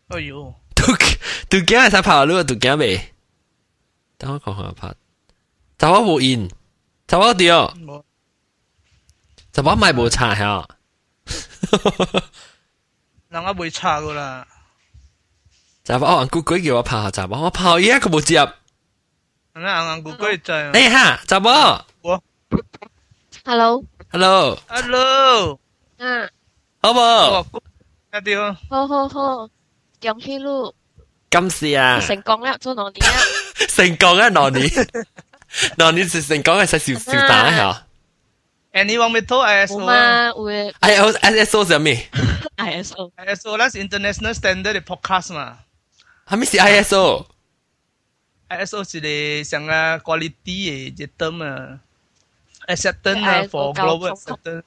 [0.09, 0.55] 哎呦。
[0.75, 0.87] 杜
[1.49, 2.43] 杜惊系使跑路啊？
[2.43, 3.15] 杜惊未？
[4.19, 4.95] 等我讲下拍。
[5.79, 6.51] 查波冇 in，
[7.07, 7.73] 查波掉。
[9.53, 10.67] 查波买冇查下。
[13.29, 14.49] 人家会查噶啦。
[15.85, 18.53] 查波硬咕咕叫我拍下查波，我拍依一个冇接。
[19.55, 20.55] 人家硬硬咕咕就。
[20.55, 21.85] 诶哈，查波。
[22.03, 22.23] 我。
[23.45, 23.85] Hello。
[24.13, 24.59] Hello。
[24.69, 25.61] Hello。
[25.99, 26.31] 嗯。
[26.83, 27.45] 好冇？
[28.13, 28.57] 一啲咯。
[28.69, 29.49] 好好好，
[30.01, 30.45] 恭喜你。
[31.29, 32.01] 感谢啊。
[32.01, 33.21] 成功啦，做农年啊。
[33.69, 34.71] 成功啊，罗尼，
[35.77, 37.87] 罗尼是成功嘅，使少少打吓。
[38.73, 42.09] Any one with ISO 嘛，会 ISO ISO 系咩
[42.57, 45.59] ISO ISO 那是 international standard 的 podcast 嘛。
[46.29, 47.27] 系咩是 ISO？
[48.49, 51.79] ISO 是你上啊 quality 嘅一等啊，
[52.67, 54.63] acceptance 啊 for global acceptance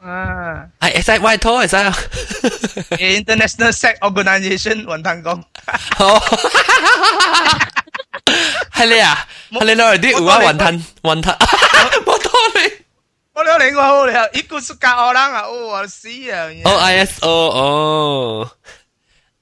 [0.00, 0.66] 啊。
[0.80, 1.92] 系会使外套会使啊。
[2.90, 5.44] International Sex Organization 云腾讲。
[8.72, 9.26] 系你啊？
[9.52, 11.36] 系你攞嚟啲有啊云吞云吞，
[12.04, 12.72] 冇道理。
[13.34, 16.48] 我了零个好了，一个是教我人啊，哦，我死啊！
[16.64, 18.50] 哦，ISO 哦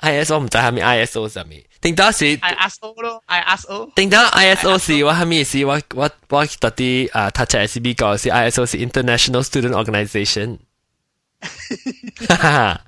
[0.04, 3.90] ，ISO 唔知係咪 ISO 上面，定到是 ISO 咯，ISO。
[3.94, 10.58] 定到 ISO 是我係咪是我我我特啲啊，睇出 SB 講是 ISO 是 International Student Organization。
[12.28, 12.80] 哈哈。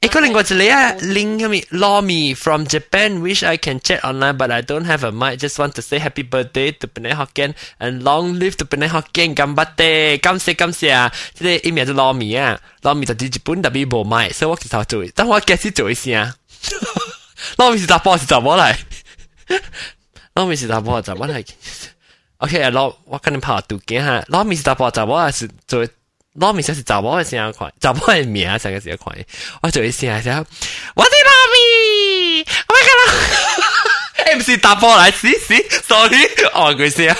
[0.00, 5.10] 誒，嗰另外一個啊，link 係咪 Lomi from Japan wish I can chat online but I don't have a
[5.10, 8.90] mic just want to say happy birthday to Penang Hokkien and long live to Penang
[8.90, 11.12] Hokkien 頑張って感謝感謝啊！
[11.34, 16.32] 即係一名就 Lomi 啊，Lomi 就喺日本特別冇麥，所以我其實做，等我解釋做一下。
[17.56, 18.76] Lomi 是查波是查波嚟，
[20.34, 21.44] Lomi 是查波查波嚟。
[22.38, 25.86] OK 啊，攞我跟你跑读嘅吓，Lomi 是查波查波系是做。
[26.38, 29.16] 攞面先是查某嘅声款，查某嘅名成个时款，
[29.62, 30.44] 我做一声声，
[30.94, 32.80] 我的攞面，我咪
[34.28, 37.16] 讲，诶唔是打波嚟，是是，sorry，哦佢声，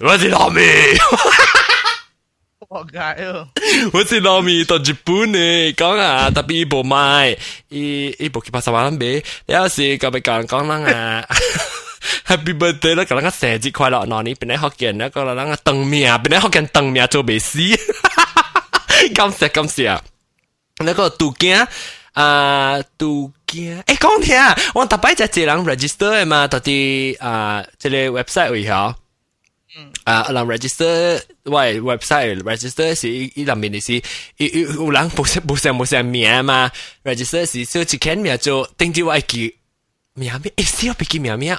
[0.00, 0.96] 我是攞面。
[2.70, 3.48] 我解啊！
[3.92, 7.36] 我是攞面到日本呢，讲啊，特别部卖，
[7.68, 11.28] 伊伊部几百十万俾，有时个咪讲讲啦啊。
[12.26, 13.04] Happy birthday 啦！
[13.04, 15.10] 咁样生日快乐，嗱你边啲学见咧？
[15.10, 17.58] 个人个灯命，边啲学见灯命做未死，
[19.14, 20.00] 感谢感谢。
[20.78, 21.66] 那个杜惊
[22.12, 28.94] 啊，杜惊，诶讲听啊，我特别就系人 register 嘅嘛，到啲啊，即系 website 位嗬。
[30.04, 34.02] 啊，人 register 喂 website register 是伊入面嘅是，
[34.38, 36.70] 伊有人冇写冇写冇写名嘛，
[37.04, 39.56] register 是小一间名做，定住我记
[40.14, 41.58] 名名，诶，小别记名名。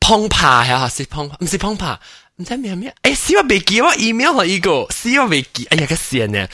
[0.00, 1.98] 碰爬系是碰爬，唔是碰爬，
[2.36, 2.94] 唔知咩咩？
[3.02, 6.48] 诶，死我未记我 email 系依个，死我未记，哎呀个线啊！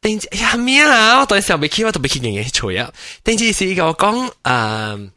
[0.00, 1.18] 定哎呀咩啊？
[1.20, 2.92] 我当时未记，我都未记人嘅错啊！
[3.24, 5.10] 定住是一个讲诶，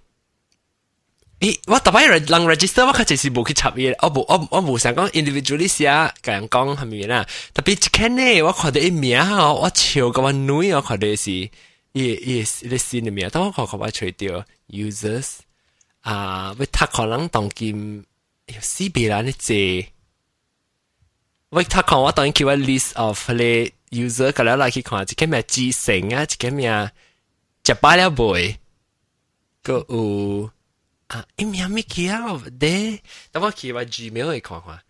[1.39, 5.89] 咦，我特别人人 register，我佢就是冇去插嘢，我冇我我冇想讲 individually 写，
[6.21, 7.25] 咁样讲系咪啦？
[7.53, 11.49] 特别一看呢，我看到一名啊，我笑咁样女，我看到是，伊
[11.93, 15.37] 伊你线嘅名，但我看看我除掉 users。
[16.01, 18.03] 啊，要读可能当今
[18.59, 19.87] 四别人嘅字，
[21.49, 26.91] 我读看我当然叫我 list of 咧 user，咁样来去看，一个咩知性啊，一个咩
[27.63, 28.57] 食饱了未，
[29.63, 30.49] 个有
[31.07, 33.01] 啊，一名咩叫咧？
[33.31, 34.81] 等我去我 Gmail 去看看，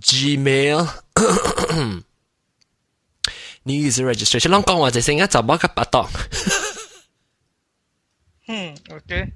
[0.00, 0.88] Gmail
[3.62, 6.08] 你 user registration，啷讲话就成日就冇个八档。
[8.46, 9.26] 嗯，OK。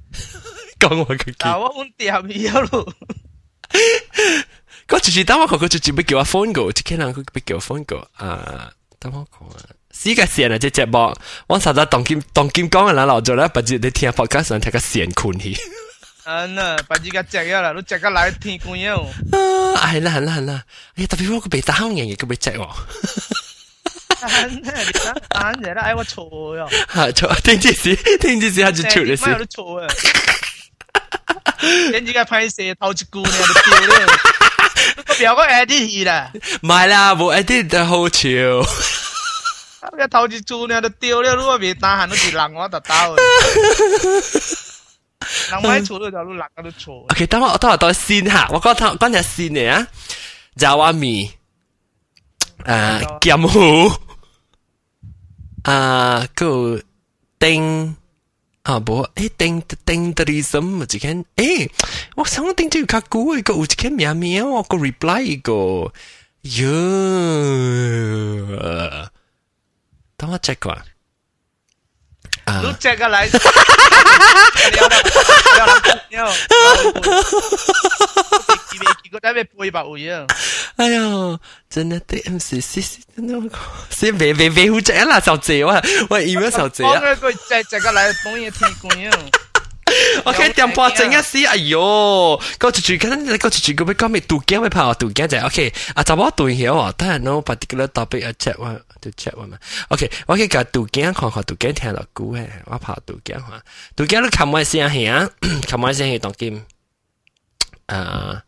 [0.81, 1.35] 讲我佢记。
[1.39, 2.95] 但我揾掉咗咯。
[4.89, 9.63] 嗰次次等我讲，佢直接俾叫我 phone 个，即系人佢俾叫我 phone 个啊，等我讲啊。
[9.91, 10.59] 死个线啊！
[10.59, 11.15] 只节目，
[11.47, 15.55] 我实在当今当今讲嘅人留咗咧，不知你听 podcast 上睇个线困去。
[16.27, 18.97] 啊呐，不知个只咗啦，都只个来天官样。
[18.97, 20.63] 啊，系啦系啦系啦，
[20.97, 22.69] 哎呀，特别我个鼻打红嘢，个鼻只喎。
[24.23, 26.69] 啱嘢啦，哎我错咗。
[26.87, 29.39] 系错，听住时听住时系就错嘅事。
[29.39, 29.89] 都错啊！
[31.93, 34.07] 跟住个拍摄头一句呢就掉咗，
[35.07, 36.31] 个表个 edit 去啦。
[36.63, 38.29] 唔系啦，冇 edit 得好笑。
[39.97, 43.09] 个头一句呢就掉咗，如果未打闲都是人我就打。
[45.51, 46.93] 人买错咗就都人都错。
[47.13, 49.87] OK，等我等我当先下，我讲讲讲只先嚟啊，
[50.57, 51.31] 就话咪
[52.65, 53.93] 诶剑湖。
[55.63, 56.83] 啊，个
[57.39, 57.95] 丁
[58.65, 61.71] 啊，无诶丁丁的意思唔系间诶，
[62.17, 65.93] 我想我丁就较久一个有一间名名，我个 reply 一个，
[66.43, 66.69] 哟，
[70.17, 70.77] 等我 check 过。
[72.47, 73.29] 啊，都 check 过来。
[79.11, 80.27] 个仔咩背白会啊！
[80.77, 81.01] 哎呀，
[81.69, 83.51] 真系啲 M C C C 真系，
[83.95, 87.01] 是微微微好正啦，就借我我 email 就借啊！
[87.01, 89.29] 讲佢只只个嚟帮嘢听过啊！
[90.25, 99.59] OK，点破整一丝，哎哟，个住住紧，你个住住个咩讲咩杜惊咩跑杜惊就 OK，啊，就我对晓喎，但系 no particular topic 啊 check 我 就 check 我嘛，
[99.89, 103.63] OK，我可以个杜惊看看杜惊听落估嘅，我跑杜惊话，
[103.97, 105.31] 杜惊都琴晚先系啊，
[105.67, 106.65] 琴晚先系当剑，
[107.87, 108.43] 啊，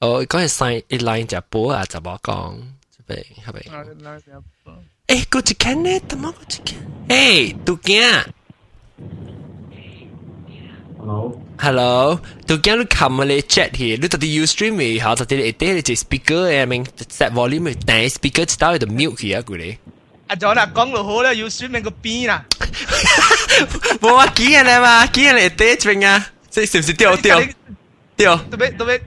[0.00, 2.54] 我嗰日 sign 一 line 就播啊，就我讲，
[3.08, 3.62] 系咪系咪？
[5.08, 6.00] 诶，个住惊呢？
[6.00, 6.74] 点解个住惊？
[7.08, 8.24] 诶，杜惊。
[11.00, 11.40] Hello.
[11.58, 12.20] Hello.
[12.46, 13.96] Tu kan lu kam le chat here.
[13.96, 18.02] Lu tadi Ustream mi ha tadi le te le speaker I mean set volume 但
[18.08, 19.78] speaker 知道有 mute 去啊佢哋。
[20.28, 22.44] 阿 John 啊，讲到好啦，Ustream 个边啦。
[24.00, 26.26] 冇啊，几人啊嘛，几人嚟爹边啊？
[26.50, 27.40] 即系是唔是掉掉
[28.16, 28.36] 掉？
[28.50, 29.00] 对咩对咩？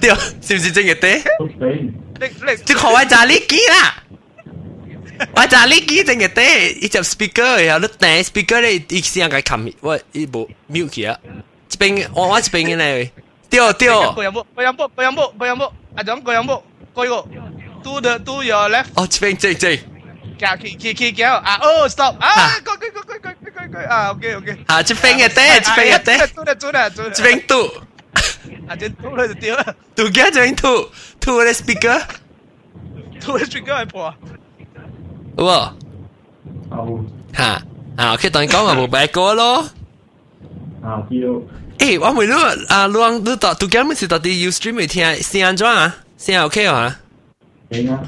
[0.00, 1.22] 掉是唔是真嘅爹？
[2.18, 4.02] 你你即系我就呢几啦。
[5.34, 11.18] 我就呢几正嘅爹，一只 speaker 然后你顶 speaker 咧，一声嘅冚，我一部 mute 去啊，
[11.70, 13.10] 一边我我一边嘅咧，
[13.50, 14.12] 掉掉。
[14.12, 14.44] 个有冇？
[14.54, 14.88] 个有冇？
[14.88, 15.32] 个有冇？
[15.38, 15.70] 个有冇？
[15.96, 16.62] 阿总个有冇？
[16.94, 17.28] 个个
[17.82, 18.86] to the to your left。
[18.94, 19.78] 哦，这边这这。
[20.40, 21.58] 行去去去行啊！
[21.62, 22.58] 哦，stop 啊！
[22.64, 24.10] 个个个个个个个啊！
[24.10, 24.56] OK OK。
[24.66, 26.26] 啊，这边嘅爹，这边嘅爹。
[26.28, 27.10] 做啦做啦做啦。
[27.14, 27.66] 这边嘟。
[28.68, 29.64] 啊，这嘟啦就掉啦。
[29.94, 30.88] 嘟嘅这边嘟，
[31.20, 32.02] 嘟嘅 speaker。
[33.20, 34.14] 嘟嘅 speaker 系破。
[35.38, 35.72] 有冇？
[36.70, 37.04] 有。
[37.34, 37.62] 吓
[37.96, 38.12] 啊！
[38.14, 39.68] OK，当然讲话冇白过咯。
[40.82, 41.42] 啊，有。
[41.78, 42.32] 诶，我问你
[42.68, 45.94] 啊，luang 你到杜家咪是到底 Ustream 咪听声安怎啊？
[46.18, 46.98] 声 OK 啊？
[47.68, 48.00] 明啊。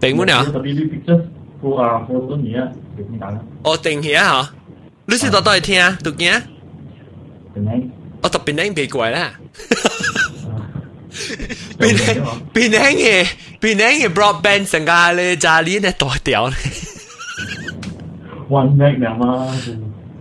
[0.00, 0.44] 明唔了？
[0.44, 1.22] 特别你 picture
[1.60, 3.40] 我啊，我都你啊，点讲啊？
[3.64, 4.54] 我定起啊吓，
[5.06, 5.98] 你是到底听啊？
[6.04, 6.42] 杜家？
[7.54, 7.72] 边呢？
[8.22, 9.32] 我特别靓别怪啦。
[11.78, 12.20] 边靓
[12.52, 13.26] 边靓嘅
[13.60, 16.56] 边靓嘅 broadband 成家咧，家里咧大条咧。
[18.50, 19.48] One meg 两嘛。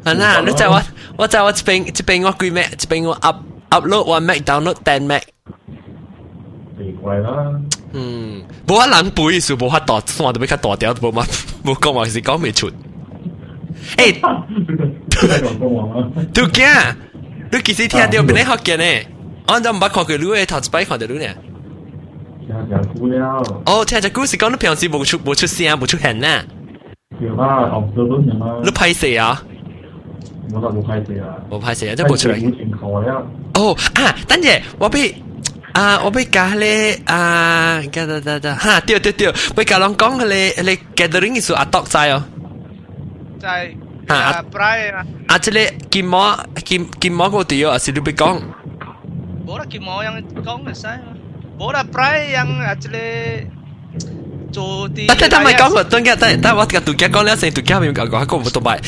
[0.05, 0.81] 系啦，你就我
[1.17, 3.37] 我就我一边一边我几 meg，一边我 up
[3.69, 5.21] upload one meg download ten meg。
[6.77, 7.59] 奇怪啦。
[7.93, 11.25] 嗯，冇可能背数冇法度，算到比较大条都冇乜，
[11.63, 12.69] 冇讲话是讲未出。
[13.97, 14.19] 诶，
[16.33, 16.95] 杜惊，
[17.51, 19.07] 你其实听到边啲学嘅呢？
[19.47, 21.27] 我就唔捌看佢录嘅头一摆看到录呢。
[22.47, 23.43] 听只故了。
[23.65, 26.43] 哦，听只故事讲你平时冇出冇出声冇出现呐。
[27.21, 28.61] 有啊，学到都有啊。
[28.63, 29.41] 你拍摄啊？
[30.53, 31.35] 我就冇拍摄啊。
[31.49, 32.35] 冇拍摄啊，即系冇出嚟。
[32.35, 33.23] 冇前台啊。
[33.53, 35.15] 哦啊，等阵我俾。
[35.73, 42.23] 啊，我俾教咧啊，得得得得，哈，对对对，俾教人讲咧咧 gathering 嘅时候阿笃仔哦，
[43.41, 43.73] 在
[44.07, 48.39] 啊，Brian 啊，啊，即系金毛金金毛嗰啲啊，是你俾讲，
[49.45, 50.99] 冇啦，金毛yang讲嘅晒，
[51.59, 53.45] 冇啦，Brian yang 啊，即系
[54.53, 58.79] 做啲，但系但系讲个，等下等等我个杜家讲两声，杜家咪讲讲，个唔同埋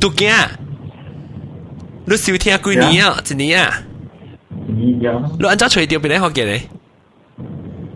[0.00, 0.48] 杜家，
[2.06, 3.22] 你少听几年啊？
[3.30, 3.78] 一年啊？
[4.66, 5.00] 你
[5.46, 6.62] 按照吹掉边啲学嘅你？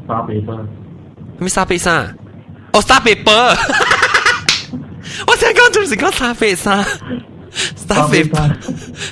[0.09, 0.55] 沙比巴。
[1.39, 2.15] 咩沙比沙？
[2.73, 3.33] 哦，沙比巴。
[5.27, 6.85] 我想讲就是讲沙比沙。
[7.51, 8.51] 沙比巴。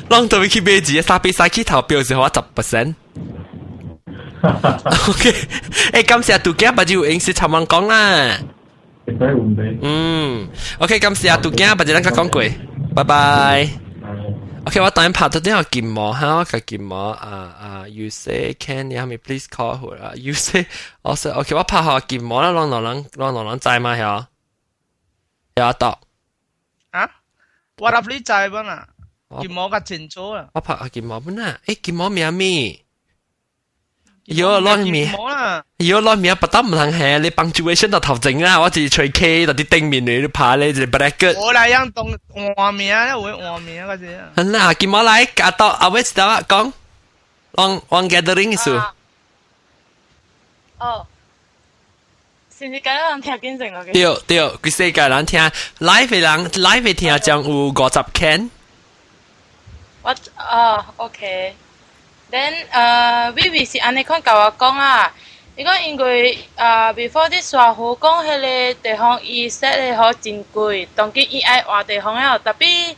[0.08, 5.32] 让到去买字，沙比沙去投票时候我十 percent。OK，
[5.92, 8.38] 诶，感谢杜家，不就应是寻晚讲啦。
[9.82, 10.46] 嗯，
[10.78, 12.42] OK，感谢杜家，不就咱个讲过，
[12.94, 13.68] 拜拜。
[14.66, 20.12] OK，我等阵拍到啲个键幕哈，我个键幕啊啊，you say can you help me please call 佢啊？
[20.16, 20.66] you say
[21.02, 23.94] 我 say OK，我拍下键幕啦，让两人让两人在吗？
[23.96, 24.26] 系
[25.56, 26.00] 有到
[26.90, 27.08] 啊？
[27.78, 28.88] 我入你在不啦？
[29.40, 30.48] 键幕个清楚啊！
[30.54, 31.58] 我拍下键幕不啦？
[31.66, 32.80] 诶，键幕名咩？
[34.28, 35.12] 有攞面，
[35.76, 41.38] 有攞面不得唔通系你 punctuation 就头整啦，我只随 K 就啲顶面你拍咧就 bracket。
[41.38, 42.16] 我嚟样动
[42.56, 44.18] 画面啊，会画面嗰时。
[44.34, 46.72] 好啦，见我嚟夹到阿 West 得讲，
[47.52, 48.80] 往往 gathering 数。
[50.78, 51.06] 哦，
[52.58, 53.92] 是唔是咁样听见成个？
[53.92, 55.40] 对对，佢世界人听
[55.80, 58.50] live 嘅人 live 嘅听将有五十 can。
[60.02, 61.54] 我啊，OK。
[62.30, 65.12] then 诶 Vivi 是安尼款甲我讲啊，
[65.56, 72.94] 伊讲因为诶 before 啲沙河讲迄个地方伊设诶好真贵，当佢伊爱换地方了，特别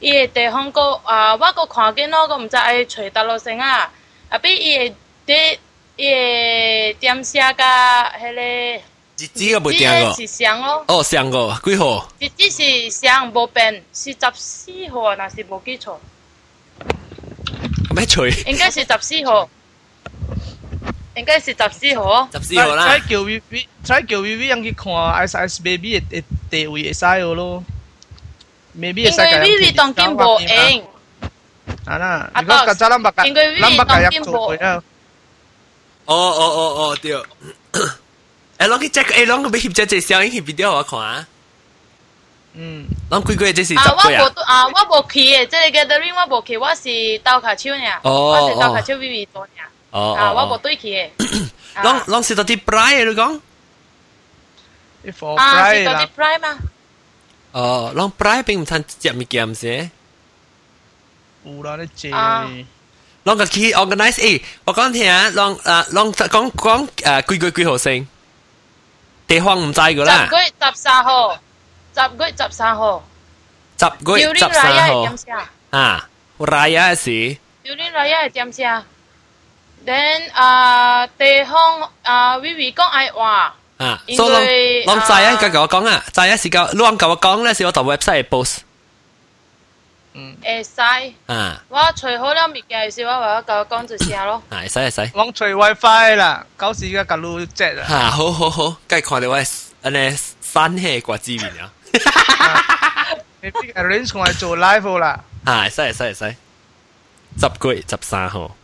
[0.00, 3.90] 伊诶地方个啊，我个看见咯，个毋知爱找倒落先啊，
[4.30, 4.94] 啊比伊诶
[5.26, 5.58] 啲
[5.96, 8.82] 伊诶点写甲迄个。
[9.18, 10.84] 日子个袂定个，是上咯。
[10.88, 12.08] 哦，上个几号？
[12.18, 15.96] 日子是上无变，是十四号啊，若是无记错。
[17.96, 18.26] 咩除？
[18.46, 19.48] 应该是十四号，
[21.16, 22.28] 应该是十四号。
[22.32, 22.88] 十四号啦。
[22.88, 27.64] 再叫 V V，再叫 V V 人去看 S S Baby 嘅地位会使咯。
[28.78, 29.20] Maybe 会使。
[29.30, 30.88] 因为 V V 当今无用。
[31.84, 34.82] 啊啦，如果曱甴咱捌甲，应该咱捌甲当入做过啊。
[36.06, 36.60] 哦哦哦
[36.90, 37.12] 哦，对。
[37.12, 37.22] 诶，
[38.68, 41.26] 攞去 check，诶，攞个俾翕只只相影翕 video 我看啊。
[42.54, 44.32] 嗯，攞几个月即是十啊，我个啊？
[44.34, 46.88] 无啊，我无去嘅，即系 gathering 我无去，我是
[47.24, 49.50] 斗卡手呢，哦我是斗卡手 Vivi 做呢，
[49.90, 51.08] 哦啊，我无哦对去嘅，
[51.76, 53.40] 哦，攞攞是到啲 bry 你讲？
[55.06, 56.58] 啲 for 啊， fry 是到啲啦， prime 嘛，
[57.52, 59.90] 哦，攞 bry 并唔趁接物件先。
[61.44, 62.10] 有啦，你借。
[62.10, 62.48] 啊
[63.24, 68.08] 攞个去 organize 诶，我讲听，攞啊攞讲讲诶几个几号先？
[69.28, 71.38] 地方唔知噶十啦，月十三号，
[71.96, 73.04] 十月十三号，
[73.78, 75.32] 十个月十三号系点写？
[75.70, 76.08] 啊，
[76.38, 77.36] raya 时。
[77.62, 78.82] 榴莲来系点写？
[79.84, 83.54] Then 啊，地方啊，Vivi 讲爱话。
[83.78, 88.58] 啊，因所以为啷啷仔啊，啊甲我讲啊，仔啊是甲啷甲我讲咧，是我到 website post
[90.44, 90.80] 会使。
[91.26, 94.40] 啊，我除好了物件时，我话我甲我讲就写咯。
[94.50, 97.84] 啊，会使会使，我除 WiFi 啦，九时嘅格路只啊。
[97.88, 99.34] 吓，好好好，梗系看到我
[99.82, 101.72] 安尼山气挂纸面啊，
[103.40, 105.20] 你边个 arrange 我嚟做 live 啦？
[105.44, 106.36] 啊，会使会使会使，
[107.40, 108.56] 十个月十三号，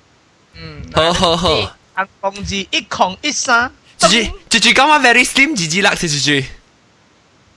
[0.54, 1.48] 嗯，好好好，
[1.94, 3.72] 行同志一穷一生。
[3.98, 6.44] 猪猪猪猪讲我 very slim，猪猪辣是猪猪，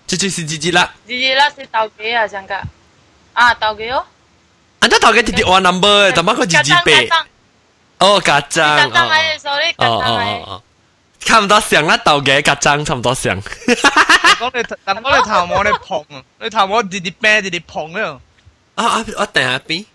[0.07, 2.27] 猪猪是猪猪辣，日日啦是斗几啊？
[2.27, 2.55] 上个
[3.33, 4.03] 啊斗几哦？
[4.79, 7.07] 安得头嘅直接换 number，但乜个猪猪背，
[7.99, 10.43] 哦，家曱长，甴哦系，sorry，哦哦曱甴系哦。
[10.47, 10.63] 哦，
[11.25, 13.39] 差唔多像啦，豆嘅家长差唔多像。
[13.41, 18.19] 讲你，但我你头毛你碰啊，你头毛直直啤直直碰啊。
[18.75, 19.05] 啊啊！
[19.17, 19.85] 我等下边，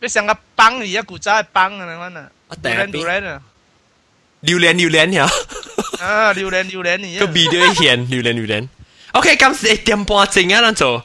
[0.00, 2.28] 你成个崩而家古仔系崩啊，你讲啊。
[2.48, 3.42] 我等下榴边，莲啊，
[4.40, 5.30] 榴莲榴莲呀，
[6.00, 7.32] 啊榴莲榴莲个而家。
[7.32, 8.68] video 显榴莲榴莲。
[9.12, 11.04] OK，今时一点半正啊，咱做。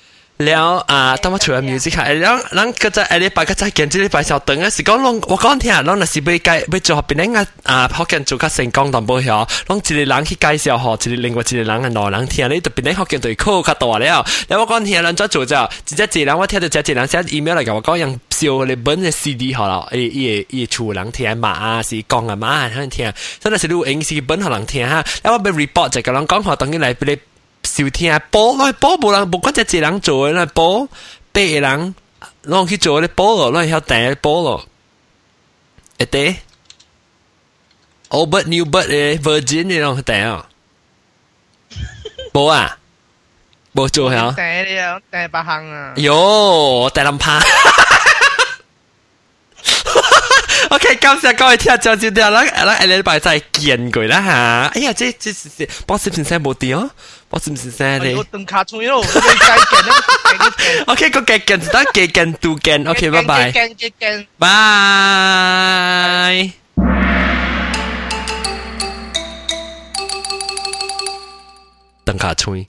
[0.44, 7.40] แล้วอ่าต้องมาช่วยมิวสิค่ะแล้วแล้วก็จะอะไรไปก็จะเขียนที่ไปชาวตึงอ่ะสิก็ลง我讲听แล้วน่ะสิไป介ไป做边啲啊
[7.70, 9.28] 啊学见做较成功淡薄晓
[9.66, 15.56] 拢一个人去介绍嗬一个另外一个人嘅内人听你特别啲学见对口较大了แล้ว我讲听咱做做就
[15.86, 23.10] 直接一人我听到只一人写 email 嚟甲我讲用烧你本嘅 CD 好啦伊伊伊厝人听嘛啊是讲啊嘛可能听
[23.40, 27.18] 真系是录影是本可能听哈แล้ว我ไป report 就个人讲话等于嚟俾你
[27.80, 31.94] 收听播，攞播无人，无管只一人做嘅，攞播八个人，
[32.44, 34.66] 攞去做咧播咯，攞晓订播咯，
[35.98, 36.36] 会得？
[38.08, 40.46] Old bird new bird 嘅 Virgin 你攞去订啊？
[42.32, 42.78] 冇啊？
[43.74, 44.34] 冇做晓？
[44.34, 45.94] 订你啊，订百行啊。
[45.96, 47.40] 哟，我订林拍。
[50.70, 54.32] OK，感谢各位听众，就掉啦，啦，下礼拜再见佢啦吓。
[54.74, 56.54] 哎呀，这这这，帮先生冇
[57.31, 58.15] 我是不是三的？
[58.15, 59.03] 我等牙签喽。
[60.85, 62.83] OK，各各干，大家各干独干。
[62.85, 63.51] OK，拜拜。
[64.37, 66.51] 拜。
[72.03, 72.65] 等牙签。